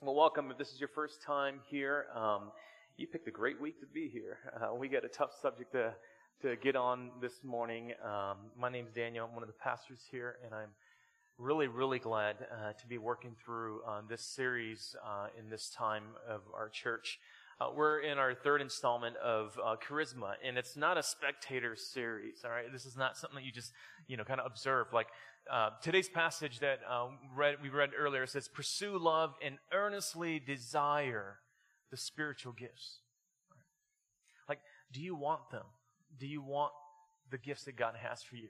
Well, 0.00 0.14
welcome. 0.14 0.50
If 0.50 0.58
this 0.58 0.72
is 0.72 0.80
your 0.80 0.88
first 0.88 1.22
time 1.22 1.60
here, 1.70 2.06
um, 2.14 2.50
you 2.96 3.06
picked 3.06 3.28
a 3.28 3.30
great 3.30 3.60
week 3.60 3.78
to 3.80 3.86
be 3.86 4.08
here. 4.08 4.38
Uh, 4.60 4.74
we 4.74 4.88
got 4.88 5.04
a 5.04 5.08
tough 5.08 5.30
subject 5.40 5.72
to 5.72 5.94
to 6.42 6.56
get 6.56 6.74
on 6.74 7.10
this 7.22 7.44
morning. 7.44 7.92
Um, 8.04 8.38
my 8.58 8.68
name's 8.68 8.90
Daniel. 8.90 9.26
I'm 9.26 9.34
one 9.34 9.44
of 9.44 9.48
the 9.48 9.54
pastors 9.54 10.00
here, 10.10 10.36
and 10.44 10.52
I'm 10.52 10.70
really, 11.38 11.68
really 11.68 12.00
glad 12.00 12.36
uh, 12.52 12.72
to 12.72 12.86
be 12.88 12.98
working 12.98 13.36
through 13.44 13.82
uh, 13.86 14.00
this 14.08 14.22
series 14.22 14.96
uh, 15.06 15.28
in 15.38 15.48
this 15.48 15.70
time 15.70 16.04
of 16.28 16.40
our 16.52 16.68
church. 16.68 17.20
Uh, 17.60 17.68
we're 17.74 18.00
in 18.00 18.18
our 18.18 18.34
third 18.34 18.60
installment 18.60 19.16
of 19.16 19.56
uh, 19.64 19.76
Charisma, 19.76 20.34
and 20.44 20.58
it's 20.58 20.76
not 20.76 20.98
a 20.98 21.02
spectator 21.02 21.76
series. 21.76 22.42
All 22.44 22.50
right, 22.50 22.64
this 22.72 22.84
is 22.84 22.96
not 22.96 23.16
something 23.16 23.36
that 23.36 23.44
you 23.44 23.52
just 23.52 23.72
you 24.08 24.16
know 24.16 24.24
kind 24.24 24.40
of 24.40 24.46
observe. 24.46 24.88
Like 24.92 25.06
uh, 25.50 25.70
today's 25.80 26.08
passage 26.08 26.58
that 26.60 26.80
read, 27.34 27.56
we 27.62 27.68
read 27.68 27.90
earlier 27.96 28.26
says, 28.26 28.48
"Pursue 28.48 28.98
love 28.98 29.34
and 29.44 29.58
earnestly 29.72 30.40
desire 30.40 31.36
the 31.90 31.96
spiritual 31.96 32.52
gifts." 32.52 33.00
Like, 34.48 34.58
do 34.92 35.00
you 35.00 35.14
want 35.14 35.50
them? 35.52 35.66
Do 36.18 36.26
you 36.26 36.42
want 36.42 36.72
the 37.30 37.38
gifts 37.38 37.64
that 37.64 37.76
God 37.76 37.94
has 37.96 38.22
for 38.22 38.34
you? 38.36 38.48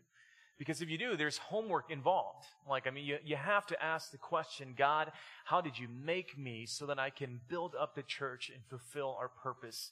Because 0.59 0.81
if 0.81 0.89
you 0.89 0.99
do, 0.99 1.17
there's 1.17 1.39
homework 1.39 1.91
involved. 1.91 2.47
Like, 2.69 2.87
I 2.87 2.91
mean, 2.91 3.05
you, 3.05 3.19
you 3.25 3.37
have 3.37 3.67
to 3.67 3.83
ask 3.83 4.13
the 4.13 4.19
question, 4.19 4.75
God, 4.77 5.11
how 5.45 5.61
did 5.61 5.79
you 5.79 5.89
make 5.89 6.39
me 6.39 6.65
so 6.67 6.87
that 6.87 6.99
I 6.99 7.11
can 7.11 7.41
build 7.49 7.75
up 7.79 7.95
the 7.95 8.03
church 8.03 8.51
and 8.55 8.63
fulfill 8.65 9.17
our 9.19 9.29
purpose 9.29 9.91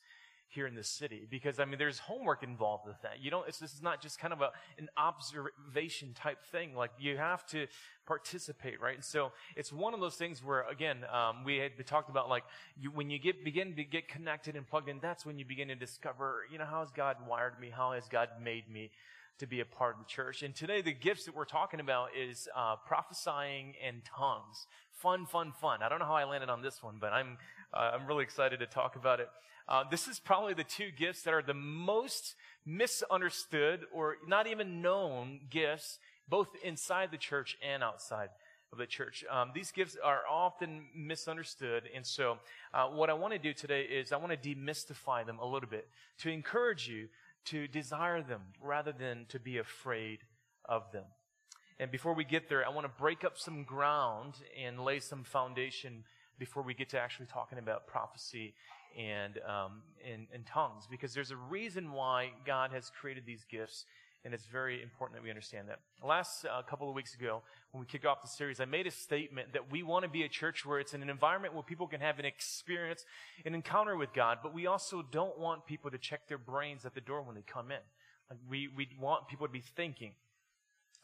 here 0.49 0.69
in 0.69 0.77
the 0.77 0.85
city? 0.85 1.27
Because, 1.29 1.59
I 1.59 1.65
mean, 1.65 1.79
there's 1.79 1.99
homework 1.99 2.45
involved 2.45 2.87
with 2.87 3.01
that. 3.03 3.21
You 3.21 3.31
don't, 3.31 3.45
this 3.45 3.61
is 3.61 3.83
not 3.83 4.01
just 4.01 4.21
kind 4.21 4.33
of 4.33 4.41
a, 4.41 4.51
an 4.79 4.89
observation 4.97 6.15
type 6.15 6.45
thing. 6.53 6.77
Like, 6.77 6.93
you 6.97 7.17
have 7.17 7.45
to 7.47 7.67
participate, 8.07 8.81
right? 8.81 8.95
And 8.95 9.05
so 9.05 9.33
it's 9.57 9.73
one 9.73 9.95
of 9.95 10.01
those 10.01 10.15
things 10.15 10.45
where, 10.45 10.65
again, 10.69 10.99
um, 11.13 11.43
we 11.43 11.57
had 11.57 11.73
talked 11.87 12.09
about 12.09 12.29
like, 12.29 12.45
you, 12.81 12.93
when 12.93 13.11
you 13.11 13.19
get, 13.19 13.45
begin 13.45 13.75
to 13.75 13.83
get 13.83 14.07
connected 14.07 14.55
and 14.55 14.65
plugged 14.65 14.89
in, 14.89 15.01
that's 15.03 15.27
when 15.27 15.41
you 15.41 15.45
begin 15.45 15.67
to 15.69 15.75
discover, 15.75 16.43
you 16.53 16.59
know, 16.59 16.67
how 16.67 16.81
has 16.81 16.93
God 16.93 17.17
wired 17.29 17.59
me? 17.61 17.69
How 17.69 17.93
has 17.93 18.07
God 18.07 18.29
made 18.41 18.71
me? 18.71 18.93
To 19.43 19.47
be 19.49 19.59
a 19.59 19.65
part 19.65 19.95
of 19.95 19.99
the 19.99 20.07
church. 20.07 20.45
And 20.45 20.55
today, 20.55 20.83
the 20.83 20.93
gifts 20.93 21.25
that 21.25 21.35
we're 21.35 21.45
talking 21.45 21.81
about 21.81 22.11
is 22.17 22.49
uh, 22.57 22.77
prophesying 22.87 23.75
and 23.85 24.01
tongues. 24.05 24.69
Fun, 24.93 25.27
fun, 25.27 25.51
fun. 25.61 25.83
I 25.83 25.89
don't 25.89 25.99
know 25.99 26.05
how 26.05 26.15
I 26.15 26.23
landed 26.25 26.49
on 26.49 26.63
this 26.63 26.81
one, 26.81 26.99
but 27.01 27.13
I'm 27.13 27.39
uh, 27.75 27.91
I'm 27.95 28.07
really 28.07 28.23
excited 28.23 28.61
to 28.61 28.67
talk 28.67 28.95
about 28.95 29.19
it. 29.19 29.29
Uh, 29.69 29.83
this 29.91 30.07
is 30.07 30.21
probably 30.21 30.55
the 30.55 30.63
two 30.63 30.93
gifts 30.97 31.23
that 31.23 31.35
are 31.35 31.43
the 31.43 31.55
most 31.55 32.37
misunderstood 32.65 33.81
or 33.93 34.17
not 34.29 34.47
even 34.47 34.81
known 34.81 35.41
gifts, 35.51 35.99
both 36.29 36.49
inside 36.63 37.11
the 37.11 37.19
church 37.19 37.59
and 37.69 37.83
outside 37.83 38.29
of 38.71 38.79
the 38.79 38.87
church. 38.87 39.25
Um, 39.29 39.51
these 39.53 39.73
gifts 39.73 39.97
are 40.03 40.21
often 40.31 40.85
misunderstood, 40.95 41.91
and 41.93 42.07
so 42.07 42.39
uh, 42.73 42.87
what 42.87 43.11
I 43.11 43.15
want 43.15 43.33
to 43.33 43.41
do 43.41 43.53
today 43.53 43.83
is 43.83 44.13
I 44.13 44.19
want 44.19 44.41
to 44.41 44.55
demystify 44.55 45.27
them 45.27 45.41
a 45.41 45.45
little 45.45 45.69
bit 45.69 45.89
to 46.19 46.31
encourage 46.31 46.89
you 46.89 47.09
to 47.47 47.67
desire 47.69 48.23
them 48.23 48.43
rather 48.61 48.93
than 48.93 49.27
to 49.29 49.39
be 49.39 49.59
afraid 49.59 50.21
of 50.65 50.91
them. 50.93 51.05
And 51.79 51.91
before 51.91 52.15
we 52.15 52.25
get 52.25 52.49
there, 52.49 52.65
I 52.65 52.69
want 52.69 52.87
to 52.87 52.93
break 53.01 53.25
up 53.25 53.39
some 53.39 53.65
ground 53.65 54.35
and 54.63 54.85
lay 54.85 55.01
some 55.01 55.25
foundation 55.25 56.05
before 56.39 56.63
we 56.63 56.75
get 56.75 56.91
to 56.91 56.99
actually 56.99 57.27
talking 57.27 57.59
about 57.59 57.87
prophecy 57.87 58.55
and, 58.99 59.39
um, 59.49 59.83
and, 60.07 60.27
and 60.33 60.47
tongues, 60.47 60.87
because 60.91 61.15
there's 61.15 61.31
a 61.31 61.37
reason 61.37 61.93
why 61.93 62.31
God 62.45 62.73
has 62.73 62.91
created 63.01 63.25
these 63.27 63.45
gifts 63.51 63.87
and 64.25 64.33
it's 64.33 64.47
very 64.47 64.83
important 64.83 65.19
that 65.19 65.25
we 65.25 65.31
understand 65.31 65.69
that. 65.69 65.81
Last 66.07 66.45
uh, 66.45 66.63
couple 66.63 66.89
of 66.89 66.95
weeks 66.95 67.15
ago, 67.15 67.43
when 67.73 67.81
we 67.81 67.87
kicked 67.87 68.07
off 68.07 68.23
the 68.23 68.29
series, 68.29 68.61
I 68.61 68.67
made 68.67 68.87
a 68.87 68.91
statement 68.91 69.53
that 69.53 69.71
we 69.71 69.83
want 69.83 70.05
to 70.05 70.09
be 70.09 70.23
a 70.23 70.29
church 70.29 70.65
where 70.65 70.79
it's 70.79 70.95
in 70.95 71.03
an 71.03 71.11
environment 71.11 71.55
where 71.55 71.63
people 71.63 71.89
can 71.89 72.01
have 72.01 72.19
an 72.19 72.25
experience, 72.25 73.05
an 73.45 73.55
encounter 73.55 73.97
with 73.97 74.13
God, 74.13 74.39
but 74.43 74.55
we 74.55 74.67
also 74.67 75.03
don't 75.03 75.39
want 75.39 75.67
people 75.67 75.91
to 75.91 75.99
check 75.99 76.29
their 76.29 76.39
brains 76.39 76.85
at 76.85 76.95
the 76.95 77.01
door 77.01 77.23
when 77.23 77.35
they 77.35 77.43
come 77.43 77.71
in. 77.73 77.79
Like 78.31 78.39
we, 78.49 78.69
we 78.77 78.89
want 79.01 79.27
people 79.27 79.47
to 79.47 79.53
be 79.53 79.63
thinking. 79.75 80.13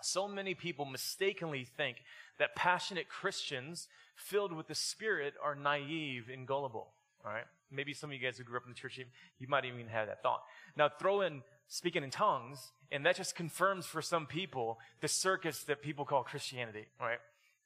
So 0.01 0.29
many 0.29 0.55
people 0.55 0.85
mistakenly 0.85 1.65
think 1.65 1.97
that 2.39 2.55
passionate 2.55 3.09
Christians 3.09 3.89
filled 4.15 4.53
with 4.53 4.69
the 4.69 4.75
Spirit 4.77 5.35
are 5.43 5.57
naive 5.57 6.29
and 6.33 6.47
gullible. 6.47 6.93
All 7.25 7.33
right? 7.33 7.45
Maybe 7.71 7.93
some 7.93 8.11
of 8.11 8.15
you 8.15 8.21
guys 8.21 8.39
who 8.39 8.45
grew 8.45 8.59
up 8.59 8.63
in 8.65 8.71
the 8.71 8.79
church, 8.79 8.97
you, 8.97 9.07
you 9.39 9.49
might 9.49 9.65
even 9.65 9.89
have 9.89 10.07
that 10.07 10.23
thought. 10.23 10.43
Now 10.77 10.89
throw 10.89 11.23
in 11.23 11.43
speaking 11.69 12.03
in 12.03 12.11
tongues, 12.11 12.73
and 12.91 13.05
that 13.07 13.17
just 13.17 13.37
confirms 13.37 13.87
for 13.87 14.03
some 14.03 14.27
people 14.27 14.79
the 15.01 15.09
circus 15.09 15.65
that 15.65 15.83
people 15.83 16.05
call 16.05 16.23
Christianity, 16.25 16.87
right? 17.01 17.19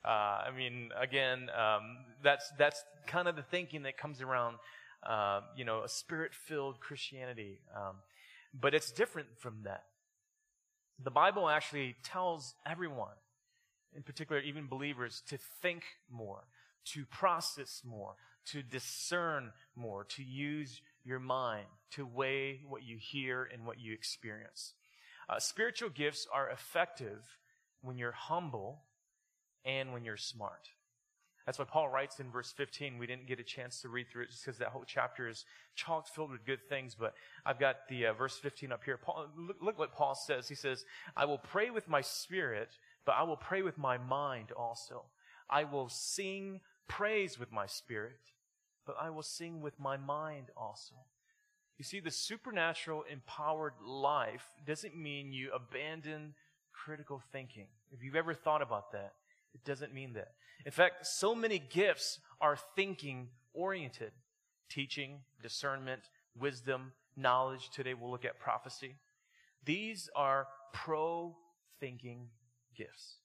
Uh, 0.05 0.49
I 0.49 0.51
mean, 0.57 0.91
again, 1.01 1.49
um, 1.57 1.99
that's 2.23 2.51
that's 2.59 2.83
kind 3.07 3.29
of 3.29 3.37
the 3.37 3.43
thinking 3.43 3.85
that 3.85 3.97
comes 3.97 4.21
around, 4.21 4.57
uh, 5.09 5.43
you 5.57 5.65
know, 5.65 5.85
a 5.85 5.89
spirit-filled 5.89 6.81
Christianity. 6.81 7.61
Um, 7.75 7.97
but 8.53 8.75
it's 8.75 8.91
different 8.91 9.29
from 9.39 9.61
that. 9.65 9.85
The 11.03 11.13
Bible 11.13 11.49
actually 11.49 11.95
tells 12.03 12.55
everyone, 12.67 13.15
in 13.95 14.03
particular, 14.03 14.41
even 14.41 14.67
believers, 14.67 15.23
to 15.29 15.39
think 15.63 15.85
more, 16.11 16.45
to 16.87 17.05
process 17.07 17.83
more, 17.85 18.15
to 18.47 18.63
discern 18.63 19.53
more, 19.77 20.05
to 20.05 20.23
use 20.23 20.81
your 21.05 21.19
mind 21.21 21.67
to 21.93 22.07
weigh 22.07 22.63
what 22.69 22.83
you 22.83 22.97
hear 22.99 23.49
and 23.53 23.67
what 23.67 23.79
you 23.79 23.93
experience. 23.93 24.75
Uh, 25.29 25.39
spiritual 25.39 25.91
gifts 25.91 26.27
are 26.33 26.49
effective 26.49 27.39
when 27.83 27.99
you're 27.99 28.13
humble 28.13 28.83
and 29.65 29.93
when 29.93 30.05
you're 30.05 30.17
smart. 30.17 30.69
That's 31.47 31.59
why 31.59 31.65
Paul 31.65 31.89
writes 31.89 32.21
in 32.21 32.31
verse 32.31 32.53
15. 32.53 32.99
We 32.99 33.07
didn't 33.07 33.27
get 33.27 33.41
a 33.41 33.45
chance 33.45 33.81
to 33.83 33.89
read 33.89 34.09
through 34.09 34.25
it 34.25 34.31
just 34.31 34.45
because 34.45 34.59
that 34.59 34.69
whole 34.69 34.85
chapter 34.87 35.29
is 35.29 35.45
chock 35.75 36.07
filled 36.07 36.31
with 36.31 36.45
good 36.45 36.61
things, 36.69 36.95
but 36.95 37.15
I've 37.45 37.59
got 37.59 37.89
the 37.89 38.07
uh, 38.07 38.13
verse 38.13 38.39
15 38.39 38.71
up 38.71 38.85
here. 38.85 38.97
Paul, 38.97 39.27
look, 39.37 39.57
look 39.61 39.79
what 39.79 39.93
Paul 39.93 40.15
says. 40.15 40.49
He 40.49 40.55
says, 40.55 40.85
I 41.17 41.25
will 41.25 41.39
pray 41.39 41.71
with 41.71 41.89
my 41.89 42.01
spirit, 42.01 42.71
but 43.05 43.17
I 43.19 43.25
will 43.25 43.37
pray 43.37 43.63
with 43.63 43.77
my 43.77 43.99
mind 43.99 44.53
also. 44.57 45.05
I 45.51 45.65
will 45.65 45.89
sing 45.89 46.61
praise 46.89 47.39
with 47.39 47.53
my 47.53 47.67
spirit, 47.67 48.21
but 48.87 48.97
I 49.01 49.11
will 49.11 49.23
sing 49.23 49.61
with 49.61 49.79
my 49.79 49.97
mind 49.97 50.47
also. 50.57 50.95
You 51.79 51.85
see, 51.85 52.01
the 52.01 52.11
supernatural 52.11 53.05
empowered 53.11 53.75
life 53.85 54.47
doesn't 54.67 54.97
mean 54.97 55.33
you 55.33 55.51
abandon 55.53 56.35
critical 56.73 57.23
thinking. 57.33 57.67
If 57.91 58.03
you've 58.03 58.17
ever 58.17 58.35
thought 58.35 58.63
about 58.63 58.93
that, 58.93 59.15
it 59.55 59.65
doesn't 59.65 59.93
mean 59.93 60.13
that. 60.15 60.33
In 60.65 60.73
fact, 60.73 61.07
so 61.07 61.35
many 61.35 61.59
gifts 61.59 62.21
are 62.41 62.59
thinking 62.77 63.29
oriented 63.55 64.13
teaching, 64.73 65.21
discernment, 65.43 66.01
wisdom, 66.39 66.93
knowledge. 67.17 67.69
Today 67.71 67.95
we'll 67.95 68.11
look 68.11 68.25
at 68.25 68.39
prophecy. 68.39 68.95
These 69.65 70.09
are 70.17 70.47
pro 70.73 71.37
thinking 71.79 72.29
gifts. 72.75 73.19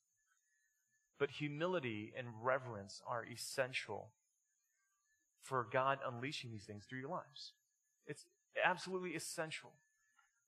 But 1.19 1.31
humility 1.31 2.13
and 2.17 2.27
reverence 2.41 3.01
are 3.07 3.25
essential 3.25 4.09
for 5.41 5.67
God 5.71 5.99
unleashing 6.05 6.51
these 6.51 6.65
things 6.65 6.85
through 6.85 6.99
your 6.99 7.09
lives. 7.09 7.53
It's 8.05 8.25
absolutely 8.63 9.11
essential. 9.11 9.71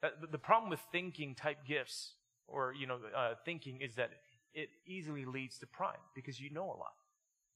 The 0.02 0.38
problem 0.38 0.70
with 0.70 0.80
thinking 0.92 1.36
type 1.36 1.66
gifts 1.68 2.14
or, 2.48 2.74
you 2.74 2.88
know, 2.88 3.00
uh, 3.16 3.34
thinking 3.46 3.82
is 3.82 3.96
that 3.96 4.12
it 4.54 4.70
easily 4.86 5.26
leads 5.26 5.58
to 5.60 5.68
pride 5.68 5.98
because 6.16 6.40
you 6.40 6.50
know 6.50 6.66
a 6.66 6.78
lot. 6.78 6.94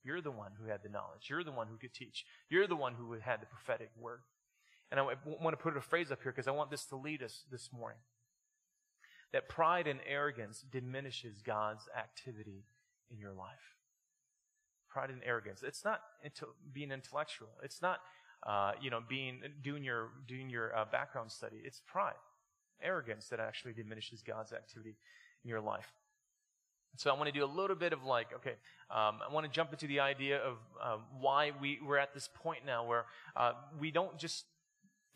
You're 0.04 0.20
the 0.20 0.30
one 0.30 0.52
who 0.60 0.68
had 0.68 0.82
the 0.82 0.90
knowledge. 0.90 1.28
You're 1.30 1.44
the 1.44 1.52
one 1.52 1.66
who 1.66 1.76
could 1.76 1.94
teach. 1.94 2.26
You're 2.50 2.66
the 2.66 2.76
one 2.76 2.94
who 2.94 3.12
had 3.14 3.40
the 3.40 3.46
prophetic 3.46 3.90
word. 3.98 4.20
And 4.90 5.00
I 5.00 5.02
want 5.02 5.56
to 5.56 5.62
put 5.62 5.76
a 5.76 5.80
phrase 5.80 6.12
up 6.12 6.22
here 6.22 6.30
because 6.30 6.46
I 6.46 6.52
want 6.52 6.70
this 6.70 6.84
to 6.86 6.96
lead 6.96 7.22
us 7.22 7.44
this 7.50 7.70
morning. 7.72 7.98
That 9.32 9.48
pride 9.48 9.86
and 9.86 10.00
arrogance 10.06 10.62
diminishes 10.70 11.40
God's 11.42 11.88
activity 11.98 12.64
in 13.10 13.18
your 13.18 13.32
life 13.32 13.74
pride 14.94 15.10
and 15.10 15.20
arrogance. 15.26 15.62
It's 15.66 15.84
not 15.84 16.00
into 16.22 16.46
being 16.72 16.92
intellectual. 16.92 17.48
It's 17.64 17.82
not, 17.82 17.98
uh, 18.46 18.72
you 18.80 18.90
know, 18.90 19.00
being 19.06 19.40
doing 19.62 19.82
your 19.82 20.10
doing 20.28 20.48
your 20.48 20.74
uh, 20.74 20.84
background 20.90 21.32
study. 21.32 21.56
It's 21.64 21.82
pride, 21.84 22.14
arrogance 22.80 23.28
that 23.28 23.40
actually 23.40 23.72
diminishes 23.72 24.22
God's 24.22 24.52
activity 24.52 24.94
in 25.42 25.50
your 25.50 25.60
life. 25.60 25.92
So 26.96 27.10
I 27.10 27.14
want 27.14 27.26
to 27.26 27.32
do 27.32 27.44
a 27.44 27.52
little 27.60 27.74
bit 27.74 27.92
of 27.92 28.04
like, 28.04 28.28
okay, 28.32 28.54
um, 28.88 29.18
I 29.28 29.32
want 29.32 29.44
to 29.46 29.50
jump 29.50 29.72
into 29.72 29.88
the 29.88 29.98
idea 29.98 30.38
of 30.38 30.58
uh, 30.80 30.98
why 31.18 31.50
we, 31.60 31.80
we're 31.84 31.98
at 31.98 32.14
this 32.14 32.28
point 32.32 32.60
now 32.64 32.86
where 32.86 33.06
uh, 33.34 33.54
we 33.80 33.90
don't 33.90 34.16
just 34.16 34.44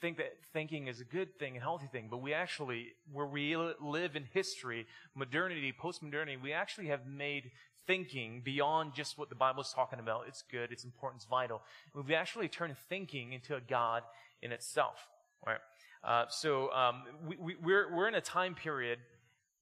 think 0.00 0.16
that 0.16 0.32
thinking 0.52 0.88
is 0.88 1.00
a 1.00 1.04
good 1.04 1.38
thing, 1.38 1.56
a 1.56 1.60
healthy 1.60 1.86
thing, 1.86 2.08
but 2.10 2.18
we 2.18 2.34
actually, 2.34 2.88
where 3.12 3.26
we 3.26 3.56
live 3.80 4.16
in 4.16 4.24
history, 4.32 4.86
modernity, 5.14 5.72
post-modernity, 5.72 6.36
we 6.36 6.52
actually 6.52 6.88
have 6.88 7.06
made 7.06 7.50
thinking 7.88 8.42
beyond 8.44 8.94
just 8.94 9.18
what 9.18 9.30
the 9.30 9.34
Bible 9.34 9.62
is 9.62 9.72
talking 9.74 9.98
about. 9.98 10.26
It's 10.28 10.42
good, 10.42 10.70
it's 10.70 10.84
important, 10.84 11.22
it's 11.22 11.28
vital. 11.28 11.62
We've 11.94 12.12
actually 12.12 12.46
turned 12.46 12.76
thinking 12.88 13.32
into 13.32 13.56
a 13.56 13.60
God 13.60 14.04
in 14.42 14.52
itself. 14.52 15.08
Right? 15.44 15.58
Uh, 16.04 16.26
so 16.28 16.70
um, 16.72 17.02
we, 17.26 17.36
we, 17.36 17.56
we're, 17.60 17.96
we're 17.96 18.06
in 18.06 18.14
a 18.14 18.20
time 18.20 18.54
period 18.54 19.00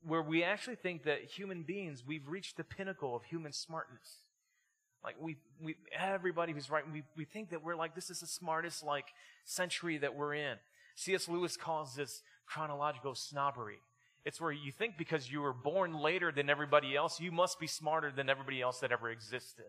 where 0.07 0.23
we 0.23 0.43
actually 0.43 0.77
think 0.77 1.05
that 1.05 1.23
human 1.23 1.63
beings, 1.63 2.03
we've 2.07 2.29
reached 2.29 2.57
the 2.57 2.65
pinnacle 2.65 3.17
of 3.17 3.25
human 3.25 3.53
smartness. 3.53 4.23
Like 5.03 5.15
we, 5.21 5.37
we, 5.63 5.77
everybody 5.97 6.53
who's 6.53 6.69
right. 6.69 6.83
We, 6.93 7.05
we 7.17 7.25
think 7.25 7.51
that 7.51 7.63
we're 7.63 7.77
like, 7.77 7.95
this 7.95 8.11
is 8.11 8.21
the 8.21 8.27
smartest 8.27 8.85
like 8.85 9.07
century 9.45 9.99
that 9.99 10.17
we're 10.17 10.35
in. 10.35 10.57
C.S. 10.97 11.29
Lewis 11.29 11.57
calls 11.57 11.95
this 11.95 12.23
chronological 12.47 13.15
snobbery. 13.15 13.79
It's 14.27 14.41
where 14.41 14.51
you 14.51 14.73
think 14.73 14.99
because 14.99 15.31
you 15.31 15.41
were 15.41 15.53
born 15.53 16.03
later 16.03 16.33
than 16.33 16.51
everybody 16.51 16.97
else, 16.97 17.21
you 17.21 17.31
must 17.31 17.61
be 17.61 17.69
smarter 17.69 18.11
than 18.11 18.29
everybody 18.29 18.61
else 18.61 18.81
that 18.81 18.91
ever 18.91 19.09
existed. 19.09 19.67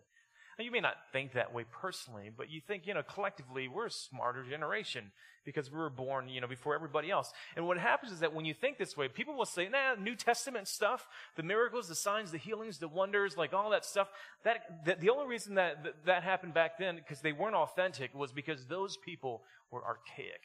Now, 0.58 0.64
you 0.64 0.72
may 0.72 0.80
not 0.80 0.96
think 1.12 1.34
that 1.34 1.54
way 1.54 1.64
personally, 1.70 2.32
but 2.36 2.50
you 2.50 2.60
think, 2.60 2.84
you 2.84 2.92
know, 2.92 3.04
collectively, 3.04 3.68
we're 3.68 3.86
a 3.86 3.90
smarter 3.90 4.42
generation 4.42 5.12
because 5.44 5.70
we 5.70 5.78
were 5.78 5.88
born, 5.88 6.28
you 6.28 6.40
know, 6.40 6.48
before 6.48 6.74
everybody 6.74 7.08
else. 7.08 7.32
And 7.54 7.68
what 7.68 7.78
happens 7.78 8.10
is 8.10 8.18
that 8.18 8.34
when 8.34 8.44
you 8.44 8.52
think 8.52 8.78
this 8.78 8.96
way, 8.96 9.06
people 9.06 9.36
will 9.36 9.46
say, 9.46 9.68
nah, 9.68 9.94
New 9.94 10.16
Testament 10.16 10.66
stuff, 10.66 11.06
the 11.36 11.44
miracles, 11.44 11.86
the 11.86 11.94
signs, 11.94 12.32
the 12.32 12.38
healings, 12.38 12.78
the 12.78 12.88
wonders, 12.88 13.36
like 13.36 13.52
all 13.54 13.70
that 13.70 13.84
stuff, 13.84 14.08
that, 14.42 14.84
that 14.86 15.00
the 15.00 15.10
only 15.10 15.28
reason 15.28 15.54
that, 15.54 15.84
that, 15.84 16.04
that 16.06 16.22
happened 16.24 16.52
back 16.52 16.78
then, 16.80 16.96
because 16.96 17.20
they 17.20 17.32
weren't 17.32 17.54
authentic, 17.54 18.12
was 18.12 18.32
because 18.32 18.66
those 18.66 18.96
people 18.96 19.44
were 19.70 19.84
archaic. 19.84 20.42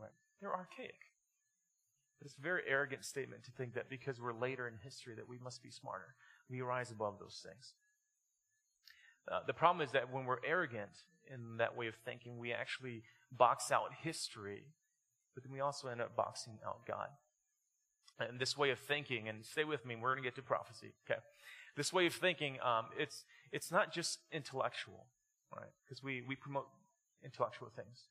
Right? 0.00 0.08
They're 0.40 0.56
archaic. 0.56 0.94
But 2.18 2.26
it's 2.26 2.38
a 2.38 2.42
very 2.42 2.62
arrogant 2.66 3.04
statement 3.04 3.44
to 3.44 3.50
think 3.50 3.74
that 3.74 3.88
because 3.88 4.20
we're 4.20 4.32
later 4.32 4.66
in 4.66 4.74
history 4.82 5.14
that 5.16 5.28
we 5.28 5.38
must 5.38 5.62
be 5.62 5.70
smarter. 5.70 6.14
We 6.48 6.60
rise 6.62 6.90
above 6.90 7.18
those 7.18 7.44
things. 7.44 7.74
Uh, 9.30 9.40
the 9.46 9.52
problem 9.52 9.84
is 9.84 9.92
that 9.92 10.12
when 10.12 10.24
we're 10.24 10.44
arrogant 10.46 10.90
in 11.32 11.56
that 11.58 11.76
way 11.76 11.88
of 11.88 11.94
thinking, 12.04 12.38
we 12.38 12.52
actually 12.52 13.02
box 13.32 13.72
out 13.72 13.90
history, 14.02 14.64
but 15.34 15.42
then 15.42 15.52
we 15.52 15.60
also 15.60 15.88
end 15.88 16.00
up 16.00 16.16
boxing 16.16 16.58
out 16.64 16.86
God. 16.86 17.08
And 18.18 18.38
this 18.38 18.56
way 18.56 18.70
of 18.70 18.78
thinking, 18.78 19.28
and 19.28 19.44
stay 19.44 19.64
with 19.64 19.84
me, 19.84 19.96
we're 19.96 20.12
going 20.14 20.22
to 20.22 20.26
get 20.26 20.36
to 20.36 20.42
prophecy, 20.42 20.94
okay? 21.10 21.20
This 21.76 21.92
way 21.92 22.06
of 22.06 22.14
thinking, 22.14 22.58
um, 22.62 22.86
it's, 22.98 23.24
it's 23.52 23.70
not 23.70 23.92
just 23.92 24.20
intellectual, 24.32 25.06
right? 25.54 25.68
Because 25.84 26.02
we, 26.02 26.22
we 26.26 26.34
promote 26.34 26.68
intellectual 27.22 27.68
things, 27.74 28.04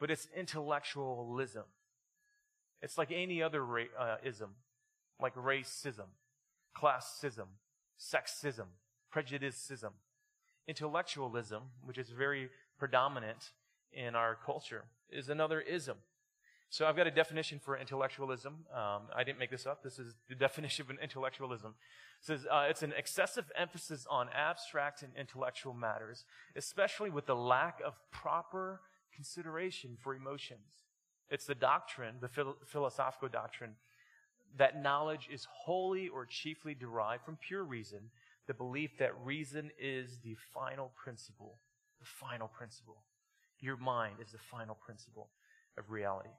but 0.00 0.10
it's 0.10 0.26
intellectualism. 0.36 1.64
It's 2.82 2.98
like 2.98 3.10
any 3.10 3.42
other 3.42 3.64
ra- 3.64 3.94
uh, 3.98 4.16
ism, 4.24 4.50
like 5.20 5.34
racism, 5.34 6.08
classism, 6.76 7.46
sexism, 7.98 8.66
prejudicism 9.10 9.92
intellectualism, 10.68 11.62
which 11.82 11.98
is 11.98 12.10
very 12.10 12.50
predominant 12.78 13.50
in 13.92 14.14
our 14.14 14.36
culture, 14.44 14.84
is 15.10 15.30
another 15.30 15.60
ism. 15.60 15.96
So 16.70 16.86
I've 16.86 16.96
got 16.96 17.06
a 17.06 17.10
definition 17.10 17.58
for 17.58 17.78
intellectualism. 17.78 18.66
Um, 18.72 19.04
I 19.16 19.24
didn't 19.24 19.38
make 19.38 19.50
this 19.50 19.66
up. 19.66 19.82
This 19.82 19.98
is 19.98 20.14
the 20.28 20.34
definition 20.46 20.84
of 20.84 20.90
an 20.90 20.98
intellectualism. 21.02 21.74
It 22.20 22.26
says 22.26 22.46
uh, 22.50 22.66
it's 22.68 22.82
an 22.82 22.92
excessive 22.96 23.50
emphasis 23.56 24.06
on 24.08 24.28
abstract 24.34 25.02
and 25.02 25.12
intellectual 25.18 25.72
matters, 25.72 26.26
especially 26.54 27.08
with 27.08 27.24
the 27.24 27.34
lack 27.34 27.80
of 27.84 27.94
proper 28.12 28.82
consideration 29.14 29.96
for 29.98 30.14
emotions. 30.14 30.84
It's 31.30 31.46
the 31.46 31.54
doctrine, 31.54 32.16
the 32.20 32.28
phil- 32.28 32.56
philosophical 32.66 33.28
doctrine, 33.28 33.74
that 34.56 34.82
knowledge 34.82 35.28
is 35.30 35.46
wholly 35.50 36.08
or 36.08 36.24
chiefly 36.24 36.74
derived 36.74 37.24
from 37.24 37.36
pure 37.36 37.64
reason 37.64 38.10
the 38.48 38.54
belief 38.54 38.96
that 38.98 39.12
reason 39.22 39.70
is 39.78 40.18
the 40.24 40.34
final 40.54 40.90
principle. 40.96 41.58
The 42.00 42.06
final 42.06 42.48
principle. 42.48 43.04
Your 43.60 43.76
mind 43.76 44.16
is 44.24 44.32
the 44.32 44.38
final 44.38 44.74
principle 44.74 45.28
of 45.76 45.90
reality. 45.90 46.30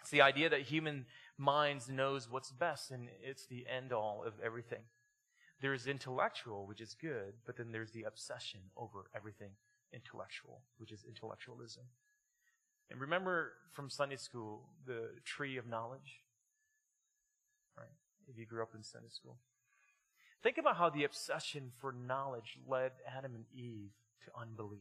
It's 0.00 0.10
the 0.10 0.22
idea 0.22 0.48
that 0.50 0.62
human 0.62 1.06
minds 1.38 1.88
knows 1.88 2.28
what's 2.28 2.50
best 2.50 2.90
and 2.90 3.08
it's 3.22 3.46
the 3.46 3.66
end 3.68 3.92
all 3.92 4.24
of 4.26 4.34
everything. 4.44 4.82
There's 5.60 5.86
intellectual, 5.86 6.66
which 6.66 6.80
is 6.80 6.94
good, 6.94 7.34
but 7.46 7.56
then 7.56 7.70
there's 7.70 7.92
the 7.92 8.02
obsession 8.02 8.60
over 8.76 9.06
everything 9.14 9.50
intellectual, 9.92 10.62
which 10.78 10.90
is 10.90 11.04
intellectualism. 11.08 11.84
And 12.90 13.00
remember 13.00 13.52
from 13.72 13.90
Sunday 13.90 14.16
school 14.16 14.62
the 14.86 15.10
tree 15.24 15.56
of 15.56 15.66
knowledge? 15.66 16.22
Right? 17.76 17.88
If 18.28 18.38
you 18.38 18.46
grew 18.46 18.62
up 18.62 18.74
in 18.74 18.82
Sunday 18.82 19.08
school. 19.10 19.36
Think 20.42 20.58
about 20.58 20.76
how 20.76 20.90
the 20.90 21.04
obsession 21.04 21.72
for 21.80 21.92
knowledge 21.92 22.58
led 22.68 22.92
Adam 23.16 23.34
and 23.34 23.44
Eve 23.54 23.90
to 24.24 24.30
unbelief. 24.40 24.80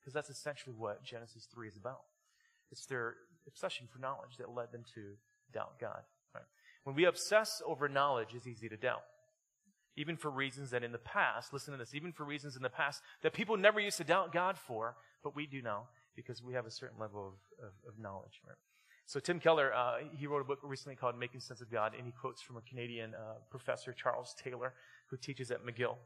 Because 0.00 0.12
that's 0.12 0.30
essentially 0.30 0.74
what 0.76 1.02
Genesis 1.02 1.48
3 1.52 1.68
is 1.68 1.76
about. 1.76 2.02
It's 2.70 2.86
their 2.86 3.14
obsession 3.46 3.86
for 3.90 3.98
knowledge 3.98 4.36
that 4.38 4.50
led 4.50 4.72
them 4.72 4.82
to 4.94 5.14
doubt 5.52 5.78
God. 5.80 6.02
Right? 6.34 6.44
When 6.84 6.94
we 6.94 7.04
obsess 7.04 7.62
over 7.66 7.88
knowledge, 7.88 8.28
it's 8.34 8.46
easy 8.46 8.68
to 8.68 8.76
doubt. 8.76 9.02
Even 9.96 10.16
for 10.16 10.30
reasons 10.30 10.70
that 10.70 10.84
in 10.84 10.92
the 10.92 10.98
past, 10.98 11.52
listen 11.52 11.72
to 11.72 11.78
this, 11.78 11.94
even 11.94 12.12
for 12.12 12.24
reasons 12.24 12.54
in 12.54 12.62
the 12.62 12.68
past 12.68 13.00
that 13.22 13.32
people 13.32 13.56
never 13.56 13.80
used 13.80 13.96
to 13.96 14.04
doubt 14.04 14.32
God 14.32 14.58
for, 14.58 14.96
but 15.24 15.34
we 15.34 15.46
do 15.46 15.62
now 15.62 15.88
because 16.16 16.42
we 16.42 16.54
have 16.54 16.66
a 16.66 16.70
certain 16.70 16.98
level 16.98 17.26
of, 17.28 17.66
of, 17.66 17.72
of 17.86 17.98
knowledge. 18.00 18.40
Right? 18.46 18.56
So 19.04 19.20
Tim 19.20 19.38
Keller, 19.38 19.72
uh, 19.72 19.98
he 20.16 20.26
wrote 20.26 20.40
a 20.40 20.44
book 20.44 20.58
recently 20.64 20.96
called 20.96 21.16
Making 21.16 21.40
Sense 21.40 21.60
of 21.60 21.70
God, 21.70 21.92
and 21.96 22.04
he 22.06 22.12
quotes 22.12 22.42
from 22.42 22.56
a 22.56 22.62
Canadian 22.62 23.14
uh, 23.14 23.34
professor, 23.50 23.92
Charles 23.92 24.34
Taylor, 24.42 24.74
who 25.10 25.16
teaches 25.16 25.52
at 25.52 25.64
McGill. 25.64 25.96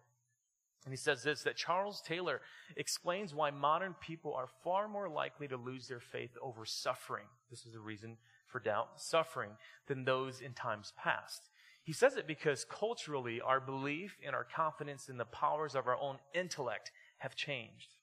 And 0.84 0.92
he 0.92 0.96
says 0.96 1.22
this, 1.22 1.42
that 1.42 1.56
Charles 1.56 2.02
Taylor 2.02 2.40
explains 2.76 3.34
why 3.34 3.50
modern 3.50 3.94
people 4.00 4.34
are 4.34 4.48
far 4.64 4.88
more 4.88 5.08
likely 5.08 5.46
to 5.48 5.56
lose 5.56 5.88
their 5.88 6.00
faith 6.00 6.36
over 6.42 6.64
suffering. 6.64 7.26
This 7.50 7.64
is 7.64 7.72
the 7.72 7.80
reason 7.80 8.16
for 8.46 8.60
doubt, 8.60 9.00
suffering, 9.00 9.52
than 9.88 10.04
those 10.04 10.40
in 10.40 10.52
times 10.52 10.92
past. 10.96 11.48
He 11.82 11.92
says 11.92 12.16
it 12.16 12.26
because 12.26 12.64
culturally, 12.64 13.40
our 13.40 13.60
belief 13.60 14.18
and 14.24 14.34
our 14.34 14.44
confidence 14.44 15.08
in 15.08 15.16
the 15.16 15.24
powers 15.24 15.74
of 15.74 15.86
our 15.86 15.96
own 16.00 16.18
intellect 16.34 16.92
have 17.18 17.34
changed. 17.34 17.94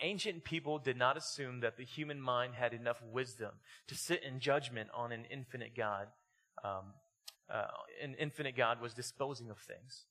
Ancient 0.00 0.44
people 0.44 0.78
did 0.78 0.96
not 0.96 1.16
assume 1.16 1.60
that 1.60 1.76
the 1.76 1.84
human 1.84 2.20
mind 2.20 2.54
had 2.54 2.72
enough 2.72 3.02
wisdom 3.02 3.50
to 3.88 3.94
sit 3.94 4.22
in 4.22 4.38
judgment 4.38 4.88
on 4.94 5.10
an 5.12 5.24
infinite 5.30 5.74
God. 5.76 6.06
Um, 6.62 6.94
uh, 7.52 7.66
an 8.02 8.14
infinite 8.18 8.56
God 8.56 8.80
was 8.80 8.94
disposing 8.94 9.50
of 9.50 9.58
things. 9.58 10.04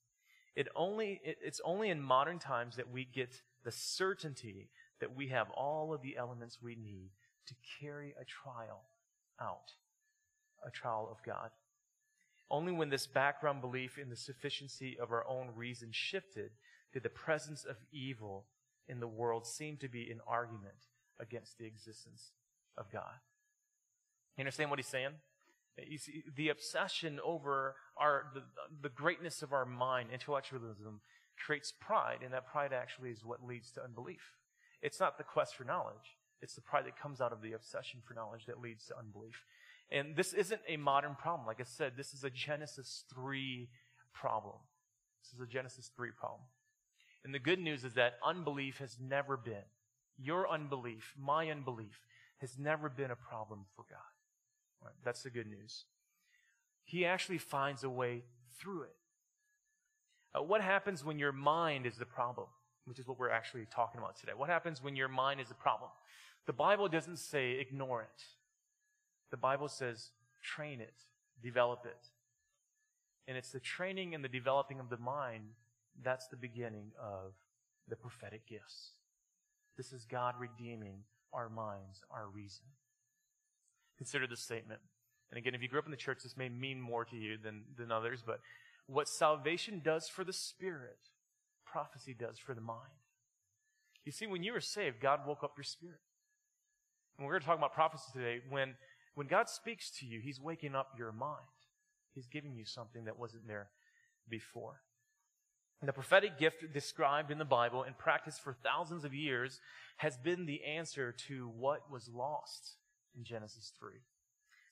It 0.56 0.68
only, 0.74 1.20
it, 1.24 1.38
it's 1.42 1.60
only 1.64 1.88
in 1.88 2.02
modern 2.02 2.38
times 2.38 2.76
that 2.76 2.90
we 2.90 3.04
get 3.04 3.42
the 3.64 3.72
certainty 3.72 4.68
that 5.00 5.14
we 5.14 5.28
have 5.28 5.48
all 5.50 5.94
of 5.94 6.02
the 6.02 6.16
elements 6.16 6.58
we 6.60 6.74
need 6.74 7.10
to 7.46 7.54
carry 7.80 8.14
a 8.20 8.24
trial 8.24 8.82
out, 9.40 9.72
a 10.66 10.70
trial 10.70 11.08
of 11.10 11.22
God. 11.24 11.50
Only 12.50 12.72
when 12.72 12.90
this 12.90 13.06
background 13.06 13.60
belief 13.60 13.98
in 13.98 14.10
the 14.10 14.16
sufficiency 14.16 14.98
of 15.00 15.12
our 15.12 15.26
own 15.28 15.50
reason 15.54 15.90
shifted 15.92 16.50
did 16.92 17.02
the 17.02 17.08
presence 17.08 17.64
of 17.64 17.76
evil 17.92 18.46
in 18.88 19.00
the 19.00 19.08
world 19.08 19.46
seem 19.46 19.76
to 19.78 19.88
be 19.88 20.10
an 20.10 20.20
argument 20.26 20.86
against 21.20 21.58
the 21.58 21.66
existence 21.66 22.32
of 22.76 22.90
God. 22.92 23.20
You 24.36 24.42
understand 24.42 24.70
what 24.70 24.78
he's 24.78 24.86
saying? 24.86 25.12
You 25.88 25.98
see, 25.98 26.24
the 26.36 26.48
obsession 26.48 27.20
over 27.24 27.76
our, 27.96 28.30
the, 28.34 28.42
the 28.82 28.88
greatness 28.88 29.42
of 29.42 29.52
our 29.52 29.64
mind, 29.64 30.08
intellectualism, 30.12 31.00
creates 31.36 31.72
pride, 31.72 32.18
and 32.24 32.32
that 32.32 32.46
pride 32.46 32.72
actually 32.72 33.10
is 33.10 33.24
what 33.24 33.44
leads 33.44 33.70
to 33.72 33.84
unbelief. 33.84 34.32
It's 34.82 35.00
not 35.00 35.18
the 35.18 35.24
quest 35.24 35.56
for 35.56 35.64
knowledge. 35.64 36.16
It's 36.40 36.54
the 36.54 36.60
pride 36.60 36.86
that 36.86 36.98
comes 36.98 37.20
out 37.20 37.32
of 37.32 37.42
the 37.42 37.52
obsession 37.52 38.00
for 38.06 38.14
knowledge 38.14 38.46
that 38.46 38.60
leads 38.60 38.86
to 38.86 38.98
unbelief. 38.98 39.44
And 39.90 40.16
this 40.16 40.32
isn't 40.32 40.60
a 40.68 40.76
modern 40.76 41.14
problem. 41.14 41.46
Like 41.46 41.60
I 41.60 41.64
said, 41.64 41.92
this 41.96 42.12
is 42.12 42.24
a 42.24 42.30
Genesis 42.30 43.04
3 43.12 43.68
problem. 44.12 44.56
This 45.22 45.32
is 45.32 45.40
a 45.40 45.50
Genesis 45.50 45.90
3 45.96 46.10
problem. 46.18 46.42
And 47.24 47.34
the 47.34 47.38
good 47.38 47.58
news 47.58 47.84
is 47.84 47.94
that 47.94 48.14
unbelief 48.24 48.78
has 48.78 48.96
never 49.00 49.36
been, 49.36 49.64
your 50.18 50.48
unbelief, 50.48 51.14
my 51.18 51.50
unbelief, 51.50 52.00
has 52.38 52.58
never 52.58 52.88
been 52.88 53.10
a 53.10 53.16
problem 53.16 53.66
for 53.74 53.84
God. 53.88 53.98
Right? 54.82 54.94
That's 55.04 55.22
the 55.22 55.30
good 55.30 55.46
news. 55.46 55.84
He 56.84 57.04
actually 57.04 57.38
finds 57.38 57.84
a 57.84 57.90
way 57.90 58.22
through 58.58 58.82
it. 58.82 58.96
Uh, 60.34 60.42
what 60.42 60.60
happens 60.60 61.04
when 61.04 61.18
your 61.18 61.32
mind 61.32 61.86
is 61.86 61.96
the 61.96 62.06
problem? 62.06 62.46
Which 62.84 62.98
is 62.98 63.06
what 63.06 63.18
we're 63.18 63.30
actually 63.30 63.66
talking 63.70 64.00
about 64.00 64.16
today. 64.16 64.32
What 64.36 64.48
happens 64.48 64.82
when 64.82 64.96
your 64.96 65.08
mind 65.08 65.40
is 65.40 65.48
the 65.48 65.54
problem? 65.54 65.90
The 66.46 66.52
Bible 66.52 66.88
doesn't 66.88 67.18
say 67.18 67.52
ignore 67.52 68.02
it. 68.02 68.24
The 69.30 69.36
Bible 69.36 69.68
says 69.68 70.10
train 70.42 70.80
it, 70.80 70.94
develop 71.42 71.84
it. 71.84 72.08
And 73.26 73.36
it's 73.36 73.50
the 73.50 73.60
training 73.60 74.14
and 74.14 74.24
the 74.24 74.28
developing 74.28 74.80
of 74.80 74.88
the 74.88 74.96
mind 74.96 75.50
that's 76.02 76.28
the 76.28 76.36
beginning 76.36 76.92
of 77.00 77.32
the 77.88 77.96
prophetic 77.96 78.46
gifts. 78.46 78.92
This 79.76 79.92
is 79.92 80.04
God 80.04 80.34
redeeming 80.38 81.04
our 81.32 81.48
minds, 81.48 82.02
our 82.10 82.28
reason. 82.28 82.66
Consider 83.96 84.26
this 84.26 84.40
statement. 84.40 84.80
And 85.30 85.38
again, 85.38 85.54
if 85.54 85.62
you 85.62 85.68
grew 85.68 85.78
up 85.78 85.84
in 85.84 85.90
the 85.90 85.96
church, 85.96 86.18
this 86.22 86.36
may 86.36 86.48
mean 86.48 86.80
more 86.80 87.04
to 87.04 87.16
you 87.16 87.36
than, 87.42 87.62
than 87.76 87.92
others, 87.92 88.22
but 88.24 88.40
what 88.86 89.08
salvation 89.08 89.82
does 89.84 90.08
for 90.08 90.24
the 90.24 90.32
spirit, 90.32 90.98
prophecy 91.66 92.14
does 92.18 92.38
for 92.38 92.54
the 92.54 92.60
mind. 92.60 92.80
You 94.04 94.12
see, 94.12 94.26
when 94.26 94.42
you 94.42 94.54
were 94.54 94.60
saved, 94.60 95.00
God 95.00 95.20
woke 95.26 95.44
up 95.44 95.52
your 95.56 95.64
spirit. 95.64 96.00
And 97.18 97.26
we're 97.26 97.34
going 97.34 97.42
to 97.42 97.46
talk 97.46 97.58
about 97.58 97.74
prophecy 97.74 98.10
today. 98.14 98.40
When, 98.48 98.74
when 99.14 99.26
God 99.26 99.50
speaks 99.50 99.90
to 99.98 100.06
you, 100.06 100.20
He's 100.20 100.40
waking 100.40 100.74
up 100.74 100.92
your 100.96 101.12
mind. 101.12 101.44
He's 102.14 102.26
giving 102.26 102.54
you 102.54 102.64
something 102.64 103.04
that 103.04 103.18
wasn't 103.18 103.46
there 103.46 103.68
before. 104.28 104.80
The 105.80 105.92
prophetic 105.92 106.38
gift 106.38 106.72
described 106.72 107.30
in 107.30 107.38
the 107.38 107.44
Bible 107.44 107.84
and 107.84 107.96
practiced 107.96 108.40
for 108.40 108.56
thousands 108.64 109.04
of 109.04 109.14
years 109.14 109.60
has 109.98 110.16
been 110.16 110.44
the 110.44 110.64
answer 110.64 111.12
to 111.28 111.48
what 111.56 111.90
was 111.90 112.08
lost 112.08 112.74
in 113.16 113.22
Genesis 113.22 113.72
3. 113.78 113.92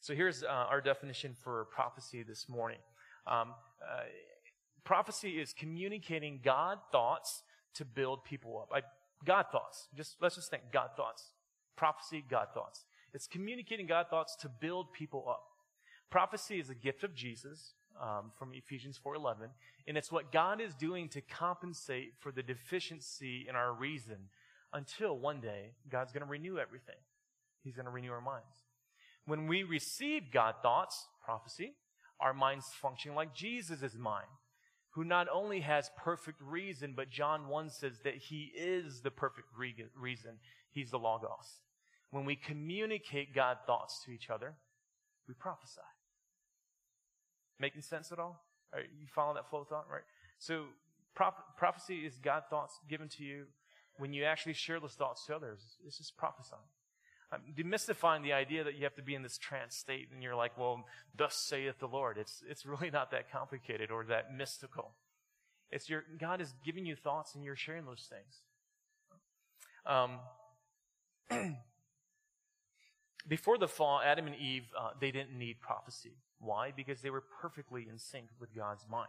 So 0.00 0.14
here's 0.14 0.42
uh, 0.42 0.46
our 0.46 0.80
definition 0.80 1.36
for 1.42 1.66
prophecy 1.66 2.24
this 2.24 2.48
morning. 2.48 2.78
Um, 3.26 3.54
uh, 3.80 4.02
prophecy 4.82 5.40
is 5.40 5.52
communicating 5.52 6.40
God 6.42 6.78
thoughts 6.90 7.42
to 7.74 7.84
build 7.84 8.24
people 8.24 8.58
up. 8.58 8.76
I, 8.76 8.82
God 9.24 9.46
thoughts. 9.52 9.86
Just 9.96 10.16
let's 10.20 10.34
just 10.34 10.50
think 10.50 10.64
God 10.72 10.90
thoughts. 10.96 11.30
Prophecy, 11.76 12.24
God 12.28 12.48
thoughts. 12.52 12.84
It's 13.14 13.28
communicating 13.28 13.86
God 13.86 14.06
thoughts 14.10 14.36
to 14.40 14.48
build 14.48 14.92
people 14.92 15.24
up. 15.28 15.44
Prophecy 16.10 16.58
is 16.58 16.68
a 16.68 16.74
gift 16.74 17.04
of 17.04 17.14
Jesus 17.14 17.74
um, 18.00 18.32
from 18.38 18.52
Ephesians 18.54 18.98
4:11, 19.04 19.48
and 19.86 19.96
it's 19.96 20.12
what 20.12 20.32
God 20.32 20.60
is 20.60 20.74
doing 20.74 21.08
to 21.10 21.20
compensate 21.20 22.14
for 22.20 22.32
the 22.32 22.42
deficiency 22.42 23.46
in 23.48 23.56
our 23.56 23.72
reason 23.72 24.28
until 24.72 25.18
one 25.18 25.40
day 25.40 25.72
God's 25.88 26.12
going 26.12 26.24
to 26.24 26.30
renew 26.30 26.58
everything. 26.58 26.96
He's 27.62 27.74
going 27.74 27.86
to 27.86 27.92
renew 27.92 28.12
our 28.12 28.20
minds. 28.20 28.64
When 29.24 29.46
we 29.46 29.62
receive 29.62 30.30
God 30.32 30.56
thoughts, 30.62 31.08
prophecy, 31.24 31.74
our 32.20 32.32
minds 32.32 32.66
function 32.80 33.14
like 33.14 33.34
Jesus' 33.34 33.94
mind, 33.98 34.28
who 34.90 35.04
not 35.04 35.26
only 35.32 35.60
has 35.60 35.90
perfect 35.98 36.40
reason, 36.40 36.94
but 36.96 37.10
John 37.10 37.48
1 37.48 37.70
says 37.70 37.98
that 38.04 38.16
he 38.16 38.52
is 38.56 39.00
the 39.02 39.10
perfect 39.10 39.48
reason. 39.56 40.38
He's 40.70 40.90
the 40.90 40.98
Logos. 40.98 41.60
When 42.10 42.24
we 42.24 42.36
communicate 42.36 43.34
God 43.34 43.58
thoughts 43.66 44.02
to 44.04 44.12
each 44.12 44.30
other, 44.30 44.54
we 45.28 45.34
prophesy. 45.34 45.80
Making 47.58 47.82
sense 47.82 48.12
at 48.12 48.18
all? 48.18 48.42
Right, 48.74 48.86
you 49.00 49.06
follow 49.06 49.34
that 49.34 49.48
flow 49.48 49.60
of 49.60 49.68
thought, 49.68 49.86
right? 49.90 50.02
So 50.38 50.64
prophecy 51.14 52.04
is 52.06 52.18
God 52.22 52.44
thoughts 52.50 52.78
given 52.88 53.08
to 53.10 53.24
you. 53.24 53.44
When 53.98 54.12
you 54.12 54.24
actually 54.24 54.52
share 54.52 54.78
those 54.78 54.92
thoughts 54.92 55.24
to 55.26 55.36
others, 55.36 55.60
it's 55.86 55.96
just 55.96 56.16
prophesying. 56.18 56.60
I'm 57.32 57.40
demystifying 57.56 58.22
the 58.22 58.34
idea 58.34 58.62
that 58.64 58.76
you 58.76 58.84
have 58.84 58.94
to 58.96 59.02
be 59.02 59.14
in 59.14 59.22
this 59.22 59.38
trance 59.38 59.74
state 59.74 60.08
and 60.12 60.22
you're 60.22 60.36
like, 60.36 60.56
well, 60.56 60.84
thus 61.16 61.34
saith 61.34 61.78
the 61.78 61.88
Lord. 61.88 62.18
It's, 62.18 62.42
it's 62.48 62.64
really 62.66 62.90
not 62.90 63.10
that 63.10 63.32
complicated 63.32 63.90
or 63.90 64.04
that 64.04 64.36
mystical. 64.36 64.92
It's 65.70 65.88
your, 65.88 66.04
God 66.20 66.40
is 66.40 66.54
giving 66.64 66.86
you 66.86 66.94
thoughts 66.94 67.34
and 67.34 67.42
you're 67.42 67.56
sharing 67.56 67.84
those 67.84 68.08
things. 68.08 68.42
Um, 69.86 70.18
before 73.28 73.58
the 73.58 73.68
fall, 73.68 74.00
Adam 74.04 74.26
and 74.26 74.36
Eve, 74.36 74.64
uh, 74.78 74.90
they 75.00 75.10
didn't 75.10 75.36
need 75.36 75.60
prophecy. 75.60 76.12
Why? 76.38 76.72
Because 76.74 77.00
they 77.02 77.10
were 77.10 77.24
perfectly 77.40 77.86
in 77.90 77.98
sync 77.98 78.26
with 78.40 78.54
God's 78.54 78.84
mind. 78.90 79.08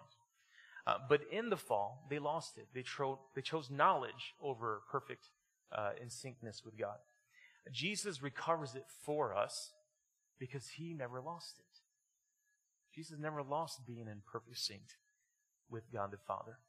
Uh, 0.86 0.96
but 1.10 1.22
in 1.32 1.50
the 1.50 1.58
fall, 1.58 2.06
they 2.10 2.18
lost 2.18 2.58
it. 2.58 2.68
They, 2.74 2.82
tro- 2.82 3.20
they 3.36 3.42
chose 3.42 3.70
knowledge 3.70 4.34
over 4.42 4.82
perfect 4.90 5.30
uh, 5.76 5.92
in 6.02 6.08
syncness 6.08 6.64
with 6.64 6.78
God. 6.78 6.98
Jesus 7.72 8.24
recovers 8.24 8.74
it 8.76 8.86
for 9.04 9.36
us 9.36 9.74
because 10.40 10.68
he 10.78 10.94
never 10.94 11.20
lost 11.20 11.56
it. 11.60 11.66
Jesus 12.96 13.18
never 13.20 13.44
lost 13.44 13.86
being 13.86 14.08
in 14.08 14.22
perfect 14.32 14.58
sync 14.58 14.82
with 15.70 15.92
God 15.92 16.12
the 16.12 16.18
Father. 16.18 16.60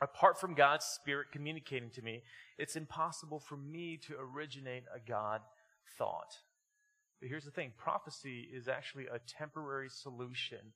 Apart 0.00 0.40
from 0.40 0.54
God's 0.54 0.86
Spirit 0.86 1.28
communicating 1.30 1.90
to 1.90 2.02
me, 2.02 2.22
it's 2.58 2.74
impossible 2.74 3.38
for 3.38 3.56
me 3.56 4.00
to 4.08 4.16
originate 4.18 4.84
a 4.92 4.98
God 4.98 5.42
thought. 5.98 6.38
But 7.20 7.28
here's 7.28 7.44
the 7.44 7.50
thing 7.50 7.72
prophecy 7.78 8.48
is 8.52 8.68
actually 8.68 9.06
a 9.06 9.20
temporary 9.20 9.88
solution 9.88 10.72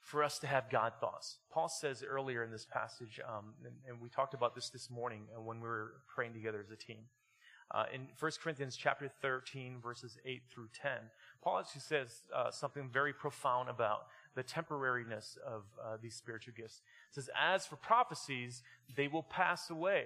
for 0.00 0.22
us 0.22 0.38
to 0.38 0.46
have 0.46 0.70
God 0.70 0.92
thoughts. 1.00 1.38
Paul 1.50 1.68
says 1.68 2.04
earlier 2.06 2.42
in 2.44 2.50
this 2.50 2.66
passage, 2.66 3.20
um, 3.26 3.54
and, 3.64 3.74
and, 3.88 4.00
we 4.00 4.10
talked 4.10 4.34
about 4.34 4.54
this 4.54 4.68
this 4.68 4.90
morning 4.90 5.22
when 5.42 5.60
we 5.60 5.68
were 5.68 5.94
praying 6.14 6.34
together 6.34 6.60
as 6.60 6.70
a 6.70 6.76
team. 6.76 7.04
Uh, 7.70 7.84
in 7.92 8.08
1 8.20 8.32
Corinthians 8.42 8.76
chapter 8.76 9.08
13, 9.22 9.80
verses 9.82 10.18
8 10.26 10.42
through 10.52 10.68
10, 10.80 10.92
Paul 11.42 11.60
actually 11.60 11.80
says 11.80 12.22
uh, 12.34 12.50
something 12.50 12.90
very 12.92 13.14
profound 13.14 13.70
about 13.70 14.06
the 14.34 14.44
temporariness 14.44 15.38
of 15.38 15.62
uh, 15.82 15.96
these 16.02 16.14
spiritual 16.14 16.52
gifts. 16.54 16.82
Says, 17.10 17.30
As 17.38 17.66
for 17.66 17.76
prophecies, 17.76 18.62
they 18.94 19.08
will 19.08 19.22
pass 19.22 19.70
away. 19.70 20.04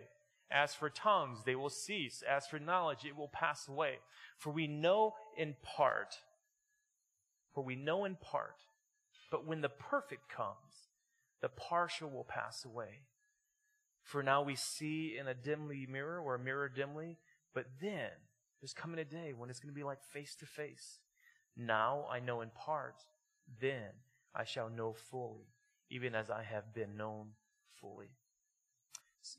As 0.51 0.75
for 0.75 0.89
tongues, 0.89 1.41
they 1.45 1.55
will 1.55 1.69
cease. 1.69 2.23
As 2.29 2.47
for 2.47 2.59
knowledge, 2.59 3.05
it 3.05 3.17
will 3.17 3.29
pass 3.29 3.69
away. 3.69 3.99
For 4.39 4.51
we 4.51 4.67
know 4.67 5.15
in 5.37 5.57
part. 5.63 6.17
For 7.53 7.63
we 7.63 7.77
know 7.77 8.05
in 8.05 8.17
part. 8.17 8.57
But 9.31 9.47
when 9.47 9.61
the 9.61 9.69
perfect 9.69 10.29
comes, 10.29 10.89
the 11.43 11.49
partial 11.49 12.11
will 12.11 12.25
pass 12.25 12.65
away. 12.65 13.03
For 14.03 14.23
now 14.23 14.43
we 14.43 14.57
see 14.57 15.19
in 15.19 15.29
a 15.29 15.35
dimly 15.35 15.87
mirror 15.87 16.19
or 16.19 16.35
a 16.35 16.39
mirror 16.39 16.71
dimly, 16.71 17.19
but 17.55 17.67
then 17.81 18.11
there's 18.61 18.73
coming 18.73 18.99
a 18.99 19.05
day 19.05 19.35
when 19.37 19.51
it's 19.51 19.61
going 19.61 19.73
to 19.73 19.79
be 19.79 19.85
like 19.85 20.03
face 20.03 20.35
to 20.37 20.47
face. 20.47 21.01
Now 21.57 22.07
I 22.11 22.21
know 22.21 22.41
in 22.41 22.51
part, 22.51 23.03
then 23.61 23.91
I 24.35 24.45
shall 24.45 24.71
know 24.71 24.95
fully, 24.95 25.53
even 25.91 26.15
as 26.15 26.31
I 26.31 26.43
have 26.43 26.73
been 26.73 26.97
known 26.97 27.33
fully. 27.81 28.18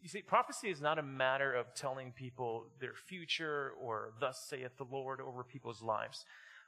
You 0.01 0.09
see, 0.09 0.21
prophecy 0.21 0.69
is 0.69 0.81
not 0.81 0.99
a 0.99 1.03
matter 1.03 1.53
of 1.53 1.73
telling 1.73 2.11
people 2.11 2.67
their 2.79 2.93
future 2.93 3.71
or 3.81 4.13
thus 4.19 4.45
saith 4.49 4.77
the 4.77 4.83
Lord 4.83 5.21
over 5.21 5.43
people's 5.43 5.81
lives. 5.81 6.25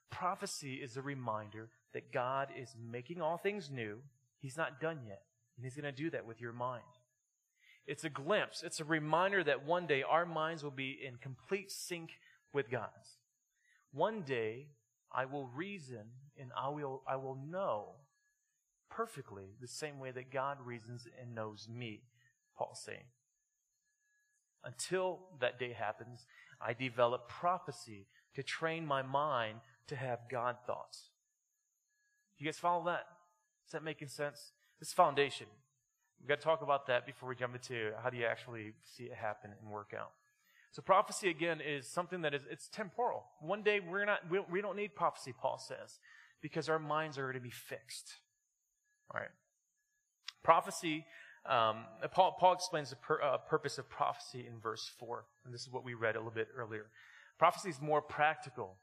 Prophecy 0.09 0.75
is 0.75 0.97
a 0.97 1.01
reminder 1.01 1.69
that 1.93 2.11
God 2.11 2.49
is 2.57 2.75
making 2.91 3.21
all 3.21 3.37
things 3.37 3.69
new. 3.69 3.99
He's 4.39 4.57
not 4.57 4.79
done 4.79 4.99
yet. 5.07 5.21
And 5.55 5.65
He's 5.65 5.75
going 5.75 5.93
to 5.93 6.03
do 6.03 6.09
that 6.11 6.25
with 6.25 6.41
your 6.41 6.53
mind. 6.53 6.83
It's 7.85 8.03
a 8.03 8.09
glimpse. 8.09 8.63
It's 8.63 8.79
a 8.79 8.85
reminder 8.85 9.43
that 9.43 9.65
one 9.65 9.87
day 9.87 10.03
our 10.03 10.25
minds 10.25 10.63
will 10.63 10.71
be 10.71 10.97
in 11.05 11.17
complete 11.17 11.71
sync 11.71 12.11
with 12.53 12.69
God's. 12.69 13.17
One 13.91 14.21
day 14.21 14.67
I 15.13 15.25
will 15.25 15.47
reason 15.47 16.05
and 16.39 16.51
I 16.57 16.69
will, 16.69 17.03
I 17.07 17.17
will 17.17 17.35
know 17.35 17.95
perfectly 18.89 19.55
the 19.59 19.67
same 19.67 19.99
way 19.99 20.11
that 20.11 20.31
God 20.31 20.57
reasons 20.63 21.07
and 21.19 21.35
knows 21.35 21.67
me. 21.69 22.01
Paul's 22.61 22.83
saying. 22.85 23.05
Until 24.63 25.19
that 25.39 25.57
day 25.57 25.73
happens, 25.73 26.27
I 26.63 26.73
develop 26.73 27.27
prophecy 27.27 28.05
to 28.35 28.43
train 28.43 28.85
my 28.85 29.01
mind 29.01 29.57
to 29.87 29.95
have 29.95 30.19
God 30.29 30.57
thoughts. 30.67 31.09
You 32.37 32.45
guys 32.45 32.59
follow 32.59 32.85
that? 32.85 33.07
Is 33.65 33.71
that 33.71 33.83
making 33.83 34.09
sense? 34.09 34.51
This 34.79 34.93
foundation. 34.93 35.47
We've 36.19 36.29
got 36.29 36.39
to 36.39 36.43
talk 36.43 36.61
about 36.61 36.85
that 36.85 37.07
before 37.07 37.29
we 37.29 37.35
jump 37.35 37.55
into 37.55 37.93
how 38.03 38.11
do 38.11 38.17
you 38.17 38.25
actually 38.25 38.73
see 38.83 39.05
it 39.05 39.13
happen 39.13 39.49
and 39.59 39.71
work 39.71 39.93
out. 39.99 40.11
So 40.71 40.83
prophecy 40.83 41.31
again 41.31 41.61
is 41.61 41.87
something 41.87 42.21
that 42.21 42.35
is 42.35 42.43
it's 42.49 42.67
temporal. 42.67 43.23
One 43.39 43.63
day 43.63 43.79
we're 43.79 44.05
not 44.05 44.29
we, 44.29 44.39
we 44.51 44.61
don't 44.61 44.75
need 44.75 44.93
prophecy, 44.93 45.33
Paul 45.35 45.57
says, 45.57 45.97
because 46.41 46.69
our 46.69 46.79
minds 46.79 47.17
are 47.17 47.23
going 47.23 47.33
to 47.33 47.41
be 47.41 47.49
fixed. 47.49 48.13
All 49.11 49.19
right. 49.19 49.31
Prophecy 50.43 51.05
um, 51.45 51.85
Paul, 52.11 52.35
Paul, 52.39 52.53
explains 52.53 52.91
the 52.91 52.95
pur- 52.97 53.21
uh, 53.21 53.37
purpose 53.37 53.77
of 53.77 53.89
prophecy 53.89 54.45
in 54.47 54.59
verse 54.59 54.91
4, 54.99 55.25
and 55.45 55.53
this 55.53 55.61
is 55.61 55.71
what 55.71 55.83
we 55.83 55.93
read 55.93 56.15
a 56.15 56.19
little 56.19 56.31
bit 56.31 56.49
earlier. 56.55 56.85
Prophecy 57.39 57.69
is 57.69 57.81
more 57.81 58.01
practical 58.01 58.77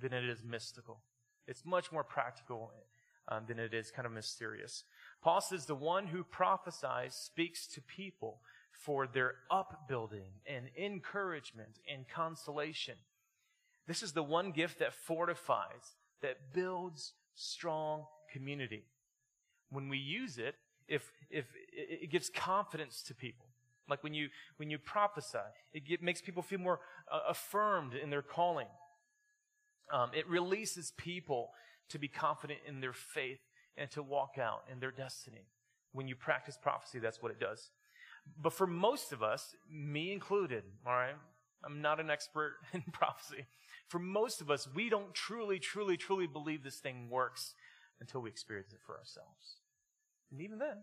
than 0.00 0.12
it 0.12 0.24
is 0.24 0.44
mystical. 0.44 1.00
It's 1.48 1.64
much 1.64 1.90
more 1.90 2.04
practical 2.04 2.72
um, 3.28 3.44
than 3.46 3.58
it 3.58 3.74
is 3.74 3.90
kind 3.90 4.06
of 4.06 4.12
mysterious. 4.12 4.84
Paul 5.22 5.40
says 5.40 5.66
the 5.66 5.74
one 5.74 6.06
who 6.06 6.22
prophesies 6.22 7.14
speaks 7.14 7.66
to 7.68 7.80
people 7.80 8.40
for 8.70 9.06
their 9.06 9.34
upbuilding 9.50 10.32
and 10.46 10.66
encouragement 10.76 11.78
and 11.92 12.06
consolation. 12.08 12.94
This 13.86 14.02
is 14.02 14.12
the 14.12 14.22
one 14.22 14.50
gift 14.52 14.78
that 14.78 14.94
fortifies, 14.94 15.96
that 16.22 16.52
builds 16.52 17.12
strong 17.34 18.04
community. 18.32 18.84
When 19.70 19.88
we 19.88 19.98
use 19.98 20.38
it, 20.38 20.54
if, 20.88 21.10
if 21.30 21.46
it 21.72 22.10
gives 22.10 22.30
confidence 22.30 23.02
to 23.04 23.14
people. 23.14 23.46
Like 23.88 24.02
when 24.02 24.14
you, 24.14 24.28
when 24.56 24.70
you 24.70 24.78
prophesy, 24.78 25.38
it 25.72 25.86
get, 25.86 26.02
makes 26.02 26.20
people 26.20 26.42
feel 26.42 26.58
more 26.58 26.80
uh, 27.12 27.20
affirmed 27.28 27.94
in 27.94 28.10
their 28.10 28.22
calling. 28.22 28.68
Um, 29.92 30.10
it 30.14 30.28
releases 30.28 30.92
people 30.96 31.50
to 31.90 31.98
be 31.98 32.08
confident 32.08 32.60
in 32.66 32.80
their 32.80 32.94
faith 32.94 33.40
and 33.76 33.90
to 33.90 34.02
walk 34.02 34.38
out 34.40 34.62
in 34.72 34.80
their 34.80 34.90
destiny. 34.90 35.48
When 35.92 36.08
you 36.08 36.16
practice 36.16 36.58
prophecy, 36.60 36.98
that's 36.98 37.22
what 37.22 37.30
it 37.30 37.38
does. 37.38 37.70
But 38.40 38.54
for 38.54 38.66
most 38.66 39.12
of 39.12 39.22
us, 39.22 39.54
me 39.70 40.12
included, 40.12 40.64
all 40.86 40.94
right, 40.94 41.14
I'm 41.62 41.82
not 41.82 42.00
an 42.00 42.10
expert 42.10 42.54
in 42.72 42.82
prophecy. 42.92 43.46
For 43.88 43.98
most 43.98 44.40
of 44.40 44.50
us, 44.50 44.66
we 44.74 44.88
don't 44.88 45.14
truly, 45.14 45.58
truly, 45.58 45.96
truly 45.96 46.26
believe 46.26 46.64
this 46.64 46.78
thing 46.78 47.10
works 47.10 47.54
until 48.00 48.22
we 48.22 48.30
experience 48.30 48.72
it 48.72 48.80
for 48.84 48.96
ourselves. 48.96 49.56
And 50.34 50.42
even 50.42 50.58
then, 50.58 50.78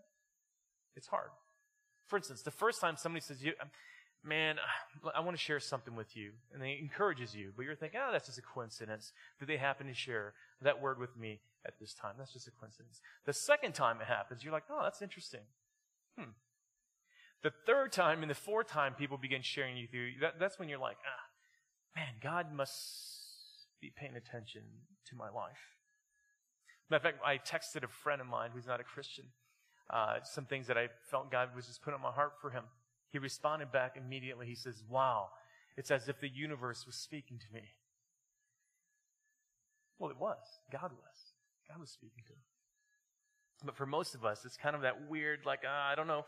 it's 0.96 1.08
hard. 1.08 1.28
For 2.08 2.16
instance, 2.16 2.42
the 2.42 2.52
first 2.52 2.80
time 2.80 2.96
somebody 2.96 3.22
says, 3.22 3.44
you, 3.44 3.52
man, 4.24 4.56
I 5.14 5.20
want 5.20 5.36
to 5.36 5.44
share 5.44 5.60
something 5.60 5.94
with 5.94 6.16
you, 6.16 6.32
and 6.54 6.64
they 6.64 6.78
encourages 6.82 7.36
you, 7.36 7.52
but 7.56 7.66
you're 7.66 7.76
thinking, 7.76 8.00
oh, 8.02 8.14
that's 8.14 8.28
just 8.28 8.38
a 8.38 8.42
coincidence 8.42 9.12
that 9.40 9.48
they 9.48 9.58
happen 9.58 9.88
to 9.88 9.94
share 9.94 10.34
that 10.62 10.82
word 10.82 11.00
with 11.00 11.18
me 11.18 11.42
at 11.66 11.74
this 11.82 11.94
time. 11.94 12.14
That's 12.18 12.32
just 12.32 12.48
a 12.48 12.52
coincidence. 12.52 13.02
The 13.26 13.34
second 13.34 13.74
time 13.74 14.00
it 14.00 14.08
happens, 14.08 14.42
you're 14.42 14.54
like, 14.54 14.64
oh, 14.72 14.80
that's 14.84 15.02
interesting. 15.02 15.42
Hmm. 16.18 16.32
The 17.44 17.52
third 17.66 17.92
time 17.92 18.22
and 18.22 18.32
the 18.32 18.36
fourth 18.36 18.68
time 18.68 18.94
people 18.94 19.18
begin 19.18 19.42
sharing 19.42 19.76
you 19.76 19.88
through, 19.88 20.12
that, 20.22 20.40
that's 20.40 20.60
when 20.60 20.70
you're 20.70 20.80
like, 20.80 20.98
ah, 21.06 22.00
man, 22.00 22.14
God 22.24 22.54
must 22.54 23.68
be 23.82 23.92
paying 23.94 24.16
attention 24.16 24.62
to 25.10 25.16
my 25.18 25.30
life. 25.30 25.76
Matter 26.90 27.10
of 27.10 27.16
fact, 27.16 27.26
I 27.26 27.38
texted 27.38 27.84
a 27.84 27.88
friend 27.88 28.22
of 28.22 28.28
mine 28.28 28.52
who's 28.54 28.68
not 28.68 28.80
a 28.80 28.84
Christian 28.84 29.26
uh, 29.92 30.16
some 30.24 30.46
things 30.46 30.68
that 30.68 30.78
I 30.78 30.88
felt 31.10 31.32
God 31.32 31.50
was 31.56 31.68
just 31.68 31.82
putting 31.82 31.96
on 31.96 32.02
my 32.02 32.12
heart 32.12 32.34
for 32.42 32.50
him. 32.50 32.64
He 33.12 33.20
responded 33.20 33.72
back 33.72 33.98
immediately. 33.98 34.48
He 34.48 34.56
says, 34.56 34.84
Wow, 34.90 35.30
it's 35.76 35.92
as 35.92 36.08
if 36.08 36.20
the 36.20 36.30
universe 36.30 36.86
was 36.86 36.96
speaking 36.96 37.38
to 37.40 37.54
me. 37.54 37.64
Well, 40.00 40.10
it 40.10 40.18
was. 40.18 40.38
God 40.72 40.92
was. 40.92 41.34
God 41.68 41.80
was 41.80 41.90
speaking 41.90 42.24
to 42.28 42.34
him. 42.34 42.40
But 43.64 43.76
for 43.76 43.86
most 43.86 44.16
of 44.16 44.26
us, 44.26 44.44
it's 44.46 44.58
kind 44.58 44.76
of 44.76 44.82
that 44.82 45.08
weird, 45.10 45.46
like, 45.46 45.60
uh, 45.66 45.70
I 45.70 45.94
don't 45.96 46.08
know. 46.08 46.26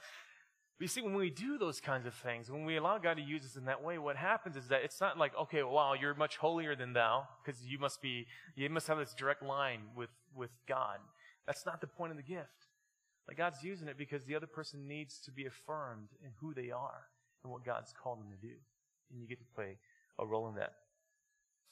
But 0.77 0.83
you 0.83 0.87
see, 0.87 1.01
when 1.01 1.15
we 1.15 1.29
do 1.29 1.57
those 1.57 1.79
kinds 1.79 2.05
of 2.05 2.13
things, 2.13 2.51
when 2.51 2.65
we 2.65 2.77
allow 2.77 2.97
God 2.97 3.17
to 3.17 3.23
use 3.23 3.43
us 3.43 3.55
in 3.55 3.65
that 3.65 3.83
way, 3.83 3.97
what 3.97 4.15
happens 4.15 4.55
is 4.55 4.67
that 4.67 4.81
it's 4.83 5.01
not 5.01 5.17
like, 5.17 5.31
okay, 5.39 5.63
wow, 5.63 5.93
you're 5.93 6.13
much 6.13 6.37
holier 6.37 6.75
than 6.75 6.93
thou, 6.93 7.27
because 7.43 7.65
you 7.65 7.79
must 7.79 8.01
be, 8.01 8.27
you 8.55 8.69
must 8.69 8.87
have 8.87 8.97
this 8.97 9.13
direct 9.13 9.41
line 9.41 9.81
with, 9.95 10.09
with 10.35 10.51
God. 10.67 10.97
That's 11.47 11.65
not 11.65 11.81
the 11.81 11.87
point 11.87 12.11
of 12.11 12.17
the 12.17 12.23
gift. 12.23 12.67
Like 13.27 13.37
God's 13.37 13.63
using 13.63 13.87
it 13.87 13.97
because 13.97 14.25
the 14.25 14.35
other 14.35 14.47
person 14.47 14.87
needs 14.87 15.19
to 15.21 15.31
be 15.31 15.45
affirmed 15.45 16.09
in 16.23 16.31
who 16.41 16.53
they 16.53 16.71
are 16.71 17.07
and 17.43 17.51
what 17.51 17.65
God's 17.65 17.93
called 17.93 18.19
them 18.19 18.29
to 18.31 18.47
do. 18.47 18.53
And 19.11 19.21
you 19.21 19.27
get 19.27 19.39
to 19.39 19.55
play 19.55 19.77
a 20.19 20.25
role 20.25 20.47
in 20.49 20.55
that. 20.55 20.73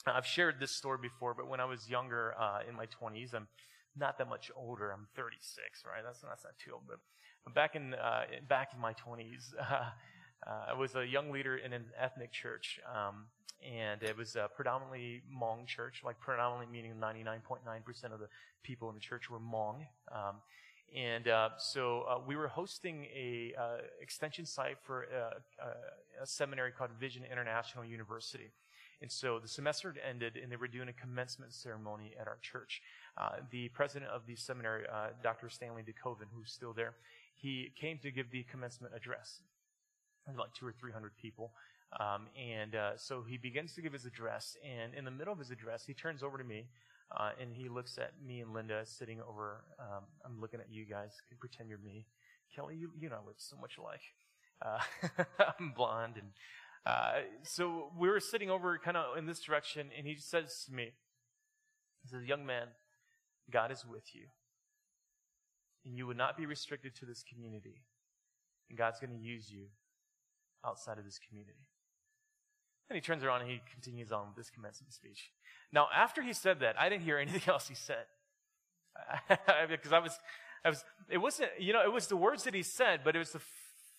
I've 0.05 0.25
shared 0.25 0.59
this 0.59 0.71
story 0.71 0.97
before, 1.01 1.33
but 1.33 1.47
when 1.47 1.59
I 1.59 1.65
was 1.65 1.89
younger, 1.89 2.33
uh, 2.39 2.59
in 2.67 2.75
my 2.75 2.85
20s, 2.87 3.35
I'm 3.35 3.47
not 3.95 4.17
that 4.17 4.29
much 4.29 4.49
older. 4.55 4.91
I'm 4.91 5.07
36, 5.15 5.83
right? 5.85 6.01
That's, 6.03 6.21
that's 6.21 6.43
not 6.43 6.53
too 6.63 6.71
old, 6.73 6.83
but 6.87 7.53
back 7.53 7.75
in, 7.75 7.93
uh, 7.93 8.23
back 8.47 8.69
in 8.73 8.79
my 8.79 8.93
20s, 8.93 9.53
uh, 9.59 9.85
I 10.69 10.73
was 10.73 10.95
a 10.95 11.05
young 11.05 11.31
leader 11.31 11.57
in 11.57 11.73
an 11.73 11.85
ethnic 11.99 12.31
church. 12.31 12.79
Um, 12.91 13.25
and 13.63 14.01
it 14.01 14.17
was 14.17 14.35
a 14.35 14.49
predominantly 14.55 15.21
Hmong 15.31 15.67
church, 15.67 16.01
like 16.03 16.19
predominantly 16.19 16.71
meaning 16.71 16.95
99.9% 16.99 18.11
of 18.11 18.19
the 18.19 18.27
people 18.63 18.89
in 18.89 18.95
the 18.95 19.01
church 19.01 19.29
were 19.29 19.39
Hmong. 19.39 19.85
Um, 20.11 20.37
and 20.95 21.27
uh, 21.27 21.49
so 21.57 22.01
uh, 22.01 22.19
we 22.25 22.35
were 22.35 22.47
hosting 22.47 23.05
a 23.15 23.53
uh, 23.57 23.77
extension 24.01 24.45
site 24.45 24.77
for 24.83 25.03
a, 25.03 25.63
a, 25.63 26.23
a, 26.23 26.25
seminary 26.25 26.71
called 26.71 26.89
Vision 26.99 27.23
International 27.31 27.85
University. 27.85 28.51
And 29.01 29.11
so 29.11 29.39
the 29.39 29.47
semester 29.47 29.93
had 29.93 30.01
ended, 30.07 30.37
and 30.41 30.51
they 30.51 30.57
were 30.57 30.67
doing 30.67 30.89
a 30.89 30.93
commencement 30.93 31.53
ceremony 31.53 32.13
at 32.19 32.27
our 32.27 32.37
church. 32.41 32.81
Uh, 33.17 33.37
the 33.49 33.69
president 33.69 34.11
of 34.11 34.25
the 34.27 34.35
seminary, 34.35 34.83
uh, 34.93 35.07
Dr. 35.23 35.49
Stanley 35.49 35.81
DeKoven, 35.81 36.27
who's 36.35 36.51
still 36.51 36.73
there, 36.73 36.93
he 37.35 37.71
came 37.79 37.97
to 37.99 38.11
give 38.11 38.29
the 38.29 38.43
commencement 38.43 38.93
address. 38.95 39.39
There's 40.25 40.37
like 40.37 40.53
two 40.53 40.67
or 40.67 40.73
three 40.73 40.91
hundred 40.91 41.13
people. 41.19 41.53
Um, 41.99 42.27
and 42.39 42.75
uh, 42.75 42.91
so 42.95 43.23
he 43.27 43.37
begins 43.37 43.73
to 43.73 43.81
give 43.81 43.91
his 43.91 44.05
address, 44.05 44.55
and 44.63 44.93
in 44.93 45.03
the 45.03 45.11
middle 45.11 45.33
of 45.33 45.39
his 45.39 45.51
address, 45.51 45.83
he 45.85 45.93
turns 45.93 46.23
over 46.23 46.37
to 46.37 46.43
me 46.43 46.67
uh, 47.15 47.31
and 47.39 47.53
he 47.53 47.67
looks 47.67 47.97
at 47.97 48.11
me 48.25 48.39
and 48.39 48.53
Linda 48.53 48.85
sitting 48.85 49.19
over. 49.27 49.63
Um, 49.79 50.03
I'm 50.25 50.39
looking 50.39 50.59
at 50.59 50.67
you 50.71 50.85
guys. 50.85 51.21
Can 51.27 51.37
pretend 51.37 51.69
you're 51.69 51.79
me. 51.79 52.07
Kelly, 52.55 52.75
you 52.75 52.91
you 52.99 53.09
know 53.09 53.17
I 53.21 53.25
look 53.25 53.39
so 53.39 53.57
much 53.59 53.77
alike. 53.77 54.01
Uh, 54.61 55.23
I'm 55.59 55.73
blonde, 55.75 56.15
and 56.17 56.31
uh, 56.85 57.21
so 57.43 57.91
we 57.97 58.09
were 58.09 58.19
sitting 58.19 58.49
over 58.49 58.77
kind 58.77 58.97
of 58.97 59.17
in 59.17 59.25
this 59.25 59.41
direction, 59.41 59.89
and 59.97 60.07
he 60.07 60.15
says 60.15 60.63
to 60.67 60.73
me, 60.73 60.91
he 62.01 62.09
says, 62.09 62.25
"Young 62.25 62.45
man, 62.45 62.67
God 63.51 63.71
is 63.71 63.85
with 63.85 64.15
you, 64.15 64.27
and 65.85 65.97
you 65.97 66.07
would 66.07 66.17
not 66.17 66.37
be 66.37 66.45
restricted 66.45 66.95
to 66.95 67.05
this 67.05 67.23
community, 67.23 67.83
and 68.69 68.77
God's 68.77 68.99
going 68.99 69.17
to 69.17 69.23
use 69.23 69.51
you 69.51 69.67
outside 70.65 70.97
of 70.97 71.03
this 71.03 71.19
community." 71.19 71.70
And 72.91 72.97
he 72.97 73.01
turns 73.01 73.23
around 73.23 73.39
and 73.39 73.49
he 73.49 73.61
continues 73.71 74.11
on 74.11 74.27
with 74.27 74.35
this 74.35 74.49
commencement 74.49 74.91
speech. 74.91 75.31
Now, 75.71 75.87
after 75.95 76.21
he 76.21 76.33
said 76.33 76.59
that, 76.59 76.75
I 76.77 76.89
didn't 76.89 77.03
hear 77.03 77.17
anything 77.25 77.41
else 77.47 77.69
he 77.69 77.73
said. 77.73 78.03
because 79.69 79.93
I 79.93 79.99
was, 79.99 80.19
I 80.65 80.69
was, 80.69 80.83
it 81.07 81.19
wasn't, 81.19 81.51
you 81.57 81.71
know, 81.71 81.81
it 81.81 81.93
was 81.93 82.07
the 82.07 82.17
words 82.17 82.43
that 82.43 82.53
he 82.53 82.63
said, 82.63 82.99
but 83.05 83.15
it 83.15 83.19
was 83.19 83.31
the 83.31 83.39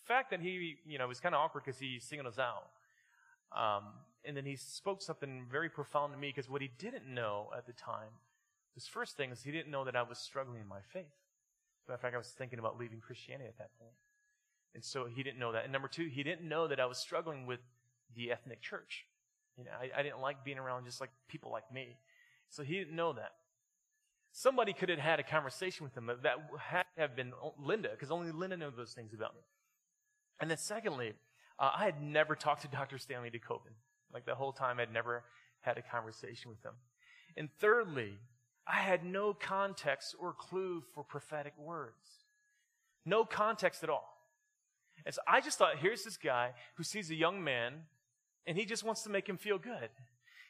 fact 0.05 0.29
that 0.29 0.41
he, 0.41 0.77
you 0.85 0.99
know, 0.99 1.05
it 1.05 1.09
was 1.09 1.21
kind 1.21 1.35
of 1.35 1.41
awkward 1.41 1.65
because 1.65 1.81
he 1.81 1.99
singled 2.01 2.29
us 2.29 2.39
out. 2.39 2.69
Um, 3.57 3.85
and 4.27 4.37
then 4.37 4.45
he 4.45 4.57
spoke 4.57 5.01
something 5.01 5.47
very 5.51 5.71
profound 5.71 6.13
to 6.13 6.19
me 6.19 6.29
because 6.29 6.51
what 6.51 6.61
he 6.61 6.71
didn't 6.79 7.07
know 7.07 7.49
at 7.57 7.67
the 7.67 7.73
time, 7.73 8.13
his 8.75 8.87
first 8.87 9.17
thing 9.17 9.31
is 9.31 9.43
he 9.43 9.53
didn't 9.53 9.71
know 9.71 9.87
that 9.87 9.97
I 9.97 10.03
was 10.03 10.19
struggling 10.19 10.61
in 10.61 10.69
my 10.69 10.81
faith. 10.93 11.07
Matter 11.89 11.95
of 11.95 12.01
fact, 12.03 12.15
I 12.15 12.19
was 12.19 12.29
thinking 12.29 12.59
about 12.59 12.79
leaving 12.79 13.01
Christianity 13.01 13.49
at 13.49 13.57
that 13.57 13.71
point. 13.79 13.95
And 14.75 14.85
so 14.85 15.07
he 15.07 15.23
didn't 15.23 15.39
know 15.39 15.53
that. 15.53 15.65
And 15.65 15.73
number 15.73 15.89
two, 15.89 16.09
he 16.09 16.23
didn't 16.23 16.47
know 16.47 16.69
that 16.69 16.79
I 16.79 16.87
was 16.87 16.99
struggling 16.99 17.47
with 17.47 17.61
the 18.17 18.31
ethnic 18.31 18.61
church. 18.61 19.07
You 19.57 19.65
know, 19.65 19.71
I, 19.71 20.01
I 20.01 20.03
didn't 20.03 20.21
like 20.21 20.45
being 20.45 20.59
around 20.59 20.85
just 20.85 21.01
like 21.01 21.11
people 21.29 21.51
like 21.51 21.71
me. 21.73 21.97
So 22.49 22.63
he 22.63 22.79
didn't 22.79 22.97
know 22.97 23.13
that. 23.13 23.33
Somebody 24.33 24.73
could 24.73 24.89
have 24.89 24.99
had 24.99 25.21
a 25.21 25.23
conversation 25.23 25.85
with 25.85 25.95
him 25.95 26.07
that 26.07 26.37
had 26.59 26.85
to 26.97 27.01
have 27.01 27.15
been 27.15 27.33
Linda, 27.59 27.91
because 27.91 28.11
only 28.11 28.33
Linda 28.33 28.57
knew 28.57 28.71
those 28.75 28.93
things 28.93 29.13
about 29.13 29.35
me. 29.35 29.43
And 30.41 30.51
then 30.51 30.59
secondly, 30.59 31.13
uh, 31.59 31.71
I 31.77 31.85
had 31.85 32.03
never 32.03 32.35
talked 32.35 32.63
to 32.63 32.69
Dr. 32.69 32.99
Stanley 32.99 33.31
DeKoven. 33.31 33.75
Like 34.13 34.25
the 34.25 34.35
whole 34.35 34.53
time, 34.53 34.81
I'd 34.81 34.93
never 34.93 35.25
had 35.61 35.79
a 35.79 35.83
conversation 35.83 36.51
with 36.51 36.63
him. 36.65 36.73
And 37.37 37.49
thirdly, 37.61 38.15
I 38.67 38.77
had 38.77 39.05
no 39.05 39.35
context 39.35 40.15
or 40.19 40.33
clue 40.33 40.83
for 40.95 41.05
prophetic 41.05 41.53
words. 41.59 42.25
No 43.05 43.25
context 43.25 43.83
at 43.83 43.91
all. 43.91 44.09
And 45.05 45.15
so 45.15 45.21
I 45.27 45.41
just 45.41 45.59
thought, 45.59 45.79
here's 45.79 46.05
this 46.05 46.17
guy 46.17 46.53
who 46.77 46.85
sees 46.85 47.11
a 47.11 47.15
young 47.15 47.43
man 47.43 47.73
and 48.47 48.57
he 48.57 48.65
just 48.65 48.85
wants 48.85 49.03
to 49.03 49.11
make 49.11 49.29
him 49.29 49.37
feel 49.37 49.59
good. 49.59 49.91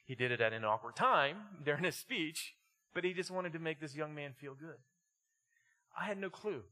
He 0.05 0.15
did 0.15 0.33
it 0.33 0.41
at 0.41 0.53
an 0.53 0.65
awkward 0.65 0.97
time 0.97 1.37
during 1.65 1.85
his 1.85 1.97
speech, 1.97 2.55
but 2.95 3.05
he 3.05 3.13
just 3.13 3.31
wanted 3.31 3.53
to 3.53 3.59
make 3.59 3.81
this 3.81 3.95
young 3.95 4.15
man 4.15 4.33
feel 4.33 4.55
good. 4.55 4.77
I 5.99 6.05
had 6.05 6.19
no 6.19 6.31
clue. 6.31 6.63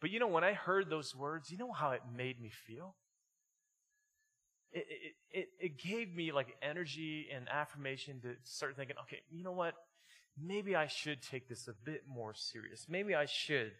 But 0.00 0.10
you 0.10 0.18
know, 0.18 0.26
when 0.26 0.44
I 0.44 0.52
heard 0.52 0.90
those 0.90 1.14
words, 1.14 1.50
you 1.50 1.58
know 1.58 1.72
how 1.72 1.92
it 1.92 2.02
made 2.14 2.40
me 2.40 2.50
feel? 2.50 2.96
It, 4.72 4.86
it, 4.90 5.38
it, 5.38 5.48
it 5.58 5.78
gave 5.78 6.14
me 6.14 6.32
like 6.32 6.56
energy 6.60 7.28
and 7.34 7.48
affirmation 7.48 8.20
to 8.20 8.34
start 8.44 8.76
thinking, 8.76 8.96
okay, 9.02 9.22
you 9.30 9.42
know 9.42 9.52
what? 9.52 9.74
Maybe 10.38 10.76
I 10.76 10.86
should 10.86 11.22
take 11.22 11.48
this 11.48 11.66
a 11.66 11.72
bit 11.72 12.02
more 12.06 12.34
serious. 12.34 12.86
Maybe 12.88 13.14
I 13.14 13.24
should 13.24 13.72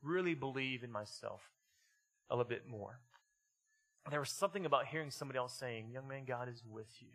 really 0.00 0.34
believe 0.34 0.84
in 0.84 0.92
myself 0.92 1.40
a 2.30 2.36
little 2.36 2.48
bit 2.48 2.68
more 2.68 3.00
there 4.12 4.20
was 4.20 4.30
something 4.30 4.66
about 4.66 4.86
hearing 4.86 5.10
somebody 5.10 5.38
else 5.38 5.54
saying, 5.54 5.90
Young 5.90 6.08
man, 6.08 6.24
God 6.26 6.48
is 6.48 6.62
with 6.68 7.00
you, 7.00 7.08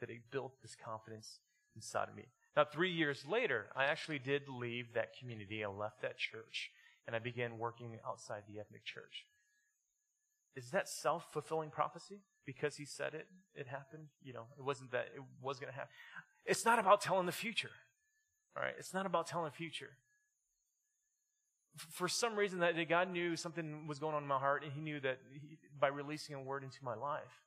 that 0.00 0.10
it 0.10 0.30
built 0.30 0.60
this 0.62 0.74
confidence 0.74 1.38
inside 1.76 2.08
of 2.08 2.16
me. 2.16 2.24
Now, 2.56 2.64
three 2.64 2.90
years 2.90 3.24
later, 3.28 3.66
I 3.76 3.84
actually 3.84 4.18
did 4.18 4.48
leave 4.48 4.94
that 4.94 5.16
community. 5.18 5.64
I 5.64 5.68
left 5.68 6.02
that 6.02 6.18
church 6.18 6.70
and 7.06 7.14
I 7.14 7.20
began 7.20 7.58
working 7.58 7.98
outside 8.06 8.42
the 8.48 8.58
ethnic 8.58 8.84
church. 8.84 9.26
Is 10.56 10.70
that 10.70 10.88
self 10.88 11.32
fulfilling 11.32 11.70
prophecy? 11.70 12.20
Because 12.44 12.76
he 12.76 12.84
said 12.84 13.14
it, 13.14 13.28
it 13.54 13.68
happened? 13.68 14.08
You 14.22 14.32
know, 14.32 14.46
it 14.58 14.64
wasn't 14.64 14.90
that 14.90 15.08
it 15.14 15.22
was 15.40 15.60
going 15.60 15.70
to 15.70 15.74
happen. 15.74 15.90
It's 16.44 16.64
not 16.64 16.78
about 16.78 17.00
telling 17.00 17.26
the 17.26 17.32
future. 17.32 17.70
All 18.56 18.62
right? 18.62 18.74
It's 18.76 18.92
not 18.92 19.06
about 19.06 19.28
telling 19.28 19.44
the 19.44 19.56
future 19.56 19.90
for 21.76 22.08
some 22.08 22.34
reason 22.34 22.60
that 22.60 22.76
God 22.88 23.10
knew 23.10 23.36
something 23.36 23.86
was 23.86 23.98
going 23.98 24.14
on 24.14 24.22
in 24.22 24.28
my 24.28 24.38
heart, 24.38 24.64
and 24.64 24.72
He 24.72 24.80
knew 24.80 25.00
that 25.00 25.18
he, 25.32 25.58
by 25.78 25.88
releasing 25.88 26.34
a 26.34 26.40
word 26.40 26.64
into 26.64 26.78
my 26.82 26.94
life, 26.94 27.42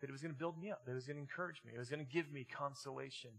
that 0.00 0.08
it 0.08 0.12
was 0.12 0.22
going 0.22 0.32
to 0.32 0.38
build 0.38 0.60
me 0.60 0.70
up, 0.70 0.84
that 0.84 0.92
it 0.92 0.94
was 0.94 1.06
going 1.06 1.16
to 1.16 1.22
encourage 1.22 1.62
me, 1.64 1.72
it 1.74 1.78
was 1.78 1.90
going 1.90 2.04
to 2.04 2.12
give 2.12 2.32
me 2.32 2.44
consolation, 2.44 3.30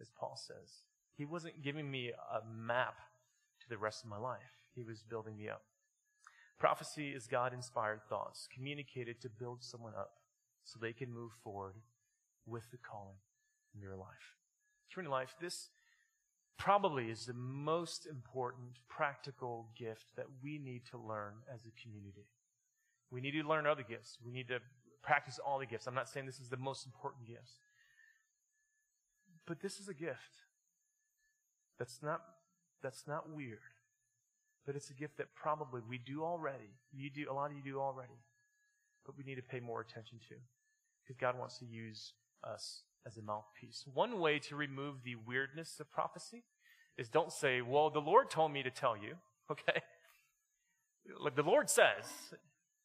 as 0.00 0.10
Paul 0.18 0.36
says. 0.36 0.84
He 1.16 1.24
wasn't 1.24 1.62
giving 1.62 1.90
me 1.90 2.10
a 2.10 2.40
map 2.48 2.94
to 3.60 3.68
the 3.68 3.78
rest 3.78 4.04
of 4.04 4.10
my 4.10 4.18
life. 4.18 4.62
He 4.74 4.84
was 4.84 5.02
building 5.02 5.36
me 5.36 5.48
up. 5.48 5.62
Prophecy 6.58 7.10
is 7.10 7.26
God 7.26 7.52
inspired 7.52 8.00
thoughts 8.08 8.48
communicated 8.52 9.20
to 9.20 9.28
build 9.28 9.62
someone 9.62 9.94
up 9.98 10.10
so 10.64 10.78
they 10.78 10.92
can 10.92 11.12
move 11.12 11.32
forward 11.42 11.74
with 12.46 12.70
the 12.70 12.78
calling 12.78 13.16
in 13.74 13.80
their 13.80 13.96
life. 13.96 14.36
Turning 14.92 15.10
life, 15.10 15.34
this 15.40 15.70
probably 16.58 17.04
is 17.10 17.24
the 17.24 17.34
most 17.34 18.06
important 18.06 18.80
practical 18.88 19.68
gift 19.78 20.16
that 20.16 20.26
we 20.42 20.58
need 20.58 20.82
to 20.90 20.98
learn 20.98 21.34
as 21.52 21.60
a 21.66 21.82
community. 21.82 22.26
We 23.10 23.20
need 23.20 23.32
to 23.32 23.48
learn 23.48 23.66
other 23.66 23.84
gifts. 23.88 24.18
We 24.24 24.32
need 24.32 24.48
to 24.48 24.58
practice 25.02 25.38
all 25.38 25.58
the 25.58 25.66
gifts. 25.66 25.86
I'm 25.86 25.94
not 25.94 26.08
saying 26.08 26.26
this 26.26 26.40
is 26.40 26.48
the 26.48 26.56
most 26.56 26.84
important 26.84 27.26
gifts. 27.26 27.60
But 29.46 29.60
this 29.60 29.78
is 29.78 29.88
a 29.88 29.94
gift 29.94 30.42
that's 31.78 32.02
not, 32.02 32.20
that's 32.82 33.06
not 33.06 33.30
weird. 33.30 33.60
But 34.66 34.76
it's 34.76 34.90
a 34.90 34.94
gift 34.94 35.16
that 35.16 35.34
probably 35.34 35.80
we 35.88 35.96
do 35.96 36.22
already. 36.22 36.74
You 36.92 37.08
do, 37.08 37.24
a 37.30 37.32
lot 37.32 37.50
of 37.50 37.56
you 37.56 37.62
do 37.62 37.80
already. 37.80 38.20
But 39.06 39.16
we 39.16 39.24
need 39.24 39.36
to 39.36 39.42
pay 39.42 39.60
more 39.60 39.80
attention 39.80 40.18
to. 40.28 40.34
Because 41.02 41.18
God 41.18 41.38
wants 41.38 41.58
to 41.58 41.64
use 41.64 42.12
us 42.44 42.82
as 43.06 43.16
a 43.16 43.22
mouthpiece. 43.22 43.84
One 43.92 44.20
way 44.20 44.38
to 44.40 44.56
remove 44.56 45.02
the 45.04 45.16
weirdness 45.16 45.80
of 45.80 45.90
prophecy 45.90 46.44
is 46.96 47.08
don't 47.08 47.32
say, 47.32 47.60
well, 47.62 47.90
the 47.90 48.00
Lord 48.00 48.30
told 48.30 48.52
me 48.52 48.62
to 48.62 48.70
tell 48.70 48.96
you, 48.96 49.14
okay? 49.50 49.82
like 51.20 51.36
the 51.36 51.42
Lord 51.42 51.70
says. 51.70 52.04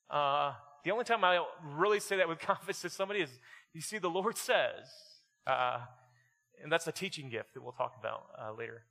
Uh, 0.10 0.54
the 0.84 0.92
only 0.92 1.04
time 1.04 1.24
I 1.24 1.44
really 1.76 2.00
say 2.00 2.18
that 2.18 2.28
with 2.28 2.40
confidence 2.40 2.82
to 2.82 2.90
somebody 2.90 3.22
is, 3.22 3.30
you 3.74 3.82
see, 3.82 3.98
the 3.98 4.10
Lord 4.10 4.38
says. 4.38 4.88
Uh, 5.46 5.80
and 6.62 6.72
that's 6.72 6.88
a 6.88 6.92
teaching 6.92 7.30
gift 7.30 7.54
that 7.54 7.64
we'll 7.64 7.74
talk 7.74 7.96
about 8.00 8.28
uh, 8.40 8.54
later. 8.54 8.84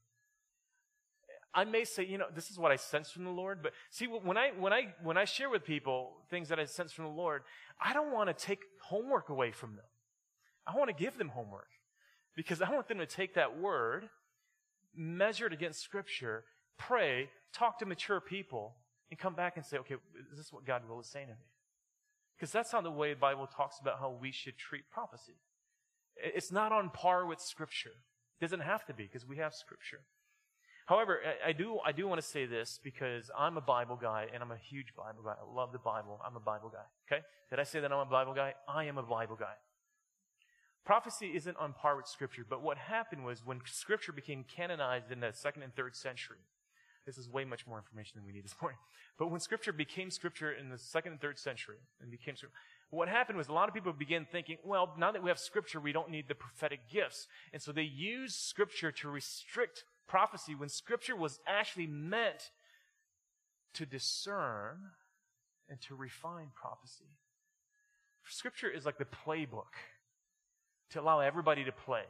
I 1.55 1.65
may 1.65 1.85
say, 1.85 2.05
you 2.05 2.17
know, 2.17 2.27
this 2.35 2.51
is 2.51 2.59
what 2.59 2.73
I 2.73 2.77
sense 2.77 3.11
from 3.11 3.25
the 3.25 3.31
Lord, 3.31 3.63
but 3.63 3.73
see, 3.91 4.07
when 4.07 4.39
I, 4.39 4.53
when 4.59 4.73
I, 4.73 4.95
when 5.03 5.19
I 5.19 5.27
share 5.27 5.51
with 5.51 5.65
people 5.65 6.13
things 6.31 6.49
that 6.49 6.59
I 6.59 6.65
sense 6.65 6.93
from 6.93 7.05
the 7.05 7.11
Lord, 7.11 7.43
I 7.79 7.93
don't 7.93 8.11
want 8.11 8.37
to 8.37 8.47
take 8.47 8.61
homework 8.83 9.29
away 9.29 9.51
from 9.51 9.77
them. 9.77 9.85
I 10.67 10.77
want 10.77 10.89
to 10.89 10.95
give 10.95 11.19
them 11.19 11.29
homework 11.29 11.69
because 12.37 12.63
I 12.63 12.71
want 12.71 12.89
them 12.89 12.99
to 12.99 13.07
take 13.07 13.35
that 13.35 13.59
word, 13.59 14.09
measure 14.95 15.47
it 15.47 15.53
against 15.53 15.81
scripture, 15.81 16.45
pray, 16.79 17.29
talk 17.53 17.79
to 17.81 17.87
mature 17.87 18.21
people, 18.21 18.77
and 19.11 19.19
come 19.19 19.35
back 19.35 19.57
and 19.57 19.65
say, 19.65 19.77
okay, 19.79 19.97
is 20.31 20.39
this 20.39 20.53
what 20.53 20.65
God 20.65 20.89
will 20.89 21.01
is 21.01 21.07
saying 21.07 21.27
to 21.27 21.33
me? 21.33 21.47
Because 22.37 22.53
that's 22.53 22.73
not 22.73 22.83
the 22.83 22.91
way 22.91 23.13
the 23.13 23.21
Bible 23.21 23.47
talks 23.47 23.79
about 23.81 23.99
how 24.01 24.17
we 24.21 24.33
should 24.33 24.57
treat 24.57 24.91
prophecy. 24.91 25.35
It's 26.17 26.51
not 26.51 26.73
on 26.73 26.91
par 26.91 27.27
with 27.27 27.41
scripture. 27.41 27.93
It 28.41 28.45
doesn't 28.45 28.61
have 28.61 28.85
to 28.87 28.95
be 28.95 29.05
because 29.05 29.27
we 29.27 29.37
have 29.37 29.55
scripture. 29.55 30.01
However, 30.87 31.21
I, 31.47 31.53
do, 31.53 31.79
I 31.85 31.93
do 31.93 32.09
want 32.09 32.21
to 32.21 32.27
say 32.27 32.47
this 32.47 32.81
because 32.83 33.31
I'm 33.39 33.57
a 33.57 33.61
Bible 33.61 33.97
guy 34.01 34.27
and 34.33 34.43
I'm 34.43 34.51
a 34.51 34.57
huge 34.57 34.95
Bible 34.97 35.23
guy. 35.25 35.35
I 35.41 35.55
love 35.55 35.73
the 35.73 35.79
Bible. 35.79 36.21
I'm 36.27 36.35
a 36.37 36.41
Bible 36.41 36.71
guy. 36.71 36.85
Okay? 37.07 37.23
Did 37.51 37.61
I 37.61 37.63
say 37.63 37.81
that 37.81 37.93
I'm 37.93 38.01
a 38.01 38.05
Bible 38.11 38.35
guy? 38.35 38.55
I 38.69 38.85
am 38.85 38.99
a 38.99 39.03
Bible 39.03 39.37
guy. 39.37 39.55
Prophecy 40.85 41.33
isn't 41.35 41.57
on 41.59 41.75
par 41.75 41.97
with 41.97 42.09
Scripture, 42.09 42.45
but 42.49 42.63
what 42.63 42.77
happened 42.77 43.25
was 43.25 43.47
when 43.47 43.61
Scripture 43.65 44.13
became 44.13 44.45
canonized 44.45 45.13
in 45.13 45.21
the 45.21 45.33
second 45.33 45.63
and 45.63 45.75
third 45.75 45.95
century, 45.95 46.39
this 47.07 47.19
is 47.19 47.29
way 47.29 47.45
much 47.45 47.67
more 47.67 47.79
information 47.79 48.15
than 48.17 48.27
we 48.27 48.33
need 48.33 48.45
this 48.45 48.57
morning. 48.61 48.79
But 49.19 49.31
when 49.31 49.41
Scripture 49.41 49.73
became 49.73 50.11
Scripture 50.11 50.53
in 50.53 50.71
the 50.71 50.79
second 50.79 51.13
and 51.13 51.21
third 51.21 51.39
century, 51.39 51.77
and 52.01 52.11
became 52.11 52.35
Scripture, 52.35 52.57
what 52.91 53.09
happened 53.09 53.39
was 53.39 53.49
a 53.49 53.53
lot 53.53 53.69
of 53.69 53.75
people 53.75 53.93
began 53.93 54.27
thinking, 54.31 54.57
well, 54.65 54.95
now 54.99 55.13
that 55.13 55.23
we 55.23 55.29
have 55.29 55.39
Scripture, 55.39 55.81
we 55.81 55.93
don't 55.93 56.11
need 56.11 56.29
the 56.29 56.35
prophetic 56.35 56.81
gifts. 56.91 57.29
And 57.53 57.61
so 57.61 57.73
they 57.73 57.83
used 57.83 58.37
Scripture 58.37 58.91
to 58.91 59.09
restrict 59.09 59.85
prophecy 60.09 60.55
when 60.55 60.69
Scripture 60.69 61.15
was 61.15 61.41
actually 61.47 61.87
meant 61.87 62.51
to 63.75 63.87
discern 63.87 64.79
and 65.69 65.81
to 65.83 65.95
refine 65.95 66.49
prophecy. 66.55 67.05
Scripture 68.27 68.69
is 68.69 68.85
like 68.87 68.99
the 68.99 69.05
playbook 69.05 69.75
to 70.93 71.01
allow 71.01 71.21
everybody 71.21 71.65
to 71.65 71.73
play, 71.73 72.05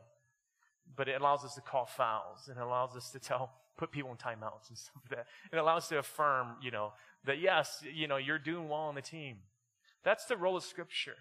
but 0.97 1.09
it 1.09 1.21
allows 1.21 1.45
us 1.45 1.55
to 1.55 1.61
call 1.61 1.87
fouls 1.87 2.49
and 2.49 2.59
it 2.59 2.63
allows 2.63 2.97
us 2.97 3.11
to 3.11 3.19
tell, 3.19 3.53
put 3.77 3.91
people 3.91 4.11
in 4.11 4.17
timeouts 4.17 4.69
and 4.69 4.79
stuff 4.79 5.03
like 5.05 5.19
that. 5.19 5.27
It 5.53 5.59
allows 5.59 5.85
us 5.85 5.89
to 5.89 5.99
affirm, 5.99 6.57
you 6.63 6.71
know, 6.71 6.93
that 7.25 7.41
yes, 7.41 7.83
you 7.93 8.07
know, 8.07 8.17
you're 8.17 8.39
doing 8.39 8.69
well 8.69 8.81
on 8.81 8.95
the 8.95 9.03
team. 9.03 9.39
That's 10.05 10.25
the 10.27 10.37
role 10.37 10.57
of 10.57 10.65
Scripture. 10.65 11.17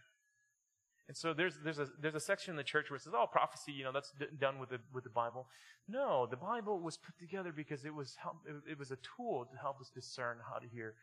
And 1.07 1.17
so 1.17 1.33
there's, 1.33 1.59
there's, 1.63 1.79
a, 1.79 1.89
there's 1.99 2.15
a 2.15 2.21
section 2.21 2.51
in 2.51 2.55
the 2.55 2.63
church 2.63 2.89
where 2.89 2.95
it 2.95 3.01
says, 3.01 3.13
oh, 3.13 3.25
prophecy, 3.29 3.73
you 3.73 3.83
know, 3.83 3.91
that's 3.91 4.13
d- 4.17 4.27
done 4.39 4.59
with 4.59 4.69
the, 4.69 4.79
with 4.93 5.03
the 5.03 5.09
Bible. 5.09 5.47
No, 5.87 6.25
the 6.25 6.37
Bible 6.37 6.79
was 6.79 6.95
put 6.95 7.17
together 7.19 7.51
because 7.51 7.83
it 7.83 7.93
was, 7.93 8.15
help, 8.21 8.37
it, 8.47 8.71
it 8.71 8.79
was 8.79 8.91
a 8.91 8.97
tool 9.17 9.45
to 9.51 9.57
help 9.57 9.81
us 9.81 9.91
discern 9.93 10.37
how 10.49 10.57
to 10.57 10.67
hear 10.67 10.95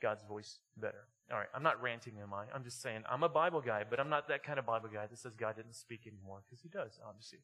God's 0.00 0.22
voice 0.24 0.58
better. 0.76 1.08
All 1.30 1.38
right, 1.38 1.48
I'm 1.54 1.62
not 1.62 1.82
ranting, 1.82 2.14
am 2.22 2.32
I? 2.32 2.44
I'm 2.54 2.62
just 2.62 2.80
saying 2.80 3.02
I'm 3.10 3.22
a 3.22 3.28
Bible 3.28 3.60
guy, 3.60 3.82
but 3.88 3.98
I'm 3.98 4.08
not 4.08 4.28
that 4.28 4.44
kind 4.44 4.58
of 4.58 4.66
Bible 4.66 4.88
guy 4.92 5.06
that 5.06 5.18
says 5.18 5.34
God 5.34 5.56
didn't 5.56 5.74
speak 5.74 6.06
anymore 6.06 6.42
because 6.46 6.62
He 6.62 6.68
does, 6.68 7.00
obviously. 7.06 7.38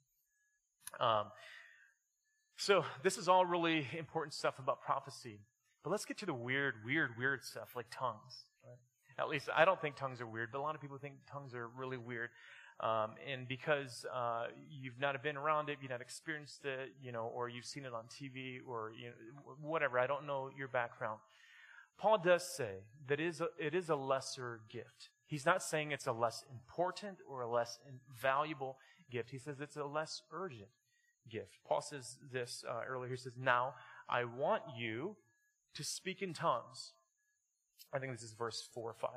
Um, 1.01 1.27
so 2.57 2.85
this 3.03 3.19
is 3.19 3.29
all 3.29 3.45
really 3.45 3.88
important 3.99 4.35
stuff 4.35 4.59
about 4.59 4.83
prophecy. 4.83 5.41
But 5.83 5.91
let's 5.91 6.05
get 6.05 6.19
to 6.19 6.27
the 6.27 6.35
weird, 6.35 6.75
weird, 6.85 7.19
weird 7.19 7.43
stuff 7.43 7.71
like 7.75 7.87
tongues. 7.91 8.45
At 9.19 9.29
least 9.29 9.49
I 9.55 9.65
don't 9.65 9.81
think 9.81 9.97
tongues 9.97 10.21
are 10.21 10.27
weird, 10.27 10.51
but 10.53 10.59
a 10.59 10.62
lot 10.62 10.75
of 10.75 10.81
people 10.81 10.97
think 10.99 11.15
tongues 11.31 11.55
are 11.55 11.69
really 11.69 11.97
weird. 11.97 12.31
Um, 12.81 13.15
and 13.31 13.47
because 13.47 14.07
uh, 14.12 14.47
you've 14.71 14.99
not 14.99 15.21
been 15.23 15.37
around 15.37 15.69
it, 15.69 15.79
you've 15.83 15.91
not 15.91 16.01
experienced 16.01 16.65
it, 16.65 16.95
you 17.03 17.12
know, 17.12 17.31
or 17.35 17.49
you've 17.49 17.65
seen 17.65 17.85
it 17.85 17.93
on 17.93 18.05
TV 18.05 18.59
or 18.67 18.93
you 18.99 19.09
know, 19.09 19.55
whatever. 19.61 19.99
I 19.99 20.07
don't 20.07 20.27
know 20.27 20.51
your 20.57 20.69
background. 20.69 21.21
Paul 22.03 22.19
does 22.19 22.43
say 22.43 22.81
that 23.07 23.21
it 23.21 23.27
is, 23.27 23.41
a, 23.41 23.49
it 23.59 23.75
is 23.75 23.88
a 23.88 23.97
lesser 23.97 24.61
gift. 24.69 25.11
He's 25.27 25.47
not 25.47 25.62
saying 25.62 25.93
it's 25.93 26.09
a 26.09 26.12
less 26.12 26.45
important 26.51 27.19
or 27.29 27.43
a 27.43 27.49
less 27.49 27.79
valuable 28.21 28.77
gift. 29.11 29.31
He 29.31 29.38
says 29.38 29.61
it's 29.61 29.77
a 29.77 29.85
less 29.85 30.23
urgent 30.33 30.69
gift. 31.31 31.59
Paul 31.67 31.81
says 31.81 32.19
this 32.33 32.65
uh, 32.69 32.81
earlier. 32.87 33.11
He 33.11 33.17
says, 33.17 33.35
Now 33.38 33.75
I 34.09 34.25
want 34.25 34.62
you 34.77 35.17
to 35.75 35.85
speak 35.85 36.21
in 36.21 36.35
tongues 36.35 36.93
I 37.93 37.99
think 37.99 38.12
this 38.12 38.23
is 38.23 38.33
verse 38.33 38.69
4 38.75 38.91
or 38.91 38.95
5. 38.95 39.11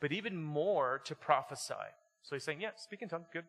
But 0.00 0.12
even 0.12 0.42
more 0.42 1.00
to 1.04 1.14
prophesy. 1.14 1.74
So 2.22 2.34
he's 2.34 2.44
saying, 2.44 2.60
yeah, 2.60 2.70
speak 2.76 3.02
in 3.02 3.08
tongues, 3.08 3.26
good. 3.32 3.44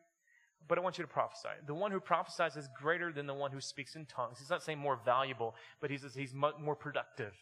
But 0.67 0.77
I 0.77 0.81
want 0.81 0.97
you 0.97 1.03
to 1.03 1.07
prophesy. 1.07 1.49
The 1.65 1.73
one 1.73 1.91
who 1.91 1.99
prophesies 1.99 2.55
is 2.55 2.69
greater 2.79 3.11
than 3.11 3.25
the 3.25 3.33
one 3.33 3.51
who 3.51 3.61
speaks 3.61 3.95
in 3.95 4.05
tongues. 4.05 4.39
He's 4.39 4.49
not 4.49 4.61
saying 4.61 4.77
more 4.77 4.99
valuable, 5.03 5.55
but 5.79 5.89
he 5.89 5.97
says 5.97 6.13
he's 6.13 6.33
more 6.33 6.75
productive. 6.75 7.33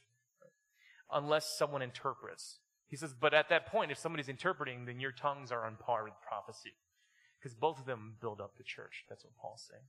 Unless 1.12 1.58
someone 1.58 1.82
interprets. 1.82 2.60
He 2.88 2.95
says, 2.95 3.13
but 3.19 3.34
at 3.34 3.50
that 3.50 3.67
point, 3.67 3.91
if 3.91 3.98
somebody's 3.98 4.30
interpreting, 4.30 4.86
then 4.86 5.00
your 5.00 5.12
tongues 5.12 5.52
are 5.52 5.65
on 5.65 5.76
par 5.76 6.04
with 6.04 6.13
prophecy. 6.28 6.74
Because 7.39 7.54
both 7.54 7.80
of 7.80 7.86
them 7.86 8.15
build 8.19 8.41
up 8.41 8.58
the 8.58 8.63
church. 8.63 9.06
That's 9.08 9.24
what 9.24 9.36
Paul's 9.38 9.65
saying. 9.69 9.84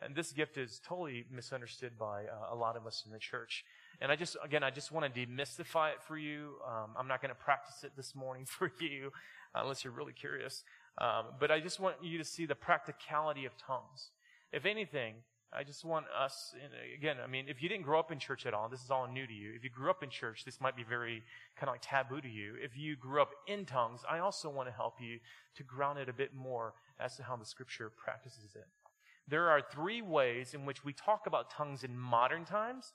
And 0.00 0.14
this 0.14 0.32
gift 0.32 0.56
is 0.56 0.80
totally 0.86 1.24
misunderstood 1.30 1.98
by 1.98 2.24
uh, 2.24 2.54
a 2.54 2.54
lot 2.54 2.76
of 2.76 2.86
us 2.86 3.02
in 3.04 3.12
the 3.12 3.18
church. 3.18 3.64
And 4.00 4.12
I 4.12 4.16
just, 4.16 4.36
again, 4.44 4.62
I 4.62 4.70
just 4.70 4.92
want 4.92 5.12
to 5.12 5.26
demystify 5.26 5.90
it 5.90 6.02
for 6.06 6.16
you. 6.16 6.54
Um, 6.66 6.90
I'm 6.96 7.08
not 7.08 7.20
going 7.20 7.30
to 7.30 7.34
practice 7.34 7.82
it 7.82 7.92
this 7.96 8.14
morning 8.14 8.44
for 8.46 8.70
you, 8.80 9.10
unless 9.54 9.82
you're 9.82 9.92
really 9.92 10.12
curious. 10.12 10.62
Um, 10.98 11.26
but 11.40 11.50
I 11.50 11.60
just 11.60 11.80
want 11.80 11.96
you 12.02 12.18
to 12.18 12.24
see 12.24 12.46
the 12.46 12.54
practicality 12.54 13.44
of 13.44 13.56
tongues. 13.56 14.10
If 14.52 14.66
anything, 14.66 15.16
I 15.50 15.64
just 15.64 15.82
want 15.82 16.04
us, 16.08 16.54
again, 16.94 17.16
I 17.24 17.26
mean, 17.26 17.46
if 17.48 17.62
you 17.62 17.70
didn't 17.70 17.84
grow 17.84 17.98
up 17.98 18.12
in 18.12 18.18
church 18.18 18.44
at 18.44 18.52
all, 18.52 18.68
this 18.68 18.84
is 18.84 18.90
all 18.90 19.08
new 19.08 19.26
to 19.26 19.32
you. 19.32 19.52
If 19.56 19.64
you 19.64 19.70
grew 19.70 19.88
up 19.88 20.02
in 20.02 20.10
church, 20.10 20.44
this 20.44 20.60
might 20.60 20.76
be 20.76 20.84
very 20.84 21.22
kind 21.56 21.70
of 21.70 21.74
like 21.74 21.82
taboo 21.82 22.20
to 22.20 22.28
you. 22.28 22.54
If 22.62 22.76
you 22.76 22.96
grew 22.96 23.22
up 23.22 23.30
in 23.46 23.64
tongues, 23.64 24.02
I 24.08 24.18
also 24.18 24.50
want 24.50 24.68
to 24.68 24.74
help 24.74 25.00
you 25.00 25.20
to 25.56 25.62
ground 25.62 25.98
it 25.98 26.08
a 26.08 26.12
bit 26.12 26.34
more 26.34 26.74
as 27.00 27.16
to 27.16 27.22
how 27.22 27.36
the 27.36 27.46
scripture 27.46 27.90
practices 27.90 28.54
it. 28.54 28.66
There 29.26 29.48
are 29.48 29.62
three 29.62 30.02
ways 30.02 30.52
in 30.52 30.66
which 30.66 30.84
we 30.84 30.92
talk 30.92 31.26
about 31.26 31.50
tongues 31.50 31.82
in 31.82 31.98
modern 31.98 32.44
times, 32.44 32.92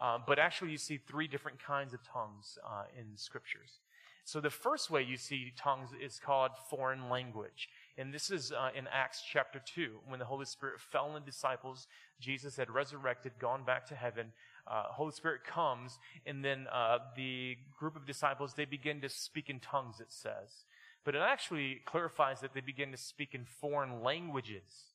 uh, 0.00 0.18
but 0.26 0.40
actually 0.40 0.72
you 0.72 0.78
see 0.78 0.96
three 0.96 1.28
different 1.28 1.62
kinds 1.62 1.94
of 1.94 2.00
tongues 2.02 2.58
uh, 2.68 2.84
in 2.98 3.16
scriptures. 3.16 3.80
So 4.24 4.40
the 4.40 4.50
first 4.50 4.90
way 4.90 5.02
you 5.02 5.16
see 5.16 5.52
tongues 5.56 5.90
is 6.00 6.20
called 6.24 6.52
foreign 6.70 7.10
language. 7.10 7.68
And 7.98 8.12
this 8.12 8.30
is 8.30 8.52
uh, 8.52 8.70
in 8.74 8.88
Acts 8.90 9.22
chapter 9.30 9.60
2, 9.74 10.00
when 10.06 10.18
the 10.18 10.24
Holy 10.24 10.46
Spirit 10.46 10.80
fell 10.80 11.06
on 11.06 11.14
the 11.14 11.20
disciples. 11.20 11.86
Jesus 12.20 12.56
had 12.56 12.70
resurrected, 12.70 13.32
gone 13.38 13.64
back 13.64 13.86
to 13.88 13.94
heaven. 13.94 14.32
Uh, 14.66 14.84
Holy 14.84 15.12
Spirit 15.12 15.44
comes, 15.44 15.98
and 16.24 16.44
then 16.44 16.66
uh, 16.72 16.98
the 17.16 17.56
group 17.78 17.94
of 17.94 18.06
disciples, 18.06 18.54
they 18.54 18.64
begin 18.64 19.00
to 19.02 19.08
speak 19.08 19.50
in 19.50 19.60
tongues, 19.60 20.00
it 20.00 20.10
says. 20.10 20.64
But 21.04 21.14
it 21.14 21.20
actually 21.20 21.80
clarifies 21.84 22.40
that 22.40 22.54
they 22.54 22.60
begin 22.60 22.92
to 22.92 22.96
speak 22.96 23.34
in 23.34 23.44
foreign 23.44 24.02
languages. 24.02 24.94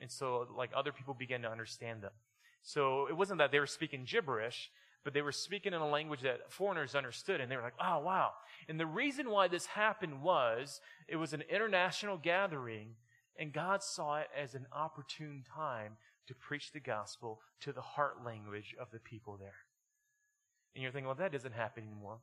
And 0.00 0.10
so, 0.10 0.48
like, 0.56 0.70
other 0.74 0.92
people 0.92 1.14
began 1.14 1.42
to 1.42 1.50
understand 1.50 2.02
them. 2.02 2.12
So 2.62 3.06
it 3.06 3.16
wasn't 3.16 3.38
that 3.38 3.52
they 3.52 3.60
were 3.60 3.66
speaking 3.66 4.04
gibberish, 4.04 4.70
but 5.06 5.14
they 5.14 5.22
were 5.22 5.30
speaking 5.30 5.72
in 5.72 5.80
a 5.80 5.88
language 5.88 6.22
that 6.22 6.50
foreigners 6.52 6.96
understood. 6.96 7.40
And 7.40 7.48
they 7.48 7.54
were 7.54 7.62
like, 7.62 7.78
oh, 7.80 8.00
wow. 8.00 8.32
And 8.68 8.78
the 8.80 8.86
reason 8.86 9.30
why 9.30 9.46
this 9.46 9.64
happened 9.66 10.20
was 10.20 10.80
it 11.06 11.14
was 11.14 11.32
an 11.32 11.44
international 11.48 12.18
gathering, 12.18 12.96
and 13.38 13.52
God 13.52 13.84
saw 13.84 14.18
it 14.18 14.26
as 14.36 14.56
an 14.56 14.66
opportune 14.72 15.44
time 15.54 15.92
to 16.26 16.34
preach 16.34 16.72
the 16.72 16.80
gospel 16.80 17.40
to 17.60 17.72
the 17.72 17.80
heart 17.80 18.24
language 18.24 18.74
of 18.80 18.90
the 18.90 18.98
people 18.98 19.36
there. 19.36 19.62
And 20.74 20.82
you're 20.82 20.90
thinking, 20.90 21.06
well, 21.06 21.14
that 21.14 21.30
doesn't 21.30 21.54
happen 21.54 21.84
anymore. 21.84 22.18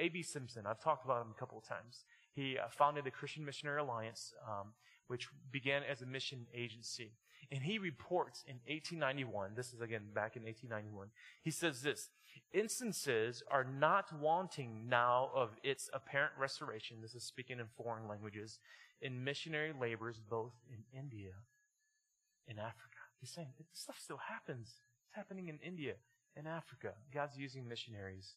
A.B. 0.00 0.22
Simpson, 0.22 0.64
I've 0.66 0.82
talked 0.82 1.04
about 1.04 1.20
him 1.20 1.34
a 1.36 1.38
couple 1.38 1.58
of 1.58 1.68
times. 1.68 2.06
He 2.32 2.56
uh, 2.56 2.68
founded 2.70 3.04
the 3.04 3.10
Christian 3.10 3.44
Missionary 3.44 3.82
Alliance. 3.82 4.32
Um, 4.48 4.72
which 5.08 5.28
began 5.52 5.82
as 5.82 6.02
a 6.02 6.06
mission 6.06 6.46
agency. 6.54 7.12
And 7.50 7.62
he 7.62 7.78
reports 7.78 8.44
in 8.46 8.56
1891, 8.66 9.52
this 9.56 9.72
is 9.72 9.80
again 9.80 10.02
back 10.14 10.36
in 10.36 10.42
1891, 10.44 11.08
he 11.42 11.50
says 11.50 11.82
this 11.82 12.10
instances 12.52 13.42
are 13.50 13.64
not 13.64 14.12
wanting 14.18 14.88
now 14.88 15.30
of 15.34 15.50
its 15.62 15.88
apparent 15.92 16.32
restoration, 16.38 16.98
this 17.00 17.14
is 17.14 17.24
speaking 17.24 17.60
in 17.60 17.66
foreign 17.76 18.08
languages, 18.08 18.58
in 19.00 19.24
missionary 19.24 19.72
labors 19.78 20.20
both 20.28 20.52
in 20.70 20.98
India 20.98 21.32
and 22.48 22.58
Africa. 22.58 22.98
He's 23.20 23.30
saying 23.30 23.48
this 23.58 23.66
stuff 23.72 23.98
still 23.98 24.20
happens. 24.28 24.68
It's 25.06 25.16
happening 25.16 25.48
in 25.48 25.58
India 25.64 25.94
and 26.36 26.46
Africa. 26.46 26.92
God's 27.12 27.36
using 27.36 27.68
missionaries 27.68 28.34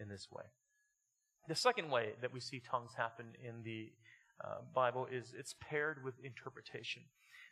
in 0.00 0.08
this 0.08 0.28
way. 0.30 0.44
The 1.48 1.54
second 1.54 1.90
way 1.90 2.12
that 2.22 2.32
we 2.32 2.40
see 2.40 2.60
tongues 2.60 2.92
happen 2.96 3.26
in 3.42 3.62
the 3.64 3.92
uh, 4.42 4.62
Bible 4.74 5.06
is 5.10 5.34
it's 5.38 5.54
paired 5.60 6.02
with 6.02 6.14
interpretation. 6.24 7.02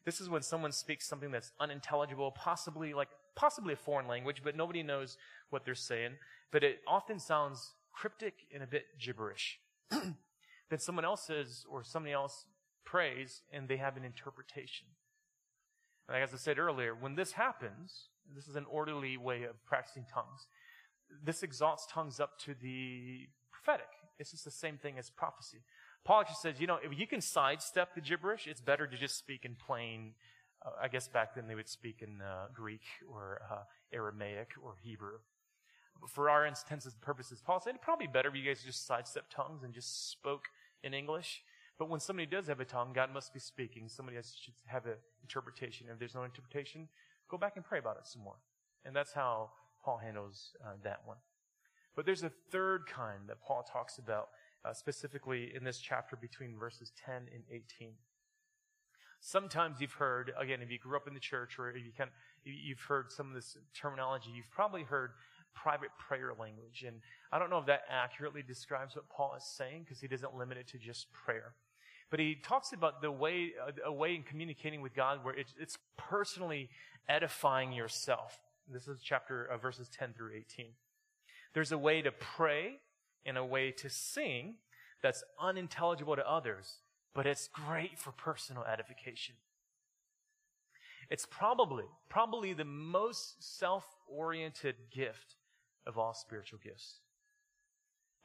This 0.05 0.21
is 0.21 0.29
when 0.29 0.43
someone 0.43 0.73
speaks 0.73 1.07
something 1.07 1.31
that's 1.31 1.53
unintelligible, 1.61 2.33
possibly 2.33 2.93
like 2.93 3.09
possibly 3.35 3.73
a 3.73 3.77
foreign 3.77 4.09
language, 4.09 4.43
but 4.45 4.57
nobody 4.57 4.83
knows 4.83 5.17
what 5.51 5.65
they're 5.65 5.75
saying. 5.75 6.13
But 6.51 6.65
it 6.65 6.81
often 6.87 7.19
sounds 7.19 7.73
cryptic 7.93 8.35
and 8.53 8.63
a 8.63 8.67
bit 8.67 8.87
gibberish. 8.99 9.59
then 9.91 10.79
someone 10.79 11.05
else 11.05 11.27
says, 11.27 11.65
or 11.71 11.83
somebody 11.83 12.13
else 12.13 12.47
prays, 12.85 13.43
and 13.53 13.69
they 13.69 13.77
have 13.77 13.97
an 13.97 14.05
interpretation. 14.05 14.87
Like 16.09 16.23
as 16.23 16.35
I 16.35 16.37
said 16.37 16.59
earlier, 16.59 16.95
when 16.95 17.15
this 17.15 17.33
happens, 17.33 18.09
this 18.35 18.49
is 18.49 18.57
an 18.57 18.67
orderly 18.69 19.17
way 19.17 19.45
of 19.45 19.65
practicing 19.65 20.05
tongues. 20.13 20.47
This 21.25 21.43
exalts 21.43 21.87
tongues 21.91 22.21
up 22.21 22.39
to 22.41 22.55
the 22.55 23.29
prophetic. 23.51 23.89
It's 24.19 24.31
just 24.31 24.45
the 24.45 24.51
same 24.51 24.79
thing 24.79 24.99
as 24.99 25.11
prophecy. 25.11 25.59
Paul 26.05 26.21
actually 26.21 26.37
says, 26.43 26.61
you 26.61 26.67
know, 26.67 26.79
if 26.83 26.99
you 26.99 27.07
can 27.07 27.21
sidestep 27.21 27.95
the 27.95 28.01
gibberish, 28.01 28.47
it's 28.47 28.61
better 28.61 28.87
to 28.87 28.97
just 28.97 29.17
speak 29.17 29.45
in 29.45 29.55
plain. 29.55 30.15
Uh, 30.65 30.71
I 30.83 30.89
guess 30.89 31.09
back 31.09 31.35
then 31.35 31.47
they 31.47 31.55
would 31.55 31.69
speak 31.69 32.03
in 32.03 32.21
uh, 32.21 32.47
Greek 32.53 32.83
or 33.09 33.43
uh, 33.51 33.63
Aramaic 33.93 34.51
or 34.63 34.75
Hebrew. 34.83 35.19
But 36.01 36.11
for 36.11 36.29
our 36.29 36.45
intents 36.45 36.85
and 36.85 37.01
purposes, 37.01 37.41
Paul 37.45 37.61
said 37.61 37.71
it'd 37.71 37.83
probably 37.83 38.09
be 38.09 38.13
better 38.13 38.29
if 38.29 38.35
you 38.35 38.43
guys 38.43 38.63
just 38.65 38.87
sidestep 38.87 39.27
tongues 39.31 39.63
and 39.63 39.73
just 39.73 40.11
spoke 40.11 40.47
in 40.83 40.95
English. 40.95 41.43
But 41.79 41.89
when 41.89 42.01
somebody 42.01 42.27
does 42.27 42.49
have 42.49 42.59
a 42.59 42.65
tongue, 42.65 42.93
God 42.93 43.13
must 43.15 43.33
be 43.33 43.41
speaking. 43.41 43.89
Somebody 43.89 44.17
has, 44.17 44.35
should 44.41 44.55
have 44.67 44.87
an 44.87 44.95
interpretation. 45.23 45.87
If 45.93 45.99
there's 46.01 46.15
no 46.15 46.25
interpretation, 46.25 46.89
go 47.29 47.39
back 47.39 47.53
and 47.57 47.65
pray 47.65 47.79
about 47.79 47.97
it 47.97 48.07
some 48.07 48.23
more. 48.23 48.37
And 48.85 48.95
that's 48.95 49.13
how 49.13 49.51
Paul 49.85 49.99
handles 49.99 50.55
uh, 50.65 50.73
that 50.83 51.01
one. 51.05 51.19
But 51.95 52.07
there's 52.07 52.23
a 52.23 52.33
third 52.51 52.87
kind 52.87 53.29
that 53.29 53.41
Paul 53.41 53.63
talks 53.63 53.99
about 53.99 54.29
uh, 54.65 54.73
specifically 54.73 55.53
in 55.55 55.65
this 55.65 55.79
chapter 55.79 56.17
between 56.17 56.57
verses 56.59 56.93
10 57.05 57.15
and 57.33 57.43
18. 57.51 57.95
Sometimes 59.21 59.81
you've 59.81 59.93
heard, 59.93 60.33
again, 60.39 60.63
if 60.63 60.71
you 60.71 60.79
grew 60.79 60.97
up 60.97 61.07
in 61.07 61.15
the 61.15 61.21
church 61.21 61.59
or 61.59 61.71
if 61.71 61.83
you've 62.45 62.81
heard 62.81 63.13
some 63.13 63.29
of 63.29 63.35
this 63.35 63.57
terminology, 63.73 64.31
you've 64.35 64.51
probably 64.51 64.83
heard 64.83 65.11
private 65.55 65.91
prayer 65.99 66.33
language. 66.39 66.85
And 66.87 66.97
I 67.31 67.39
don't 67.39 67.51
know 67.51 67.59
if 67.59 67.67
that 67.67 67.83
accurately 67.89 68.43
describes 68.43 68.97
what 68.97 69.09
Paul 69.09 69.35
is 69.37 69.45
saying 69.45 69.85
because 69.85 70.01
he 70.01 70.09
doesn't 70.09 70.35
limit 70.35 70.59
it 70.59 70.67
to 70.69 70.79
just 70.79 71.13
prayer. 71.13 71.55
But 72.11 72.21
he 72.21 72.35
talks 72.35 72.73
about 72.73 73.01
the 73.01 73.11
way, 73.11 73.53
a 73.85 73.93
way 73.93 74.15
in 74.15 74.23
communicating 74.23 74.83
with 74.83 74.95
God 74.95 75.25
where 75.25 75.35
it's, 75.35 75.55
it's 75.59 75.79
personally 75.97 76.69
edifying 77.09 77.73
yourself. 77.73 78.39
This 78.71 78.89
is 78.89 79.01
chapter 79.03 79.47
uh, 79.47 79.57
verses 79.57 79.89
10 79.97 80.15
through 80.15 80.33
18. 80.37 80.67
There's 81.55 81.73
a 81.73 81.79
way 81.79 82.03
to 82.03 82.13
pray 82.13 82.81
and 83.25 83.39
a 83.39 83.45
way 83.45 83.71
to 83.71 83.89
sing 83.89 84.57
that's 85.03 85.25
unintelligible 85.41 86.17
to 86.17 86.31
others, 86.31 86.79
but 87.15 87.27
it's 87.27 87.49
great 87.49 87.99
for 87.99 88.13
personal 88.13 88.65
edification. 88.65 89.35
It's 91.11 91.27
probably, 91.27 91.85
probably 92.09 92.53
the 92.53 92.65
most 92.65 93.59
self-oriented 93.59 94.77
gift 94.95 95.37
of 95.87 95.99
all 95.99 96.15
spiritual 96.15 96.61
gifts. 96.63 97.01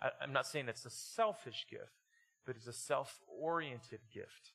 I, 0.01 0.10
I'm 0.21 0.31
not 0.31 0.47
saying 0.47 0.69
it's 0.69 0.86
a 0.86 0.89
selfish 0.89 1.65
gift, 1.69 2.03
but 2.45 2.55
it's 2.55 2.67
a 2.67 2.73
self-oriented 2.73 3.99
gift. 4.13 4.51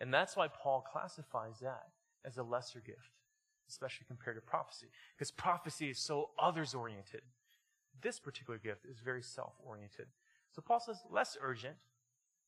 And 0.00 0.12
that's 0.12 0.36
why 0.36 0.48
Paul 0.48 0.84
classifies 0.92 1.60
that 1.62 1.88
as 2.24 2.36
a 2.36 2.42
lesser 2.42 2.80
gift, 2.80 3.18
especially 3.68 4.06
compared 4.06 4.36
to 4.36 4.42
prophecy, 4.42 4.86
because 5.16 5.30
prophecy 5.30 5.90
is 5.90 5.98
so 5.98 6.30
others-oriented. 6.38 7.22
This 8.02 8.18
particular 8.18 8.58
gift 8.58 8.84
is 8.84 8.98
very 8.98 9.22
self-oriented. 9.22 10.06
So 10.54 10.62
Paul 10.62 10.80
says, 10.80 10.98
less 11.10 11.36
urgent, 11.40 11.76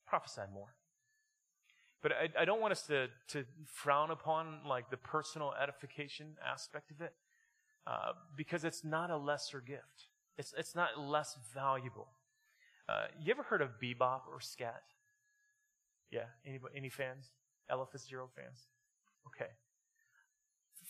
prophesy 0.07 0.43
more. 0.53 0.75
But 2.03 2.13
I, 2.13 2.43
I, 2.43 2.45
don't 2.45 2.61
want 2.61 2.73
us 2.73 2.83
to, 2.83 3.09
to 3.29 3.45
frown 3.65 4.11
upon 4.11 4.61
like 4.67 4.91
the 4.91 4.97
personal 4.97 5.55
edification 5.61 6.37
aspect 6.47 6.91
of 6.91 7.01
it, 7.01 7.15
uh, 7.87 8.13
because 8.37 8.65
it's 8.65 8.85
not 8.85 9.11
a 9.11 9.17
lesser 9.17 9.61
gift. 9.61 10.09
It's, 10.39 10.55
it's 10.57 10.75
not 10.75 11.01
less 11.01 11.37
valuable. 11.55 12.09
Uh, 12.89 13.07
you 13.21 13.33
ever 13.33 13.43
heard 13.43 13.63
of 13.63 13.81
bebop 13.83 14.21
or 14.31 14.41
scat? 14.41 14.83
Yeah, 16.11 16.27
any, 16.47 16.61
any 16.77 16.91
fans? 16.91 17.33
Ella 17.69 17.87
Fitzgerald 17.91 18.31
fans? 18.37 18.67
Okay 19.27 19.51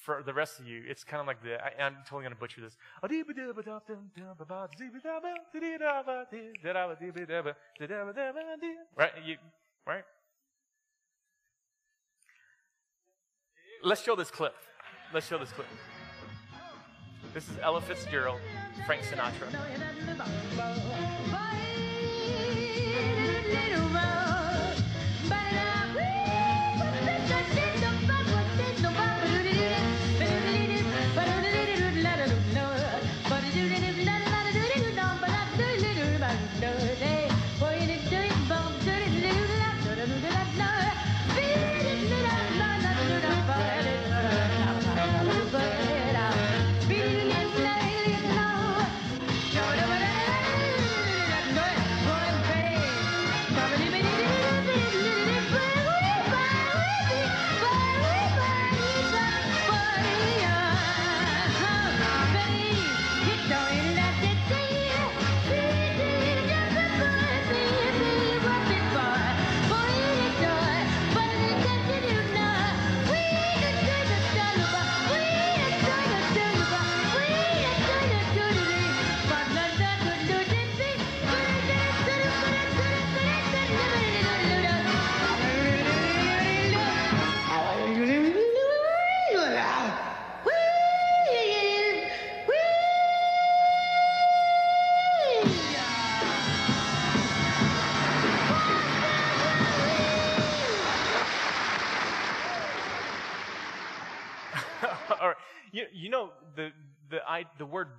for 0.07 0.23
the 0.25 0.33
rest 0.33 0.61
of 0.61 0.69
you, 0.69 0.85
it's 0.87 1.03
kind 1.03 1.21
of 1.21 1.27
like 1.27 1.43
the, 1.43 1.55
I, 1.63 1.85
am 1.85 1.97
totally 2.05 2.23
going 2.23 2.33
to 2.33 2.39
butcher 2.39 2.61
this. 2.61 2.77
Right? 8.97 9.11
You, 9.27 9.37
right? 9.85 10.05
Let's 13.83 14.03
show 14.03 14.15
this 14.15 14.31
clip. 14.31 14.55
Let's 15.13 15.27
show 15.27 15.39
this 15.39 15.51
clip. 15.51 15.67
This 17.35 17.49
is 17.49 17.57
Ella 17.61 17.81
Fitzgerald, 17.81 18.41
Frank 18.87 19.03
Sinatra. 19.03 19.51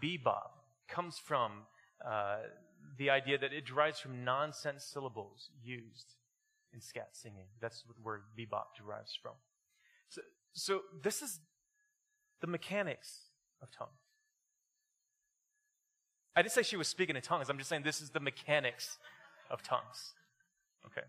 Bebop 0.01 0.49
comes 0.87 1.17
from 1.17 1.63
uh, 2.05 2.37
the 2.97 3.09
idea 3.09 3.37
that 3.37 3.53
it 3.53 3.65
derives 3.65 3.99
from 3.99 4.23
nonsense 4.23 4.83
syllables 4.83 5.49
used 5.63 6.15
in 6.73 6.81
scat 6.81 7.09
singing. 7.13 7.47
That's 7.61 7.83
what 7.85 7.95
the 7.95 8.01
word 8.01 8.21
bebop 8.37 8.75
derives 8.77 9.17
from. 9.21 9.33
So, 10.09 10.21
so 10.53 10.81
this 11.03 11.21
is 11.21 11.39
the 12.41 12.47
mechanics 12.47 13.29
of 13.61 13.69
tongues. 13.71 13.91
I 16.35 16.41
didn't 16.43 16.53
say 16.53 16.61
she 16.61 16.77
was 16.77 16.87
speaking 16.87 17.15
in 17.15 17.21
tongues. 17.21 17.49
I'm 17.49 17.57
just 17.57 17.69
saying 17.69 17.81
this 17.83 17.99
is 17.99 18.11
the 18.11 18.19
mechanics 18.19 18.99
of 19.49 19.63
tongues. 19.63 20.13
Okay. 20.85 21.07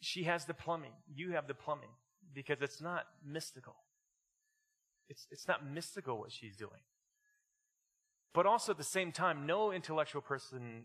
She 0.00 0.24
has 0.24 0.46
the 0.46 0.54
plumbing. 0.54 0.92
You 1.14 1.32
have 1.32 1.46
the 1.46 1.54
plumbing 1.54 1.90
because 2.34 2.60
it's 2.60 2.80
not 2.80 3.04
mystical. 3.24 3.76
It's, 5.10 5.26
it's 5.30 5.48
not 5.48 5.66
mystical 5.66 6.18
what 6.18 6.32
she's 6.32 6.56
doing. 6.56 6.80
But 8.32 8.46
also 8.46 8.72
at 8.72 8.78
the 8.78 8.84
same 8.84 9.10
time, 9.10 9.44
no 9.44 9.72
intellectual 9.72 10.22
person 10.22 10.84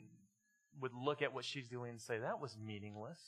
would 0.81 0.91
look 0.93 1.21
at 1.21 1.33
what 1.33 1.45
she's 1.45 1.69
doing 1.69 1.91
and 1.91 2.01
say, 2.01 2.17
that 2.17 2.41
was 2.41 2.57
meaningless. 2.57 3.19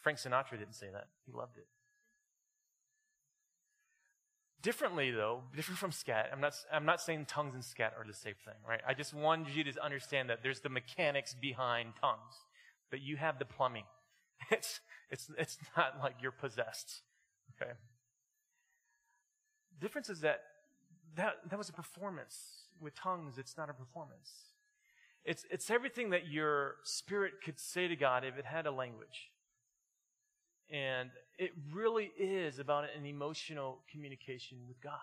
Frank 0.00 0.18
Sinatra 0.18 0.58
didn't 0.58 0.74
say 0.74 0.88
that. 0.92 1.06
He 1.24 1.32
loved 1.32 1.56
it. 1.56 1.66
Differently, 4.62 5.10
though, 5.10 5.44
different 5.56 5.78
from 5.78 5.92
scat, 5.92 6.28
I'm 6.30 6.40
not, 6.40 6.52
I'm 6.70 6.84
not 6.84 7.00
saying 7.00 7.26
tongues 7.26 7.54
and 7.54 7.64
scat 7.64 7.94
are 7.96 8.04
the 8.06 8.12
same 8.12 8.34
thing, 8.44 8.56
right? 8.68 8.80
I 8.86 8.92
just 8.92 9.14
wanted 9.14 9.54
you 9.54 9.64
to 9.64 9.82
understand 9.82 10.28
that 10.28 10.40
there's 10.42 10.60
the 10.60 10.68
mechanics 10.68 11.34
behind 11.40 11.92
tongues, 11.98 12.34
but 12.90 13.00
you 13.00 13.16
have 13.16 13.38
the 13.38 13.44
plumbing. 13.44 13.84
It's, 14.50 14.80
it's, 15.10 15.30
it's 15.38 15.58
not 15.76 15.98
like 16.02 16.16
you're 16.20 16.32
possessed, 16.32 17.02
okay? 17.54 17.72
Difference 19.78 20.08
is 20.08 20.20
that 20.20 20.42
that, 21.16 21.36
that 21.48 21.58
was 21.58 21.68
a 21.68 21.72
performance. 21.72 22.64
With 22.80 22.94
tongues, 22.94 23.36
it's 23.36 23.56
not 23.58 23.68
a 23.68 23.74
performance. 23.74 24.30
It's, 25.24 25.44
it's 25.50 25.70
everything 25.70 26.10
that 26.10 26.28
your 26.28 26.76
spirit 26.82 27.34
could 27.44 27.58
say 27.58 27.88
to 27.88 27.96
God 27.96 28.24
if 28.24 28.38
it 28.38 28.46
had 28.46 28.66
a 28.66 28.70
language. 28.70 29.30
And 30.70 31.10
it 31.38 31.50
really 31.72 32.10
is 32.18 32.58
about 32.58 32.84
an 32.96 33.04
emotional 33.04 33.80
communication 33.90 34.58
with 34.66 34.80
God. 34.80 35.00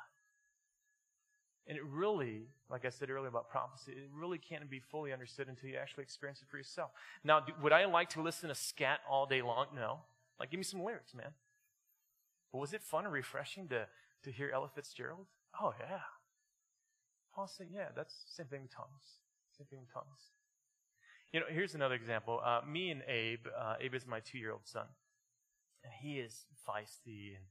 And 1.68 1.78
it 1.78 1.84
really, 1.86 2.44
like 2.70 2.86
I 2.86 2.90
said 2.90 3.10
earlier 3.10 3.28
about 3.28 3.50
prophecy, 3.50 3.92
it 3.92 4.10
really 4.16 4.38
can't 4.38 4.68
be 4.70 4.80
fully 4.80 5.12
understood 5.12 5.50
until 5.50 5.70
you 5.70 5.76
actually 5.76 6.04
experience 6.04 6.42
it 6.42 6.48
for 6.50 6.58
yourself. 6.58 6.92
Now, 7.24 7.42
do, 7.42 7.52
would 7.62 7.74
I 7.74 7.86
like 7.86 8.10
to 8.12 8.22
listen 8.22 8.48
to 8.50 8.56
scat 8.56 9.02
all 9.10 9.26
day 9.26 9.42
long? 9.42 9.68
No. 9.76 10.00
Like, 10.40 10.50
give 10.50 10.58
me 10.58 10.64
some 10.64 10.82
lyrics, 10.82 11.14
man. 11.14 11.32
But 12.52 12.60
was 12.60 12.74
it 12.74 12.82
fun 12.82 13.04
and 13.04 13.14
refreshing 13.14 13.68
to, 13.68 13.88
to 14.28 14.34
hear 14.34 14.52
Ella 14.54 14.70
Fitzgerald? 14.74 15.28
Oh, 15.62 15.74
yeah. 15.80 16.00
Paul 17.34 17.48
said, 17.48 17.68
yeah, 17.72 17.90
that's 17.96 18.26
same 18.28 18.48
thing 18.48 18.64
with 18.64 18.76
tongues. 18.76 19.22
Same 19.58 19.68
thing 19.68 19.80
with 19.80 19.94
tongues. 19.94 20.32
You 21.32 21.40
know, 21.40 21.46
here's 21.50 21.76
another 21.76 21.96
example. 21.96 22.42
Uh, 22.44 22.62
me 22.68 22.90
and 22.90 23.02
Abe, 23.08 23.48
uh, 23.58 23.76
Abe 23.80 23.96
is 23.96 24.06
my 24.08 24.20
two 24.20 24.38
year 24.38 24.52
old 24.52 24.66
son. 24.66 24.86
And 25.84 25.94
he 26.02 26.20
is 26.20 26.46
feisty. 26.68 27.36
And 27.36 27.46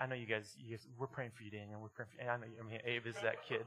I 0.00 0.06
know 0.06 0.14
you 0.14 0.26
guys, 0.26 0.54
you 0.58 0.76
guys, 0.76 0.86
we're 0.98 1.06
praying 1.06 1.32
for 1.36 1.42
you, 1.42 1.50
Daniel. 1.50 1.80
We're 1.80 1.88
praying 1.88 2.10
for 2.16 2.22
you. 2.22 2.28
I 2.28 2.36
know, 2.36 2.46
I 2.60 2.68
mean, 2.68 2.80
Abe 2.84 3.06
is 3.06 3.16
that 3.22 3.44
kid. 3.48 3.64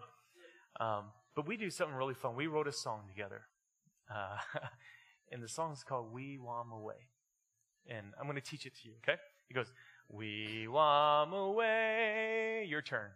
Um, 0.80 1.06
but 1.36 1.48
we 1.48 1.58
do 1.58 1.70
something 1.70 1.96
really 1.96 2.14
fun. 2.14 2.36
We 2.36 2.48
wrote 2.48 2.68
a 2.68 2.72
song 2.72 3.02
together. 3.08 3.42
Uh, 4.10 4.38
and 5.32 5.44
the 5.44 5.48
song 5.48 5.74
is 5.74 5.84
called 5.84 6.12
We 6.14 6.38
Wam 6.38 6.72
Away. 6.72 7.10
And 7.88 8.08
I'm 8.20 8.26
going 8.28 8.36
to 8.36 8.42
teach 8.42 8.66
it 8.66 8.76
to 8.82 8.88
you, 8.88 8.94
okay? 9.04 9.20
He 9.48 9.54
goes, 9.54 9.72
We 10.10 10.68
Wam 10.68 11.34
Away. 11.34 12.66
Your 12.68 12.82
turn. 12.82 13.12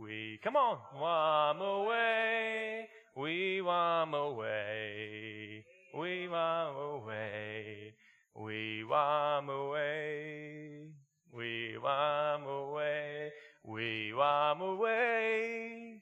We, 0.00 0.38
come 0.42 0.56
on. 0.56 0.78
Wam 0.98 1.60
away. 1.60 2.88
We 3.16 3.60
wam 3.60 4.14
away. 4.14 5.64
We 5.94 6.28
wam 6.28 6.76
away. 6.76 7.92
We 8.34 8.84
wam 8.84 9.48
away. 9.48 10.86
We 11.32 11.76
wam 11.82 12.46
away. 12.46 13.32
We 13.64 14.12
wam 14.14 14.60
away. 14.60 16.00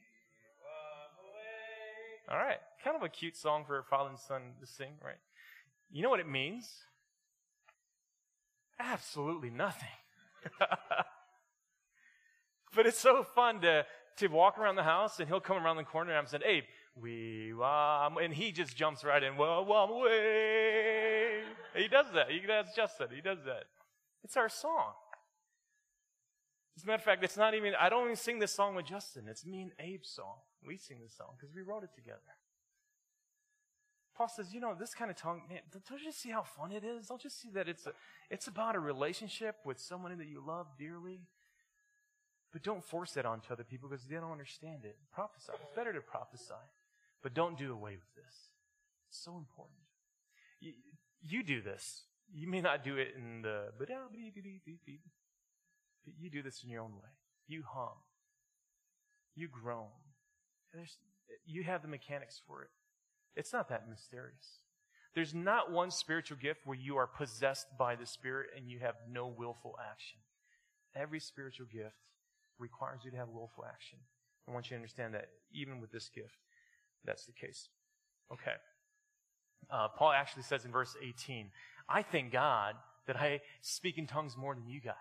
All 2.31 2.37
right. 2.37 2.59
Kind 2.83 2.95
of 2.95 3.03
a 3.03 3.09
cute 3.09 3.35
song 3.35 3.65
for 3.65 3.79
a 3.79 3.83
father 3.83 4.11
and 4.11 4.19
son 4.19 4.41
to 4.61 4.67
sing, 4.67 4.93
right? 5.03 5.17
You 5.91 6.03
know 6.03 6.09
what 6.09 6.19
it 6.19 6.29
means? 6.29 6.69
Absolutely 8.79 9.49
nothing. 9.49 9.89
But 12.75 12.85
it's 12.85 12.99
so 12.99 13.23
fun 13.23 13.61
to, 13.61 13.85
to 14.17 14.27
walk 14.27 14.57
around 14.57 14.75
the 14.75 14.83
house 14.83 15.19
and 15.19 15.27
he'll 15.27 15.39
come 15.39 15.63
around 15.63 15.77
the 15.77 15.83
corner 15.83 16.11
and 16.11 16.19
I'm 16.19 16.27
saying, 16.27 16.43
Abe, 16.45 16.63
we 16.95 17.53
wam, 17.53 18.17
and 18.17 18.33
he 18.33 18.51
just 18.51 18.75
jumps 18.75 19.03
right 19.03 19.23
in, 19.23 19.37
well, 19.37 19.65
wam 19.65 19.89
away. 19.89 21.41
He 21.75 21.87
does 21.87 22.07
that. 22.13 22.29
He, 22.29 22.41
that's 22.45 22.75
Justin. 22.75 23.07
He 23.13 23.21
does 23.21 23.39
that. 23.45 23.63
It's 24.23 24.37
our 24.37 24.49
song. 24.49 24.93
As 26.77 26.83
a 26.83 26.87
matter 26.87 26.95
of 26.95 27.03
fact, 27.03 27.23
it's 27.23 27.37
not 27.37 27.53
even, 27.55 27.73
I 27.79 27.89
don't 27.89 28.05
even 28.05 28.15
sing 28.15 28.39
this 28.39 28.53
song 28.53 28.75
with 28.75 28.85
Justin. 28.85 29.25
It's 29.27 29.45
me 29.45 29.61
and 29.63 29.71
Abe's 29.79 30.09
song. 30.09 30.35
We 30.65 30.77
sing 30.77 30.99
this 31.01 31.15
song 31.15 31.29
because 31.37 31.53
we 31.55 31.61
wrote 31.61 31.83
it 31.83 31.93
together. 31.95 32.19
Paul 34.19 34.27
says, 34.27 34.53
you 34.53 34.59
know, 34.59 34.75
this 34.77 34.93
kind 34.93 35.09
of 35.09 35.15
tongue, 35.15 35.43
man, 35.49 35.61
don't 35.71 36.01
you 36.01 36.11
see 36.11 36.29
how 36.29 36.43
fun 36.43 36.73
it 36.73 36.83
is? 36.83 37.07
Don't 37.07 37.23
you 37.23 37.29
see 37.29 37.49
that 37.53 37.69
it's 37.69 37.87
a, 37.87 37.93
it's 38.29 38.47
about 38.47 38.75
a 38.75 38.79
relationship 38.79 39.55
with 39.63 39.79
someone 39.79 40.17
that 40.17 40.27
you 40.27 40.43
love 40.45 40.67
dearly? 40.77 41.21
But 42.51 42.61
don't 42.61 42.83
force 42.83 43.13
that 43.13 43.25
onto 43.25 43.53
other 43.53 43.63
people 43.63 43.87
because 43.87 44.03
they 44.03 44.15
don't 44.15 44.33
understand 44.33 44.83
it. 44.83 44.97
Prophesy. 45.13 45.53
It's 45.63 45.73
better 45.73 45.93
to 45.93 46.01
prophesy. 46.01 46.53
But 47.23 47.33
don't 47.33 47.57
do 47.57 47.71
away 47.71 47.91
with 47.91 48.13
this. 48.13 48.49
It's 49.07 49.23
so 49.23 49.37
important. 49.37 49.79
You, 50.59 50.73
you 51.21 51.41
do 51.41 51.61
this. 51.61 52.03
You 52.29 52.49
may 52.49 52.59
not 52.59 52.83
do 52.83 52.97
it 52.97 53.13
in 53.15 53.41
the, 53.41 53.67
but 53.77 53.87
you 56.19 56.29
do 56.29 56.41
this 56.41 56.61
in 56.61 56.69
your 56.69 56.81
own 56.83 56.91
way. 56.91 57.09
You 57.47 57.63
hum. 57.65 57.95
You 59.33 59.47
groan. 59.47 59.87
There's, 60.73 60.97
you 61.45 61.63
have 61.63 61.81
the 61.83 61.87
mechanics 61.87 62.41
for 62.45 62.63
it. 62.63 62.69
It's 63.35 63.53
not 63.53 63.69
that 63.69 63.89
mysterious. 63.89 64.59
There's 65.15 65.33
not 65.33 65.71
one 65.71 65.91
spiritual 65.91 66.37
gift 66.37 66.61
where 66.65 66.77
you 66.77 66.97
are 66.97 67.07
possessed 67.07 67.67
by 67.77 67.95
the 67.95 68.05
Spirit 68.05 68.49
and 68.55 68.69
you 68.69 68.79
have 68.79 68.95
no 69.11 69.27
willful 69.27 69.75
action. 69.91 70.19
Every 70.95 71.19
spiritual 71.19 71.67
gift 71.71 71.95
requires 72.59 73.01
you 73.03 73.11
to 73.11 73.17
have 73.17 73.29
willful 73.29 73.65
action. 73.65 73.99
I 74.47 74.51
want 74.51 74.65
you 74.65 74.69
to 74.69 74.75
understand 74.75 75.13
that 75.13 75.29
even 75.51 75.79
with 75.79 75.91
this 75.91 76.09
gift, 76.09 76.37
that's 77.05 77.25
the 77.25 77.31
case. 77.31 77.69
Okay. 78.31 78.53
Uh, 79.71 79.87
Paul 79.87 80.11
actually 80.11 80.43
says 80.43 80.65
in 80.65 80.71
verse 80.71 80.95
18, 81.01 81.49
I 81.87 82.01
thank 82.01 82.31
God 82.31 82.75
that 83.07 83.15
I 83.15 83.41
speak 83.61 83.97
in 83.97 84.07
tongues 84.07 84.37
more 84.37 84.53
than 84.53 84.67
you 84.67 84.79
guys. 84.79 84.95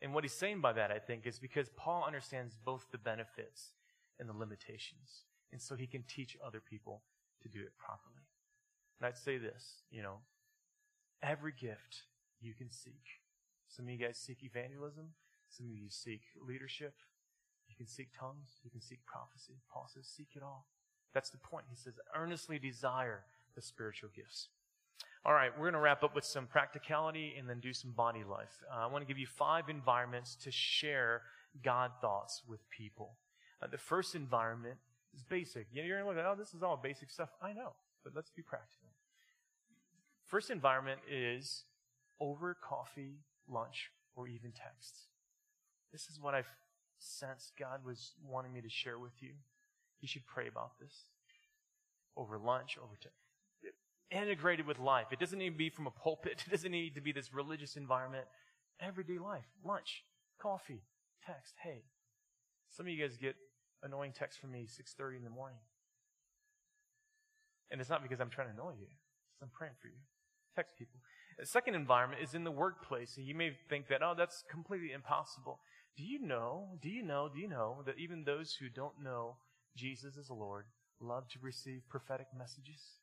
And 0.00 0.14
what 0.14 0.24
he's 0.24 0.32
saying 0.32 0.60
by 0.60 0.72
that, 0.72 0.90
I 0.90 0.98
think, 0.98 1.26
is 1.26 1.38
because 1.38 1.68
Paul 1.76 2.04
understands 2.06 2.56
both 2.64 2.86
the 2.90 2.98
benefits 2.98 3.72
and 4.18 4.28
the 4.28 4.36
limitations. 4.36 5.24
And 5.52 5.60
so 5.60 5.76
he 5.76 5.86
can 5.86 6.02
teach 6.02 6.36
other 6.44 6.60
people 6.60 7.02
to 7.42 7.48
do 7.48 7.60
it 7.60 7.72
properly. 7.78 8.22
And 9.00 9.06
I'd 9.06 9.18
say 9.18 9.38
this, 9.38 9.82
you 9.90 10.02
know, 10.02 10.18
every 11.22 11.52
gift 11.52 12.04
you 12.40 12.54
can 12.54 12.70
seek. 12.70 13.20
Some 13.68 13.86
of 13.86 13.90
you 13.90 13.98
guys 13.98 14.18
seek 14.18 14.42
evangelism. 14.42 15.14
Some 15.48 15.66
of 15.66 15.72
you 15.72 15.88
seek 15.88 16.22
leadership. 16.46 16.94
You 17.68 17.74
can 17.76 17.86
seek 17.86 18.08
tongues. 18.18 18.60
You 18.62 18.70
can 18.70 18.80
seek 18.80 19.04
prophecy. 19.06 19.54
Paul 19.72 19.88
says, 19.92 20.06
seek 20.06 20.28
it 20.36 20.42
all. 20.42 20.66
That's 21.14 21.30
the 21.30 21.38
point. 21.38 21.64
He 21.70 21.76
says, 21.76 21.94
earnestly 22.14 22.58
desire 22.58 23.24
the 23.54 23.62
spiritual 23.62 24.10
gifts. 24.14 24.48
All 25.24 25.34
right, 25.34 25.52
we're 25.56 25.66
going 25.66 25.74
to 25.74 25.80
wrap 25.80 26.02
up 26.02 26.14
with 26.14 26.24
some 26.24 26.46
practicality 26.46 27.34
and 27.38 27.48
then 27.48 27.60
do 27.60 27.72
some 27.72 27.92
body 27.92 28.24
life. 28.28 28.62
Uh, 28.72 28.84
I 28.84 28.86
want 28.86 29.02
to 29.02 29.06
give 29.06 29.18
you 29.18 29.26
five 29.26 29.68
environments 29.68 30.34
to 30.42 30.50
share 30.50 31.22
God 31.62 31.92
thoughts 32.00 32.42
with 32.48 32.60
people. 32.70 33.12
Uh, 33.62 33.68
the 33.68 33.78
first 33.78 34.14
environment 34.14 34.78
is 35.14 35.22
basic. 35.22 35.66
You're 35.72 35.86
going 35.86 36.02
to 36.02 36.08
look 36.08 36.18
at, 36.18 36.30
oh, 36.30 36.36
this 36.38 36.54
is 36.54 36.62
all 36.62 36.76
basic 36.76 37.10
stuff. 37.10 37.30
I 37.40 37.52
know, 37.52 37.72
but 38.04 38.14
let's 38.14 38.30
be 38.30 38.42
practical. 38.42 38.88
First 40.26 40.50
environment 40.50 41.00
is 41.10 41.64
over 42.20 42.56
coffee, 42.66 43.18
lunch, 43.48 43.90
or 44.14 44.28
even 44.28 44.52
texts. 44.52 45.08
This 45.92 46.08
is 46.08 46.18
what 46.20 46.34
I've 46.34 46.48
sensed 46.98 47.52
God 47.58 47.84
was 47.84 48.12
wanting 48.24 48.52
me 48.52 48.60
to 48.60 48.70
share 48.70 48.98
with 48.98 49.12
you. 49.20 49.32
You 50.00 50.08
should 50.08 50.26
pray 50.26 50.48
about 50.48 50.78
this 50.80 51.04
over 52.16 52.38
lunch, 52.38 52.78
over 52.82 52.94
text. 53.00 53.18
integrated 54.10 54.66
with 54.66 54.78
life. 54.78 55.06
It 55.10 55.18
doesn't 55.18 55.38
need 55.38 55.50
to 55.50 55.56
be 55.56 55.70
from 55.70 55.86
a 55.86 55.90
pulpit. 55.90 56.44
It 56.46 56.50
doesn't 56.50 56.70
need 56.70 56.94
to 56.94 57.00
be 57.00 57.12
this 57.12 57.32
religious 57.32 57.76
environment. 57.76 58.26
Everyday 58.80 59.18
life, 59.18 59.46
lunch, 59.64 60.04
coffee, 60.38 60.82
text. 61.24 61.54
Hey, 61.62 61.84
some 62.70 62.86
of 62.86 62.92
you 62.92 63.02
guys 63.02 63.16
get 63.16 63.36
annoying 63.82 64.12
text 64.12 64.38
from 64.40 64.52
me 64.52 64.66
6:30 64.66 65.16
in 65.16 65.24
the 65.24 65.30
morning. 65.30 65.60
And 67.70 67.80
it's 67.80 67.90
not 67.90 68.02
because 68.02 68.20
I'm 68.20 68.30
trying 68.30 68.48
to 68.48 68.54
annoy 68.54 68.74
you. 68.78 68.88
I'm 69.40 69.50
praying 69.50 69.74
for 69.80 69.88
you. 69.88 69.98
Text 70.54 70.76
people. 70.76 71.00
The 71.38 71.46
second 71.46 71.74
environment 71.74 72.22
is 72.22 72.34
in 72.34 72.44
the 72.44 72.50
workplace. 72.50 73.16
And 73.16 73.26
you 73.26 73.34
may 73.34 73.56
think 73.68 73.88
that, 73.88 74.02
oh, 74.02 74.14
that's 74.16 74.44
completely 74.50 74.92
impossible. 74.92 75.60
Do 75.96 76.04
you 76.04 76.18
know, 76.18 76.78
do 76.80 76.88
you 76.88 77.02
know, 77.02 77.28
do 77.32 77.40
you 77.40 77.48
know 77.48 77.82
that 77.86 77.98
even 77.98 78.24
those 78.24 78.54
who 78.54 78.68
don't 78.68 79.02
know 79.02 79.38
Jesus 79.76 80.16
as 80.18 80.30
Lord 80.30 80.66
love 81.00 81.28
to 81.30 81.38
receive 81.40 81.88
prophetic 81.88 82.26
messages? 82.36 82.98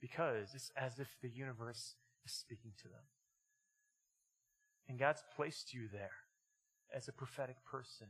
Because 0.00 0.54
it's 0.54 0.70
as 0.76 0.98
if 0.98 1.08
the 1.22 1.30
universe 1.30 1.96
is 2.24 2.32
speaking 2.32 2.72
to 2.82 2.88
them. 2.88 3.04
And 4.88 4.98
God's 4.98 5.22
placed 5.34 5.72
you 5.72 5.88
there 5.90 6.10
as 6.94 7.08
a 7.08 7.12
prophetic 7.12 7.56
person 7.64 8.08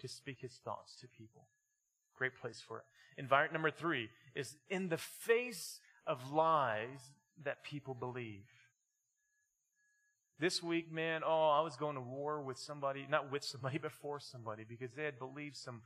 to 0.00 0.08
speak 0.08 0.40
his 0.40 0.60
thoughts 0.64 0.96
to 1.00 1.08
people. 1.08 1.46
Great 2.16 2.36
place 2.40 2.62
for 2.66 2.78
it. 2.78 2.84
Environment 3.18 3.52
number 3.52 3.70
three 3.70 4.08
is 4.34 4.56
in 4.68 4.88
the 4.88 4.96
face 4.98 5.80
of 6.06 6.32
lies 6.32 7.12
that 7.42 7.64
people 7.64 7.94
believe. 7.94 8.44
This 10.38 10.62
week, 10.62 10.92
man, 10.92 11.22
oh, 11.24 11.50
I 11.50 11.60
was 11.60 11.76
going 11.76 11.94
to 11.94 12.00
war 12.00 12.42
with 12.42 12.58
somebody, 12.58 13.06
not 13.08 13.30
with 13.30 13.44
somebody, 13.44 13.78
but 13.82 13.92
for 13.92 14.18
somebody, 14.18 14.64
because 14.68 14.92
they 14.92 15.04
had 15.04 15.18
believed 15.18 15.56
some 15.56 15.82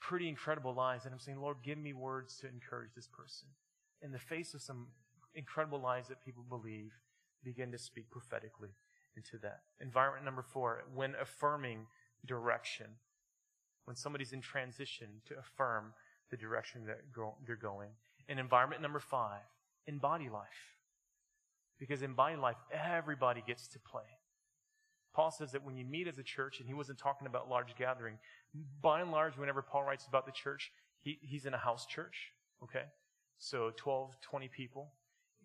pretty 0.00 0.28
incredible 0.28 0.74
lies. 0.74 1.04
And 1.04 1.12
I'm 1.12 1.20
saying, 1.20 1.40
Lord, 1.40 1.58
give 1.62 1.78
me 1.78 1.92
words 1.92 2.36
to 2.38 2.48
encourage 2.48 2.90
this 2.94 3.08
person. 3.08 3.48
In 4.02 4.12
the 4.12 4.18
face 4.18 4.52
of 4.54 4.62
some 4.62 4.88
incredible 5.34 5.80
lies 5.80 6.08
that 6.08 6.24
people 6.24 6.44
believe, 6.48 6.92
begin 7.42 7.70
to 7.72 7.78
speak 7.78 8.10
prophetically 8.10 8.70
into 9.16 9.38
that. 9.38 9.60
Environment 9.80 10.24
number 10.24 10.42
four, 10.42 10.84
when 10.94 11.14
affirming 11.20 11.86
direction. 12.26 12.86
When 13.84 13.96
somebody's 13.96 14.32
in 14.32 14.40
transition 14.40 15.08
to 15.26 15.38
affirm 15.38 15.92
the 16.30 16.36
direction 16.36 16.86
that 16.86 17.12
go, 17.12 17.34
they're 17.46 17.56
going. 17.56 17.90
And 18.28 18.40
environment 18.40 18.80
number 18.80 19.00
five, 19.00 19.42
in 19.86 19.98
body 19.98 20.28
life. 20.28 20.78
Because 21.78 22.02
in 22.02 22.14
body 22.14 22.36
life, 22.36 22.56
everybody 22.72 23.42
gets 23.46 23.68
to 23.68 23.78
play. 23.78 24.02
Paul 25.14 25.30
says 25.30 25.52
that 25.52 25.64
when 25.64 25.76
you 25.76 25.84
meet 25.84 26.08
as 26.08 26.18
a 26.18 26.22
church, 26.22 26.58
and 26.58 26.68
he 26.68 26.74
wasn't 26.74 26.98
talking 26.98 27.26
about 27.26 27.48
large 27.48 27.76
gathering, 27.76 28.18
by 28.80 29.00
and 29.00 29.12
large, 29.12 29.36
whenever 29.36 29.62
Paul 29.62 29.84
writes 29.84 30.06
about 30.06 30.26
the 30.26 30.32
church, 30.32 30.72
he, 31.00 31.18
he's 31.22 31.46
in 31.46 31.54
a 31.54 31.58
house 31.58 31.86
church, 31.86 32.32
okay? 32.62 32.84
So 33.38 33.70
12, 33.76 34.20
20 34.22 34.48
people. 34.48 34.92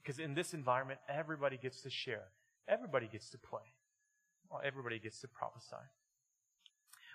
Because 0.01 0.19
in 0.19 0.33
this 0.33 0.53
environment, 0.53 0.99
everybody 1.07 1.57
gets 1.57 1.81
to 1.81 1.89
share. 1.89 2.23
Everybody 2.67 3.07
gets 3.11 3.29
to 3.31 3.37
play. 3.37 3.61
Everybody 4.63 4.97
gets 4.97 5.19
to 5.21 5.27
prophesy. 5.27 5.75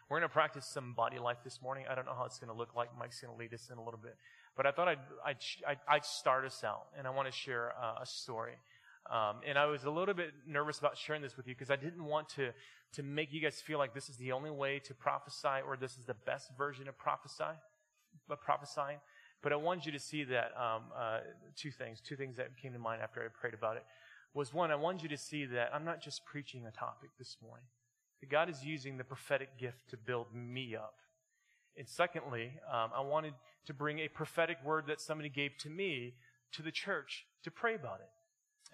We're 0.09 0.19
going 0.19 0.29
to 0.29 0.33
practice 0.33 0.67
some 0.67 0.93
body 0.93 1.19
life 1.19 1.39
this 1.43 1.63
morning. 1.63 1.85
I 1.91 1.95
don't 1.95 2.05
know 2.05 2.15
how 2.17 2.25
it's 2.25 2.39
going 2.39 2.53
to 2.53 2.57
look 2.57 2.75
like. 2.75 2.91
Mike's 2.99 3.21
going 3.21 3.33
to 3.33 3.39
lead 3.39 3.55
us 3.55 3.71
in 3.73 3.79
a 3.79 3.83
little 3.83 4.01
bit. 4.03 4.17
But 4.57 4.67
I 4.67 4.71
thought 4.71 4.89
I'd, 4.89 4.99
I'd, 5.25 5.79
I'd, 5.89 6.05
start 6.05 6.45
us 6.45 6.63
out, 6.63 6.87
and 6.97 7.07
I 7.07 7.11
want 7.11 7.27
to 7.27 7.33
share 7.33 7.73
uh, 7.83 8.03
a 8.03 8.07
story. 8.07 8.55
Um, 9.11 9.37
and 9.47 9.59
I 9.59 9.67
was 9.67 9.85
a 9.85 9.91
little 9.91 10.15
bit 10.15 10.33
nervous 10.47 10.79
about 10.79 10.97
sharing 10.97 11.23
this 11.23 11.37
with 11.37 11.47
you 11.47 11.55
because 11.55 11.71
I 11.71 11.77
didn't 11.77 12.05
want 12.05 12.29
to, 12.31 12.51
to 12.93 13.03
make 13.03 13.33
you 13.33 13.41
guys 13.41 13.61
feel 13.61 13.79
like 13.79 13.95
this 13.95 14.09
is 14.09 14.17
the 14.17 14.33
only 14.33 14.51
way 14.51 14.79
to 14.81 14.95
prophesy 14.95 15.61
or 15.67 15.77
this 15.77 15.93
is 15.93 16.05
the 16.07 16.15
best 16.15 16.51
version 16.57 16.89
of 16.89 16.97
prophesy, 16.97 17.45
of 18.31 18.41
prophesying. 18.41 18.99
But 19.43 19.53
I 19.53 19.57
wanted 19.57 19.85
you 19.85 19.93
to 19.93 19.99
see 19.99 20.25
that 20.25 20.53
um, 20.57 20.85
uh, 20.97 21.19
two 21.55 21.71
things, 21.71 22.01
two 22.01 22.17
things 22.17 22.37
that 22.37 22.57
came 22.57 22.73
to 22.73 22.79
mind 22.79 23.03
after 23.03 23.21
I 23.21 23.27
prayed 23.29 23.53
about 23.53 23.77
it 23.77 23.85
was 24.33 24.55
one, 24.55 24.71
I 24.71 24.75
wanted 24.75 25.03
you 25.03 25.09
to 25.11 25.19
see 25.19 25.45
that 25.47 25.71
I'm 25.75 25.85
not 25.85 26.01
just 26.01 26.25
preaching 26.25 26.65
a 26.67 26.71
topic 26.71 27.11
this 27.19 27.37
morning. 27.43 27.67
That 28.25 28.31
God 28.31 28.49
is 28.49 28.65
using 28.65 28.97
the 28.97 29.05
prophetic 29.05 29.59
gift 29.59 29.91
to 29.91 29.99
build 29.99 30.29
me 30.35 30.75
up. 30.75 30.95
And 31.77 31.87
secondly, 31.87 32.53
um, 32.73 32.91
I 32.97 33.03
wanted 33.03 33.35
to 33.67 33.75
bring 33.75 33.99
a 33.99 34.09
prophetic 34.09 34.57
word 34.65 34.87
that 34.87 34.99
somebody 34.99 35.29
gave 35.29 35.59
to 35.59 35.69
me 35.69 36.15
to 36.53 36.63
the 36.63 36.71
church 36.71 37.27
to 37.43 37.51
pray 37.51 37.75
about 37.75 38.01
it 38.01 38.09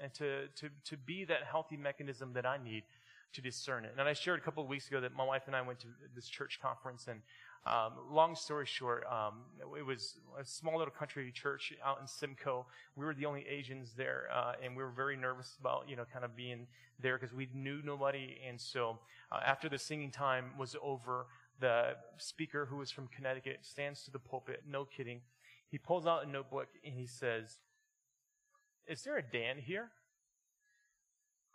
and 0.00 0.14
to, 0.14 0.46
to, 0.54 0.70
to 0.84 0.96
be 0.96 1.24
that 1.24 1.38
healthy 1.50 1.76
mechanism 1.76 2.32
that 2.34 2.46
I 2.46 2.58
need 2.62 2.84
to 3.32 3.40
discern 3.40 3.84
it. 3.84 3.94
And 3.98 4.08
I 4.08 4.12
shared 4.12 4.38
a 4.38 4.42
couple 4.42 4.62
of 4.62 4.68
weeks 4.68 4.88
ago 4.88 5.00
that 5.00 5.14
my 5.14 5.24
wife 5.24 5.42
and 5.46 5.54
I 5.54 5.62
went 5.62 5.80
to 5.80 5.86
this 6.14 6.28
church 6.28 6.58
conference 6.60 7.06
and 7.08 7.20
um, 7.66 7.92
long 8.10 8.34
story 8.34 8.64
short, 8.64 9.04
um, 9.10 9.42
it 9.76 9.84
was 9.84 10.16
a 10.38 10.44
small 10.44 10.78
little 10.78 10.92
country 10.92 11.30
church 11.30 11.74
out 11.84 11.98
in 12.00 12.06
Simcoe. 12.06 12.64
We 12.96 13.04
were 13.04 13.14
the 13.14 13.26
only 13.26 13.46
Asians 13.46 13.92
there, 13.94 14.28
uh, 14.34 14.52
and 14.62 14.74
we 14.74 14.82
were 14.82 14.90
very 14.90 15.16
nervous 15.16 15.56
about, 15.60 15.84
you 15.86 15.94
know, 15.94 16.04
kind 16.10 16.24
of 16.24 16.34
being 16.34 16.66
there 16.98 17.18
because 17.18 17.34
we 17.34 17.48
knew 17.52 17.82
nobody. 17.84 18.38
And 18.48 18.58
so, 18.58 18.98
uh, 19.30 19.40
after 19.44 19.68
the 19.68 19.78
singing 19.78 20.10
time 20.10 20.52
was 20.58 20.74
over, 20.82 21.26
the 21.60 21.96
speaker, 22.16 22.64
who 22.64 22.78
was 22.78 22.90
from 22.90 23.08
Connecticut, 23.08 23.58
stands 23.60 24.04
to 24.04 24.10
the 24.10 24.18
pulpit. 24.18 24.62
No 24.66 24.86
kidding. 24.86 25.20
He 25.70 25.76
pulls 25.76 26.06
out 26.06 26.24
a 26.24 26.28
notebook 26.28 26.68
and 26.82 26.94
he 26.94 27.06
says, 27.06 27.58
"Is 28.86 29.02
there 29.04 29.18
a 29.18 29.22
Dan 29.22 29.58
here?" 29.58 29.90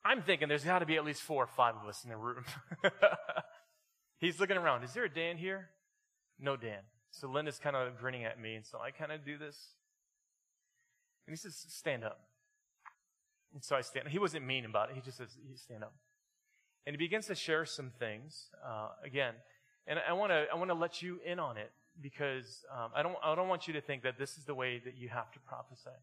I'm 0.06 0.22
thinking 0.22 0.48
there's 0.48 0.64
got 0.64 0.80
to 0.80 0.86
be 0.86 0.98
at 0.98 1.04
least 1.04 1.24
four 1.24 1.44
or 1.44 1.48
five 1.48 1.74
of 1.76 1.90
us 1.90 2.04
in 2.04 2.12
the 2.12 2.18
room. 2.18 2.46
He's 4.20 4.40
looking 4.40 4.56
around. 4.56 4.84
Is 4.84 4.94
there 4.94 5.06
a 5.06 5.10
Dan 5.10 5.38
here? 5.38 5.70
No, 6.40 6.56
Dan. 6.56 6.82
So 7.10 7.28
Linda's 7.28 7.58
kind 7.58 7.76
of 7.76 7.98
grinning 7.98 8.24
at 8.24 8.40
me, 8.40 8.56
and 8.56 8.66
so 8.66 8.80
I 8.80 8.92
kind 8.92 9.12
of 9.12 9.26
do 9.26 9.38
this. 9.38 9.70
And 11.26 11.34
he 11.34 11.38
says, 11.38 11.66
Stand 11.70 12.04
up. 12.04 12.20
And 13.54 13.64
so 13.64 13.76
I 13.76 13.82
stand. 13.82 14.10
He 14.10 14.20
wasn't 14.20 14.46
mean 14.46 14.66
about 14.66 14.90
it. 14.90 14.96
He 14.96 15.02
just 15.02 15.18
says, 15.18 15.30
Stand 15.56 15.84
up. 15.84 15.94
And 16.86 16.94
he 16.94 16.98
begins 16.98 17.26
to 17.28 17.36
share 17.36 17.66
some 17.66 17.90
things 17.98 18.50
uh, 18.64 18.90
again. 19.04 19.34
And 19.88 20.00
I 20.08 20.14
want 20.14 20.32
to 20.32 20.46
I 20.52 20.56
want 20.56 20.70
to 20.70 20.76
let 20.76 21.02
you 21.02 21.20
in 21.26 21.40
on 21.40 21.58
it 21.58 21.72
because 22.02 22.64
um, 22.72 22.92
I 22.96 23.02
don't 23.02 23.16
I 23.24 23.34
don't 23.34 23.48
want 23.48 23.68
you 23.68 23.74
to 23.74 23.82
think 23.82 24.04
that 24.04 24.18
this 24.20 24.38
is 24.38 24.46
the 24.46 24.56
way 24.56 24.82
that 24.84 24.96
you 24.98 25.10
have 25.10 25.32
to 25.32 25.40
prophesy. 25.40 25.98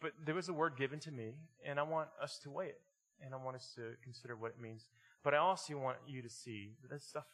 But 0.00 0.12
there 0.24 0.34
was 0.34 0.48
a 0.48 0.52
word 0.52 0.76
given 0.76 1.00
to 1.00 1.10
me, 1.10 1.34
and 1.66 1.78
I 1.80 1.82
want 1.82 2.08
us 2.22 2.38
to 2.44 2.50
weigh 2.50 2.66
it, 2.66 2.80
and 3.24 3.34
I 3.34 3.36
want 3.36 3.56
us 3.56 3.72
to 3.76 3.96
consider 4.02 4.36
what 4.36 4.50
it 4.52 4.60
means. 4.60 4.86
But 5.24 5.34
I 5.34 5.38
also 5.38 5.76
want 5.76 5.98
you 6.06 6.22
to 6.22 6.28
see 6.28 6.72
that 6.82 6.90
this 6.90 7.04
stuff 7.04 7.24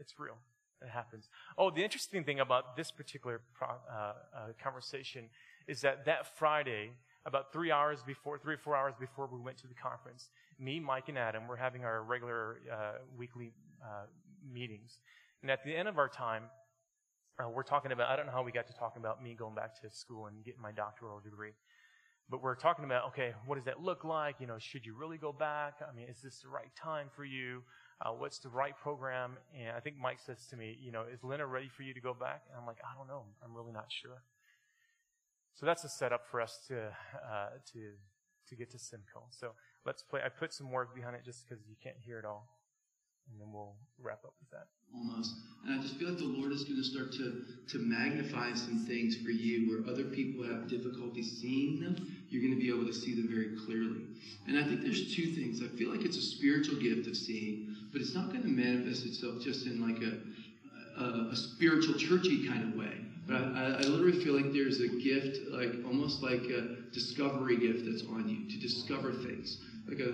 it's 0.00 0.18
real 0.18 0.38
It 0.82 0.88
happens. 0.88 1.28
Oh, 1.58 1.70
the 1.70 1.84
interesting 1.84 2.24
thing 2.24 2.40
about 2.40 2.74
this 2.76 2.90
particular 2.90 3.42
pro, 3.52 3.68
uh, 3.68 3.72
uh, 3.92 4.12
conversation 4.62 5.28
is 5.68 5.82
that 5.82 6.06
that 6.06 6.38
Friday, 6.38 6.92
about 7.26 7.52
three 7.52 7.70
hours 7.70 8.02
before, 8.02 8.38
three 8.38 8.54
or 8.54 8.58
four 8.58 8.74
hours 8.74 8.94
before 8.98 9.28
we 9.30 9.38
went 9.38 9.58
to 9.58 9.66
the 9.66 9.74
conference, 9.74 10.30
me, 10.58 10.80
Mike, 10.80 11.08
and 11.08 11.18
Adam 11.18 11.46
were 11.46 11.56
having 11.56 11.84
our 11.84 12.02
regular 12.02 12.60
uh, 12.72 12.92
weekly 13.16 13.52
uh, 13.84 14.06
meetings. 14.50 15.00
And 15.42 15.50
at 15.50 15.62
the 15.64 15.76
end 15.76 15.86
of 15.86 15.98
our 15.98 16.08
time, 16.08 16.44
uh, 17.38 17.48
we're 17.48 17.62
talking 17.62 17.92
about, 17.92 18.10
I 18.10 18.16
don't 18.16 18.26
know 18.26 18.32
how 18.32 18.42
we 18.42 18.52
got 18.52 18.66
to 18.68 18.74
talking 18.74 19.00
about 19.00 19.22
me 19.22 19.34
going 19.34 19.54
back 19.54 19.80
to 19.82 19.90
school 19.90 20.26
and 20.26 20.44
getting 20.44 20.60
my 20.60 20.72
doctoral 20.72 21.20
degree. 21.20 21.52
But 22.30 22.42
we're 22.42 22.54
talking 22.54 22.84
about, 22.84 23.08
okay, 23.08 23.32
what 23.44 23.56
does 23.56 23.64
that 23.64 23.82
look 23.82 24.04
like? 24.04 24.36
You 24.38 24.46
know, 24.46 24.58
should 24.58 24.86
you 24.86 24.94
really 24.94 25.18
go 25.18 25.32
back? 25.32 25.74
I 25.86 25.94
mean, 25.94 26.08
is 26.08 26.20
this 26.22 26.40
the 26.40 26.48
right 26.48 26.70
time 26.76 27.08
for 27.14 27.24
you? 27.24 27.62
uh, 28.02 28.10
what's 28.10 28.38
the 28.38 28.48
right 28.48 28.76
program? 28.78 29.36
And 29.58 29.76
I 29.76 29.80
think 29.80 29.96
Mike 29.98 30.18
says 30.24 30.46
to 30.50 30.56
me, 30.56 30.76
you 30.80 30.90
know, 30.90 31.04
is 31.12 31.22
Lena 31.22 31.46
ready 31.46 31.68
for 31.68 31.82
you 31.82 31.92
to 31.92 32.00
go 32.00 32.14
back? 32.14 32.42
And 32.48 32.58
I'm 32.58 32.66
like, 32.66 32.78
I 32.82 32.96
don't 32.96 33.06
know. 33.06 33.24
I'm 33.44 33.54
really 33.54 33.72
not 33.72 33.86
sure. 33.88 34.22
So 35.54 35.66
that's 35.66 35.84
a 35.84 35.88
setup 35.88 36.22
for 36.30 36.40
us 36.40 36.58
to 36.68 36.88
uh, 37.30 37.50
to 37.72 37.92
to 38.48 38.56
get 38.56 38.70
to 38.70 38.78
Simcoe. 38.78 39.26
So 39.30 39.52
let's 39.84 40.02
play. 40.02 40.20
I 40.24 40.30
put 40.30 40.54
some 40.54 40.70
work 40.70 40.94
behind 40.94 41.16
it 41.16 41.24
just 41.24 41.44
because 41.46 41.62
you 41.68 41.76
can't 41.82 41.96
hear 41.98 42.18
it 42.18 42.24
all 42.24 42.48
and 43.30 43.40
then 43.40 43.52
we'll 43.52 43.74
wrap 44.02 44.24
up 44.24 44.34
with 44.40 44.50
that. 44.50 44.66
Almost. 44.94 45.34
And 45.64 45.78
I 45.78 45.82
just 45.82 45.96
feel 45.96 46.08
like 46.08 46.18
the 46.18 46.24
Lord 46.24 46.52
is 46.52 46.64
going 46.64 46.76
to 46.76 46.84
start 46.84 47.12
to, 47.12 47.44
to 47.68 47.78
magnify 47.78 48.54
some 48.54 48.78
things 48.86 49.16
for 49.16 49.30
you 49.30 49.70
where 49.70 49.92
other 49.92 50.04
people 50.04 50.44
have 50.44 50.68
difficulty 50.68 51.22
seeing 51.22 51.80
them. 51.80 51.94
You're 52.28 52.42
going 52.42 52.54
to 52.54 52.60
be 52.60 52.68
able 52.68 52.86
to 52.86 52.94
see 52.94 53.14
them 53.14 53.28
very 53.28 53.56
clearly. 53.66 54.02
And 54.48 54.58
I 54.58 54.64
think 54.64 54.82
there's 54.82 55.14
two 55.14 55.32
things. 55.32 55.62
I 55.62 55.68
feel 55.76 55.90
like 55.90 56.04
it's 56.04 56.16
a 56.16 56.22
spiritual 56.22 56.80
gift 56.80 57.06
of 57.06 57.16
seeing, 57.16 57.76
but 57.92 58.00
it's 58.00 58.14
not 58.14 58.28
going 58.30 58.42
to 58.42 58.48
manifest 58.48 59.06
itself 59.06 59.42
just 59.42 59.66
in 59.66 59.80
like 59.80 60.02
a, 60.02 61.02
a, 61.02 61.30
a 61.30 61.36
spiritual 61.36 61.94
churchy 61.94 62.48
kind 62.48 62.72
of 62.72 62.78
way. 62.78 62.94
But 63.26 63.42
I, 63.54 63.76
I, 63.78 63.82
literally 63.82 64.24
feel 64.24 64.34
like 64.34 64.52
there's 64.52 64.80
a 64.80 64.88
gift, 64.88 65.38
like 65.52 65.70
almost 65.86 66.20
like 66.20 66.42
a 66.50 66.76
discovery 66.92 67.58
gift 67.58 67.84
that's 67.84 68.02
on 68.10 68.28
you 68.28 68.50
to 68.50 68.60
discover 68.60 69.12
things. 69.12 69.58
Like 69.86 70.00
a, 70.00 70.10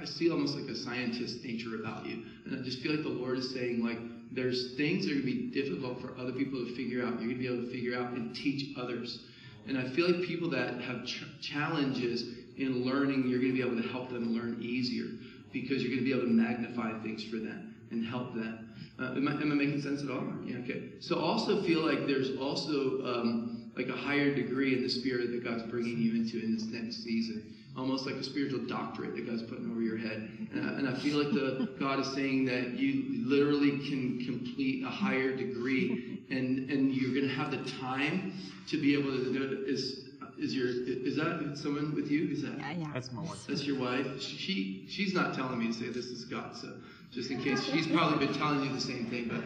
I 0.00 0.04
see 0.04 0.30
almost 0.30 0.56
like 0.56 0.68
a 0.68 0.76
scientist 0.76 1.44
nature 1.44 1.76
about 1.76 2.06
you. 2.06 2.24
And 2.44 2.58
I 2.58 2.62
just 2.62 2.80
feel 2.80 2.92
like 2.92 3.02
the 3.02 3.08
Lord 3.08 3.38
is 3.38 3.52
saying, 3.52 3.84
like, 3.84 3.98
there's 4.32 4.74
things 4.76 5.06
that 5.06 5.12
are 5.12 5.20
going 5.20 5.26
to 5.26 5.32
be 5.32 5.50
difficult 5.50 6.00
for 6.00 6.18
other 6.18 6.32
people 6.32 6.64
to 6.64 6.74
figure 6.74 7.04
out. 7.04 7.20
You're 7.20 7.34
going 7.34 7.36
to 7.36 7.38
be 7.38 7.46
able 7.46 7.64
to 7.64 7.70
figure 7.70 7.98
out 7.98 8.12
and 8.12 8.34
teach 8.34 8.76
others. 8.76 9.26
And 9.66 9.78
I 9.78 9.88
feel 9.90 10.10
like 10.10 10.26
people 10.26 10.50
that 10.50 10.80
have 10.80 11.06
ch- 11.06 11.24
challenges 11.40 12.24
in 12.56 12.84
learning, 12.84 13.28
you're 13.28 13.40
going 13.40 13.52
to 13.52 13.62
be 13.62 13.66
able 13.66 13.80
to 13.80 13.88
help 13.88 14.10
them 14.10 14.34
learn 14.34 14.58
easier 14.60 15.06
because 15.52 15.82
you're 15.82 15.90
going 15.90 16.00
to 16.00 16.04
be 16.04 16.12
able 16.12 16.22
to 16.22 16.28
magnify 16.28 17.00
things 17.02 17.24
for 17.24 17.36
them 17.36 17.74
and 17.90 18.04
help 18.04 18.34
them. 18.34 18.74
Uh, 18.98 19.12
am, 19.12 19.28
I, 19.28 19.32
am, 19.32 19.52
I, 19.52 19.54
making 19.54 19.80
sense 19.80 20.02
at 20.02 20.10
all? 20.10 20.24
Yeah, 20.44 20.58
okay. 20.58 20.90
So 21.00 21.18
also 21.18 21.62
feel 21.62 21.84
like 21.84 22.06
there's 22.06 22.36
also 22.38 23.04
um, 23.04 23.72
like 23.76 23.88
a 23.88 23.96
higher 23.96 24.34
degree 24.34 24.76
in 24.76 24.82
the 24.82 24.88
spirit 24.88 25.30
that 25.32 25.44
God's 25.44 25.64
bringing 25.64 25.98
you 25.98 26.14
into 26.14 26.42
in 26.42 26.54
this 26.54 26.64
next 26.64 27.02
season 27.02 27.54
almost 27.76 28.06
like 28.06 28.14
a 28.14 28.22
spiritual 28.22 28.60
doctorate 28.66 29.16
that 29.16 29.26
God's 29.26 29.42
putting 29.42 29.70
over 29.70 29.80
your 29.80 29.96
head. 29.96 30.28
And 30.52 30.68
I, 30.68 30.72
and 30.74 30.88
I 30.88 30.94
feel 31.00 31.22
like 31.22 31.32
the 31.32 31.68
God 31.80 32.00
is 32.00 32.12
saying 32.12 32.44
that 32.46 32.78
you 32.78 33.24
literally 33.26 33.78
can 33.88 34.24
complete 34.24 34.84
a 34.84 34.88
higher 34.88 35.34
degree, 35.36 36.24
and 36.30 36.70
and 36.70 36.92
you're 36.92 37.14
going 37.14 37.28
to 37.28 37.34
have 37.34 37.50
the 37.50 37.70
time 37.80 38.32
to 38.68 38.80
be 38.80 38.94
able 38.94 39.10
to 39.10 39.32
do 39.32 39.42
it. 39.42 39.68
Is 39.68 40.04
is 40.38 40.54
your 40.54 40.68
is 40.68 41.16
that 41.16 41.58
someone 41.60 41.94
with 41.94 42.10
you? 42.10 42.30
Is 42.30 42.42
that 42.42 42.58
yeah, 42.58 42.72
yeah. 42.72 42.90
that's 42.92 43.12
my 43.12 43.22
wife. 43.22 43.46
That's 43.48 43.64
your 43.64 43.78
wife. 43.78 44.20
She 44.20 44.86
she's 44.88 45.14
not 45.14 45.34
telling 45.34 45.58
me 45.58 45.68
to 45.68 45.72
say 45.72 45.88
this 45.88 46.06
is 46.06 46.24
God. 46.24 46.56
So 46.56 46.74
just 47.12 47.30
in 47.30 47.42
case 47.42 47.64
she's 47.64 47.86
probably 47.86 48.26
been 48.26 48.34
telling 48.36 48.64
you 48.64 48.72
the 48.72 48.80
same 48.80 49.06
thing, 49.06 49.28
but 49.28 49.42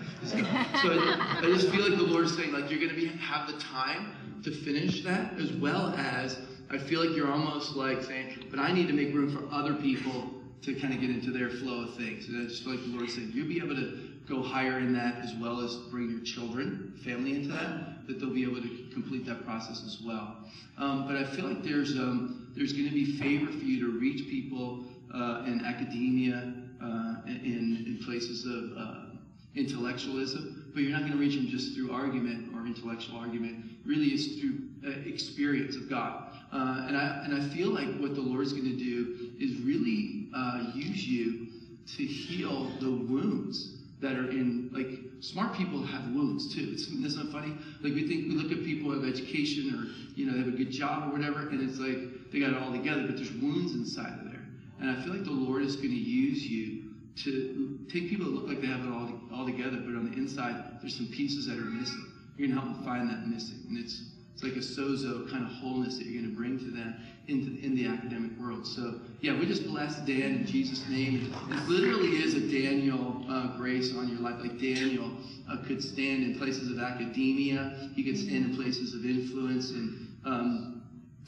so 0.80 0.90
I, 0.90 1.40
I 1.42 1.42
just 1.42 1.68
feel 1.68 1.82
like 1.88 1.98
the 1.98 2.06
Lord 2.06 2.24
is 2.24 2.36
saying 2.36 2.52
like 2.52 2.70
you're 2.70 2.80
going 2.80 2.94
to 2.94 2.96
be 2.96 3.06
have 3.06 3.46
the 3.46 3.58
time 3.58 4.40
to 4.42 4.50
finish 4.50 5.02
that 5.04 5.38
as 5.38 5.52
well 5.52 5.94
as 5.96 6.38
I 6.70 6.76
feel 6.78 7.04
like 7.04 7.16
you're 7.16 7.30
almost 7.30 7.76
like 7.76 8.02
saying, 8.02 8.46
but 8.50 8.58
I 8.58 8.72
need 8.72 8.88
to 8.88 8.92
make 8.92 9.14
room 9.14 9.30
for 9.34 9.54
other 9.54 9.74
people 9.74 10.30
to 10.62 10.74
kind 10.74 10.92
of 10.92 11.00
get 11.00 11.08
into 11.10 11.30
their 11.30 11.50
flow 11.50 11.84
of 11.84 11.94
things. 11.94 12.28
And 12.28 12.42
I 12.42 12.48
just 12.48 12.62
feel 12.62 12.74
like 12.74 12.82
the 12.82 12.90
Lord 12.90 13.08
said, 13.10 13.30
you'll 13.32 13.48
be 13.48 13.58
able 13.58 13.76
to 13.76 14.08
go 14.28 14.42
higher 14.42 14.78
in 14.78 14.92
that 14.92 15.24
as 15.24 15.34
well 15.40 15.60
as 15.60 15.76
bring 15.90 16.10
your 16.10 16.20
children, 16.20 16.92
family 17.04 17.36
into 17.36 17.48
that, 17.48 18.06
that 18.06 18.20
they'll 18.20 18.34
be 18.34 18.42
able 18.42 18.60
to 18.60 18.86
complete 18.92 19.24
that 19.26 19.44
process 19.46 19.82
as 19.86 19.98
well. 20.04 20.36
Um, 20.76 21.06
but 21.06 21.16
I 21.16 21.24
feel 21.24 21.46
like 21.46 21.62
there's 21.62 21.92
um, 21.92 22.52
there's 22.54 22.72
going 22.72 22.86
to 22.86 22.94
be 22.94 23.18
favor 23.18 23.50
for 23.50 23.64
you 23.64 23.80
to 23.86 23.98
reach 23.98 24.28
people 24.28 24.84
uh, 25.14 25.44
in 25.46 25.64
academia, 25.64 26.52
uh, 26.82 27.14
in, 27.26 27.84
in 27.86 28.00
places 28.04 28.44
of 28.44 28.76
uh, 28.76 29.16
intellectualism, 29.54 30.70
but 30.74 30.82
you're 30.82 30.92
not 30.92 31.00
going 31.00 31.12
to 31.12 31.18
reach 31.18 31.34
them 31.34 31.48
just 31.48 31.74
through 31.74 31.92
argument 31.92 32.54
or 32.54 32.66
intellectual 32.66 33.16
argument. 33.16 33.64
Really, 33.86 34.08
it's 34.08 34.40
through 34.40 34.58
uh, 34.86 35.08
experience 35.08 35.76
of 35.76 35.88
God. 35.88 36.27
Uh, 36.53 36.86
and 36.88 36.96
I 36.96 37.22
and 37.24 37.34
I 37.34 37.40
feel 37.55 37.70
like 37.70 37.88
what 37.99 38.14
the 38.14 38.20
Lord's 38.20 38.53
going 38.53 38.64
to 38.64 38.76
do 38.76 39.32
is 39.38 39.61
really 39.61 40.28
uh, 40.34 40.70
use 40.74 41.07
you 41.07 41.49
to 41.96 42.05
heal 42.05 42.70
the 42.80 42.90
wounds 42.90 43.76
that 44.01 44.12
are 44.12 44.30
in 44.30 44.70
like 44.72 44.86
smart 45.20 45.55
people 45.55 45.82
have 45.82 46.05
wounds 46.14 46.55
too. 46.55 46.70
It's, 46.72 46.88
isn't 46.88 47.16
that 47.16 47.32
funny? 47.32 47.53
Like 47.82 47.94
we 47.94 48.07
think 48.07 48.28
we 48.28 48.34
look 48.34 48.53
at 48.53 48.64
people 48.64 48.90
who 48.90 49.01
have 49.01 49.12
education 49.12 49.74
or 49.74 50.14
you 50.16 50.26
know 50.26 50.32
they 50.32 50.38
have 50.38 50.49
a 50.49 50.57
good 50.57 50.70
job 50.70 51.09
or 51.09 51.16
whatever, 51.16 51.49
and 51.49 51.68
it's 51.68 51.78
like 51.78 52.30
they 52.32 52.40
got 52.40 52.51
it 52.51 52.57
all 52.57 52.72
together, 52.72 53.03
but 53.07 53.16
there's 53.16 53.32
wounds 53.32 53.74
inside 53.74 54.18
of 54.18 54.24
there. 54.24 54.42
And 54.80 54.90
I 54.90 55.03
feel 55.03 55.12
like 55.12 55.24
the 55.24 55.30
Lord 55.30 55.62
is 55.62 55.76
going 55.76 55.90
to 55.90 55.94
use 55.94 56.46
you 56.46 56.88
to 57.24 57.78
take 57.90 58.09
people 58.09 58.26
that 58.26 58.32
look 58.32 58.46
like 58.46 58.61
they 58.61 58.68
have 58.68 58.84
it 58.84 58.92
all, 58.92 59.11
all 59.34 59.44
together, 59.44 59.78
but 59.78 59.96
on 59.96 60.11
the 60.11 60.16
inside, 60.16 60.80
there's 60.80 60.96
some 60.96 61.09
pieces 61.09 61.46
that 61.46 61.59
are 61.59 61.62
missing. 61.62 62.07
You're 62.36 62.49
going 62.49 62.59
to 62.59 62.64
help 62.64 62.76
them 62.76 62.84
find 62.84 63.11
that 63.11 63.26
missing. 63.26 63.59
And 63.68 63.78
it's, 63.78 64.03
it's 64.39 64.45
like 64.45 64.55
a 64.55 64.59
sozo 64.59 65.28
kind 65.28 65.45
of 65.45 65.51
wholeness 65.51 65.99
that 65.99 66.07
you're 66.07 66.22
going 66.22 66.32
to 66.32 66.36
bring 66.36 66.59
to 66.61 66.70
them 66.70 66.95
into, 67.26 67.61
in 67.61 67.74
the 67.74 67.86
academic 67.86 68.39
world. 68.39 68.64
So, 68.64 69.01
yeah, 69.20 69.36
we 69.36 69.47
just 69.47 69.66
bless 69.66 69.97
Dan 69.97 70.20
in 70.20 70.47
Jesus' 70.47 70.89
name. 70.89 71.32
It 71.51 71.68
literally 71.68 72.22
is 72.22 72.34
a 72.34 72.41
Daniel 72.41 73.24
uh, 73.28 73.57
grace 73.57 73.97
on 73.97 74.09
your 74.09 74.20
life. 74.20 74.36
Like 74.39 74.61
Daniel 74.61 75.11
uh, 75.51 75.57
could 75.66 75.82
stand 75.82 76.22
in 76.22 76.39
places 76.39 76.70
of 76.70 76.78
academia, 76.78 77.76
he 77.97 78.05
could 78.05 78.16
stand 78.16 78.45
in 78.45 78.55
places 78.55 78.95
of 78.95 79.05
influence 79.05 79.70
and 79.70 80.16
um, 80.24 80.82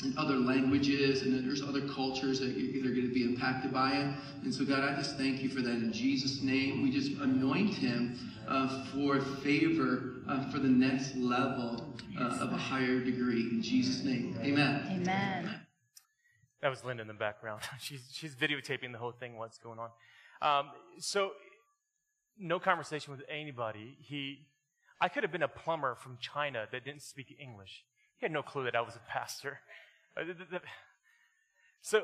in 0.04 0.16
other 0.16 0.36
languages, 0.36 1.22
and 1.22 1.34
then 1.34 1.44
there's 1.44 1.62
other 1.62 1.88
cultures 1.88 2.38
that 2.38 2.54
they're 2.54 2.94
going 2.94 3.08
to 3.08 3.12
be 3.12 3.24
impacted 3.24 3.72
by 3.72 3.90
it. 3.90 4.14
And 4.44 4.54
so, 4.54 4.64
God, 4.64 4.84
I 4.84 4.94
just 4.94 5.16
thank 5.16 5.42
you 5.42 5.48
for 5.48 5.62
that 5.62 5.74
in 5.74 5.92
Jesus' 5.92 6.42
name. 6.42 6.80
We 6.80 6.92
just 6.92 7.20
anoint 7.20 7.74
him 7.74 8.16
uh, 8.46 8.84
for 8.92 9.20
favor 9.42 10.09
uh, 10.28 10.50
for 10.50 10.58
the 10.58 10.68
next 10.68 11.16
level 11.16 11.94
uh, 12.18 12.38
of 12.40 12.52
a 12.52 12.56
higher 12.56 13.00
degree. 13.00 13.48
In 13.50 13.62
Jesus' 13.62 14.04
name, 14.04 14.36
amen. 14.42 14.86
Amen. 14.90 15.60
That 16.62 16.68
was 16.68 16.84
Linda 16.84 17.02
in 17.02 17.08
the 17.08 17.14
background. 17.14 17.62
she's, 17.80 18.08
she's 18.12 18.34
videotaping 18.34 18.92
the 18.92 18.98
whole 18.98 19.12
thing, 19.12 19.36
what's 19.36 19.58
going 19.58 19.78
on. 19.78 19.90
Um, 20.42 20.70
so, 20.98 21.30
no 22.38 22.58
conversation 22.58 23.12
with 23.12 23.22
anybody. 23.28 23.96
He, 24.00 24.46
I 25.00 25.08
could 25.08 25.22
have 25.22 25.32
been 25.32 25.42
a 25.42 25.48
plumber 25.48 25.94
from 25.94 26.18
China 26.20 26.66
that 26.70 26.84
didn't 26.84 27.02
speak 27.02 27.36
English. 27.38 27.84
He 28.18 28.24
had 28.24 28.32
no 28.32 28.42
clue 28.42 28.64
that 28.64 28.76
I 28.76 28.80
was 28.80 28.96
a 28.96 29.10
pastor. 29.10 29.60
Uh, 30.16 30.24
so 31.80 32.02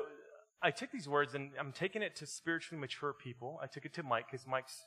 I 0.61 0.71
took 0.71 0.91
these 0.91 1.09
words 1.09 1.35
and 1.35 1.51
I'm 1.59 1.73
taking 1.73 2.01
it 2.01 2.15
to 2.15 2.25
spiritually 2.25 2.79
mature 2.79 3.13
people. 3.13 3.59
I 3.61 3.67
took 3.67 3.85
it 3.85 3.93
to 3.95 4.03
Mike 4.03 4.27
because 4.31 4.47
Mike's 4.47 4.85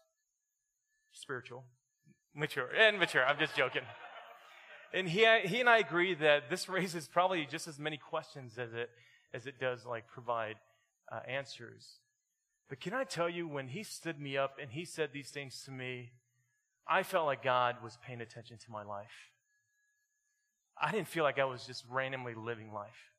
spiritual, 1.13 1.65
mature, 2.35 2.69
and 2.79 2.99
mature. 2.99 3.25
I'm 3.25 3.39
just 3.39 3.57
joking. 3.57 3.83
And 4.93 5.09
he, 5.09 5.27
he 5.45 5.61
and 5.61 5.69
I 5.69 5.79
agree 5.79 6.15
that 6.15 6.51
this 6.51 6.69
raises 6.69 7.07
probably 7.07 7.47
just 7.47 7.69
as 7.69 7.79
many 7.79 7.97
questions 7.97 8.59
as 8.59 8.73
it, 8.73 8.91
as 9.33 9.47
it 9.47 9.61
does 9.61 9.87
like 9.87 10.09
provide 10.09 10.57
uh, 11.11 11.21
answers. 11.29 11.99
But 12.69 12.81
can 12.81 12.95
I 12.95 13.05
tell 13.05 13.29
you, 13.29 13.49
when 13.49 13.69
he 13.69 13.83
stood 13.83 14.21
me 14.21 14.37
up 14.37 14.57
and 14.61 14.71
he 14.71 14.85
said 14.85 15.11
these 15.13 15.31
things 15.31 15.63
to 15.65 15.71
me, 15.71 16.13
I 16.89 17.03
felt 17.03 17.27
like 17.27 17.43
God 17.43 17.77
was 17.83 17.99
paying 18.05 18.21
attention 18.21 18.59
to 18.59 18.71
my 18.71 18.83
life. 18.83 19.31
I 20.81 20.93
didn't 20.93 21.09
feel 21.09 21.25
like 21.25 21.39
I 21.39 21.45
was 21.45 21.67
just 21.67 21.85
randomly 21.91 22.35
living 22.35 22.73
life. 22.73 23.11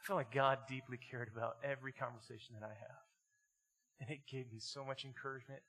I 0.00 0.06
felt 0.06 0.18
like 0.18 0.32
God 0.32 0.58
deeply 0.68 0.98
cared 0.98 1.30
about 1.34 1.56
every 1.64 1.92
conversation 1.92 2.54
that 2.58 2.64
I 2.64 2.74
have. 2.74 3.02
And 4.00 4.10
it 4.10 4.20
gave 4.30 4.52
me 4.52 4.58
so 4.60 4.84
much 4.84 5.04
encouragement. 5.04 5.62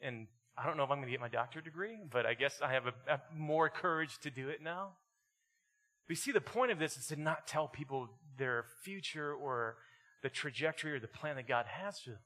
And 0.00 0.28
I 0.56 0.66
don't 0.66 0.76
know 0.76 0.84
if 0.84 0.90
I'm 0.90 0.98
going 0.98 1.08
to 1.08 1.10
get 1.10 1.20
my 1.20 1.28
doctorate 1.28 1.64
degree, 1.64 1.98
but 2.10 2.26
I 2.26 2.34
guess 2.34 2.60
I 2.62 2.72
have 2.72 2.86
a, 2.86 3.12
a 3.12 3.20
more 3.36 3.68
courage 3.68 4.18
to 4.20 4.30
do 4.30 4.48
it 4.48 4.62
now. 4.62 4.90
But 6.06 6.12
you 6.12 6.16
see, 6.16 6.32
the 6.32 6.40
point 6.40 6.70
of 6.70 6.78
this 6.78 6.96
is 6.96 7.06
to 7.08 7.16
not 7.16 7.46
tell 7.46 7.66
people 7.66 8.08
their 8.38 8.66
future 8.82 9.32
or 9.32 9.76
the 10.22 10.28
trajectory 10.28 10.92
or 10.92 11.00
the 11.00 11.08
plan 11.08 11.36
that 11.36 11.48
God 11.48 11.66
has 11.66 11.98
for 11.98 12.10
them. 12.10 12.20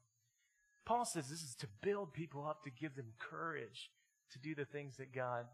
Paul 0.85 1.05
says 1.05 1.29
this 1.29 1.43
is 1.43 1.55
to 1.57 1.67
build 1.83 2.13
people 2.13 2.47
up, 2.47 2.65
to 2.65 2.71
give 2.71 2.97
them 2.97 3.13
courage 3.19 3.91
to 4.33 4.39
do 4.39 4.55
the 4.55 4.65
things 4.65 4.97
that 4.99 5.15
God 5.15 5.47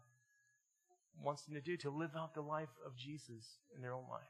wants 1.23 1.43
them 1.43 1.55
to 1.55 1.61
do, 1.61 1.77
to 1.77 1.89
live 1.89 2.11
out 2.17 2.33
the 2.33 2.41
life 2.41 2.69
of 2.85 2.95
Jesus 2.95 3.59
in 3.75 3.81
their 3.81 3.93
own 3.93 4.05
life. 4.09 4.23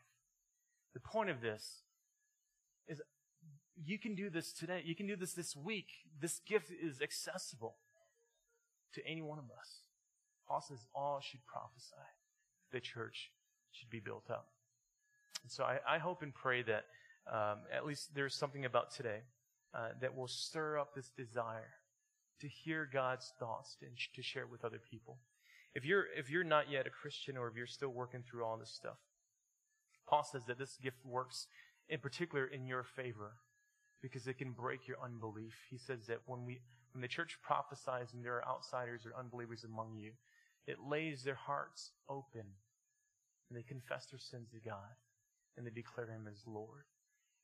The 0.93 0.99
point 0.99 1.29
of 1.29 1.41
this 1.41 1.81
is 2.87 3.01
you 3.83 3.97
can 3.97 4.15
do 4.15 4.29
this 4.29 4.53
today. 4.53 4.81
You 4.85 4.95
can 4.95 5.07
do 5.07 5.15
this 5.15 5.33
this 5.33 5.55
week. 5.55 5.87
This 6.19 6.39
gift 6.39 6.69
is 6.71 7.01
accessible 7.01 7.75
to 8.95 9.07
any 9.07 9.21
one 9.21 9.37
of 9.37 9.45
us. 9.45 9.81
Paul 10.47 10.61
says 10.61 10.85
all 10.93 11.21
should 11.21 11.45
prophesy. 11.45 11.95
The 12.71 12.79
church 12.79 13.31
should 13.71 13.89
be 13.89 13.99
built 13.99 14.29
up. 14.29 14.47
And 15.43 15.51
so 15.51 15.63
I, 15.63 15.79
I 15.87 15.97
hope 15.97 16.21
and 16.21 16.33
pray 16.33 16.63
that 16.63 16.85
um, 17.31 17.59
at 17.73 17.85
least 17.85 18.13
there's 18.15 18.35
something 18.35 18.65
about 18.65 18.91
today 18.91 19.21
uh, 19.73 19.89
that 20.01 20.15
will 20.15 20.27
stir 20.27 20.79
up 20.79 20.95
this 20.95 21.09
desire 21.17 21.73
to 22.41 22.47
hear 22.47 22.87
God's 22.91 23.33
thoughts 23.39 23.77
and 23.81 23.91
to 24.15 24.21
share 24.21 24.47
with 24.47 24.65
other 24.65 24.81
people. 24.91 25.19
If 25.73 25.85
you're 25.85 26.05
if 26.17 26.29
you're 26.29 26.43
not 26.43 26.71
yet 26.71 26.87
a 26.87 26.89
Christian 26.89 27.37
or 27.37 27.47
if 27.47 27.55
you're 27.55 27.67
still 27.67 27.89
working 27.89 28.23
through 28.23 28.45
all 28.45 28.57
this 28.57 28.71
stuff, 28.71 28.97
Paul 30.07 30.23
says 30.23 30.45
that 30.47 30.57
this 30.57 30.77
gift 30.81 30.97
works 31.05 31.47
in 31.89 31.99
particular 31.99 32.45
in 32.45 32.65
your 32.65 32.83
favor 32.83 33.33
because 34.01 34.27
it 34.27 34.37
can 34.37 34.51
break 34.51 34.87
your 34.87 34.97
unbelief. 35.03 35.53
He 35.69 35.77
says 35.77 36.07
that 36.07 36.19
when 36.25 36.45
we 36.45 36.59
when 36.95 37.01
the 37.01 37.09
church 37.09 37.37
prophesies 37.43 38.13
and 38.13 38.23
there 38.23 38.37
are 38.37 38.47
outsiders 38.47 39.05
or 39.05 39.19
unbelievers 39.19 39.65
among 39.65 39.97
you, 39.97 40.13
it 40.65 40.77
lays 40.79 41.23
their 41.23 41.35
hearts 41.35 41.91
open 42.07 42.45
and 43.49 43.59
they 43.59 43.63
confess 43.63 44.05
their 44.05 44.19
sins 44.19 44.47
to 44.53 44.59
God 44.63 44.95
and 45.57 45.67
they 45.67 45.71
declare 45.71 46.07
him 46.07 46.25
as 46.31 46.47
Lord. 46.47 46.85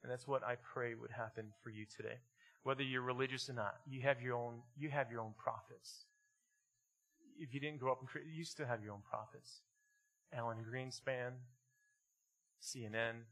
And 0.02 0.12
that's 0.12 0.26
what 0.26 0.42
I 0.42 0.56
pray 0.56 0.96
would 0.96 1.12
happen 1.12 1.48
for 1.62 1.70
you 1.70 1.86
today. 1.86 2.16
Whether 2.64 2.84
you're 2.84 3.02
religious 3.02 3.50
or 3.50 3.54
not, 3.54 3.76
you 3.86 4.02
have 4.04 4.22
your 4.22 4.38
own, 4.38 4.62
you 4.78 4.90
have 4.90 5.12
your 5.12 5.20
own 5.20 5.34
prophets. 5.38 6.06
If 7.38 7.54
you 7.54 7.60
didn't 7.60 7.82
grow 7.82 7.92
up 7.92 8.00
in, 8.02 8.22
you 8.34 8.46
still 8.46 8.68
have 8.68 8.82
your 8.82 8.94
own 8.94 9.02
prophets. 9.04 9.60
Alan 10.34 10.60
Greenspan, 10.64 11.34
CNN, 12.64 13.28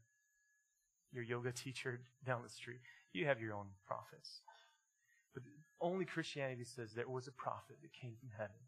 your 1.14 1.24
yoga 1.24 1.50
teacher 1.50 2.02
down 2.26 2.42
the 2.42 2.50
street. 2.50 2.80
You 3.14 3.24
have 3.24 3.40
your 3.40 3.54
own 3.54 3.68
prophets. 3.86 4.42
But 5.32 5.44
only 5.80 6.04
Christianity 6.04 6.64
says 6.64 6.92
there 6.92 7.08
was 7.08 7.26
a 7.26 7.32
prophet 7.32 7.76
that 7.82 7.92
came 7.92 8.14
from 8.18 8.30
heaven 8.36 8.60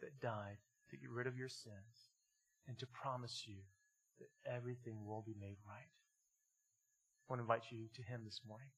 that 0.00 0.20
died 0.20 0.58
to 0.90 0.96
get 0.96 1.10
rid 1.10 1.26
of 1.26 1.38
your 1.38 1.48
sins 1.48 2.12
and 2.68 2.78
to 2.78 2.86
promise 2.86 3.44
you 3.46 3.56
that 4.18 4.28
everything 4.50 5.06
will 5.06 5.24
be 5.26 5.34
made 5.40 5.56
right. 5.66 5.88
I 5.88 7.24
want 7.28 7.38
to 7.38 7.44
invite 7.44 7.70
you 7.70 7.88
to 7.94 8.02
Him 8.02 8.22
this 8.24 8.40
morning. 8.46 8.68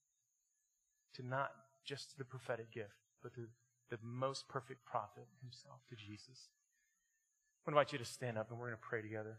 To 1.14 1.26
not 1.26 1.50
just 1.84 2.16
the 2.18 2.24
prophetic 2.24 2.72
gift, 2.72 2.94
but 3.22 3.34
to 3.34 3.46
the 3.90 3.98
most 4.02 4.48
perfect 4.48 4.84
prophet 4.84 5.26
Himself, 5.42 5.80
to 5.88 5.96
Jesus. 5.96 6.48
I 7.66 7.70
want 7.70 7.76
to 7.76 7.80
invite 7.80 7.92
you 7.92 7.98
to 7.98 8.04
stand 8.04 8.38
up 8.38 8.50
and 8.50 8.58
we're 8.58 8.68
going 8.68 8.78
to 8.78 8.88
pray 8.88 9.02
together. 9.02 9.38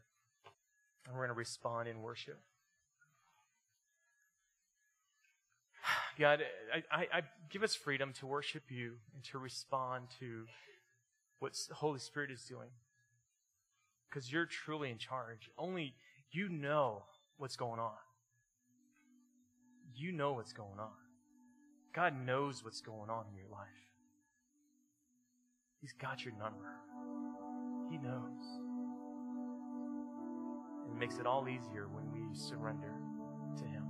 And 1.05 1.13
we're 1.13 1.21
going 1.25 1.35
to 1.35 1.39
respond 1.39 1.87
in 1.87 2.01
worship. 2.01 2.39
God, 6.17 6.41
I, 6.73 6.95
I, 6.95 7.07
I, 7.17 7.21
give 7.49 7.63
us 7.63 7.75
freedom 7.75 8.13
to 8.19 8.25
worship 8.25 8.63
you 8.69 8.93
and 9.13 9.23
to 9.25 9.37
respond 9.37 10.07
to 10.19 10.45
what 11.39 11.53
the 11.67 11.75
Holy 11.75 11.99
Spirit 11.99 12.31
is 12.31 12.43
doing. 12.43 12.69
Because 14.09 14.31
you're 14.31 14.45
truly 14.45 14.91
in 14.91 14.97
charge. 14.97 15.49
Only 15.57 15.93
you 16.31 16.49
know 16.49 17.03
what's 17.37 17.55
going 17.55 17.79
on. 17.79 17.91
You 19.93 20.11
know 20.11 20.33
what's 20.33 20.53
going 20.53 20.79
on. 20.79 20.91
God 21.93 22.13
knows 22.25 22.63
what's 22.63 22.81
going 22.81 23.09
on 23.09 23.25
in 23.31 23.35
your 23.35 23.49
life. 23.51 23.67
He's 25.81 25.93
got 25.93 26.25
your 26.25 26.33
number. 26.33 26.75
He 27.89 27.97
knows. 27.97 28.41
It 30.89 30.99
makes 30.99 31.17
it 31.17 31.25
all 31.25 31.47
easier 31.47 31.87
when 31.87 32.11
we 32.11 32.35
surrender 32.35 32.93
to 33.57 33.63
Him. 33.63 33.84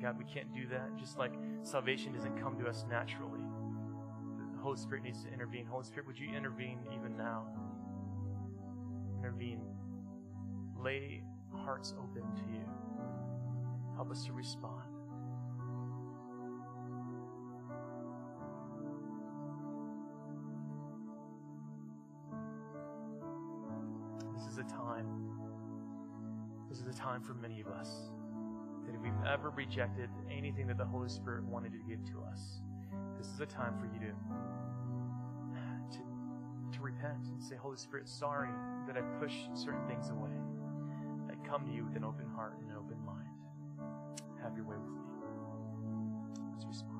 God, 0.00 0.18
we 0.18 0.24
can't 0.24 0.52
do 0.54 0.66
that. 0.68 0.96
Just 0.98 1.18
like 1.18 1.32
salvation 1.62 2.12
doesn't 2.12 2.38
come 2.40 2.56
to 2.58 2.66
us 2.66 2.84
naturally, 2.88 3.40
the 4.54 4.60
Holy 4.60 4.76
Spirit 4.76 5.02
needs 5.02 5.22
to 5.24 5.32
intervene. 5.32 5.66
Holy 5.66 5.84
Spirit, 5.84 6.06
would 6.06 6.18
you 6.18 6.28
intervene 6.34 6.78
even 6.94 7.16
now? 7.16 7.46
Intervene. 9.18 9.62
Lay 10.78 11.22
hearts 11.52 11.94
open 11.98 12.22
to 12.34 12.52
you. 12.52 12.64
Help 13.94 14.10
us 14.10 14.24
to 14.26 14.32
respond. 14.32 14.82
This 24.34 24.46
is 24.52 24.58
a 24.58 24.64
time. 24.64 25.06
This 26.68 26.80
is 26.80 26.86
a 26.86 26.98
time 26.98 27.22
for 27.22 27.32
many 27.34 27.60
of 27.60 27.68
us 27.68 28.10
that 28.96 29.02
we've 29.02 29.26
ever 29.26 29.50
rejected 29.50 30.08
anything 30.30 30.66
that 30.66 30.78
the 30.78 30.84
Holy 30.84 31.08
Spirit 31.08 31.44
wanted 31.44 31.72
to 31.72 31.78
give 31.88 32.02
to 32.06 32.22
us, 32.30 32.60
this 33.18 33.26
is 33.26 33.40
a 33.40 33.46
time 33.46 33.74
for 33.78 33.84
you 33.86 34.00
to, 34.00 34.12
to, 35.96 36.02
to 36.72 36.82
repent 36.82 37.26
and 37.26 37.42
say, 37.42 37.56
Holy 37.56 37.76
Spirit, 37.76 38.08
sorry 38.08 38.48
that 38.86 38.96
I 38.96 39.02
pushed 39.20 39.50
certain 39.54 39.86
things 39.86 40.08
away. 40.08 40.30
I 41.28 41.34
come 41.46 41.66
to 41.66 41.72
you 41.72 41.84
with 41.84 41.96
an 41.96 42.04
open 42.04 42.26
heart 42.34 42.56
and 42.60 42.70
an 42.70 42.76
open 42.78 42.96
mind. 43.04 43.28
Have 44.42 44.56
your 44.56 44.64
way 44.64 44.76
with 44.76 44.88
me. 44.88 45.00
Let's 46.54 46.66
respond. 46.66 46.95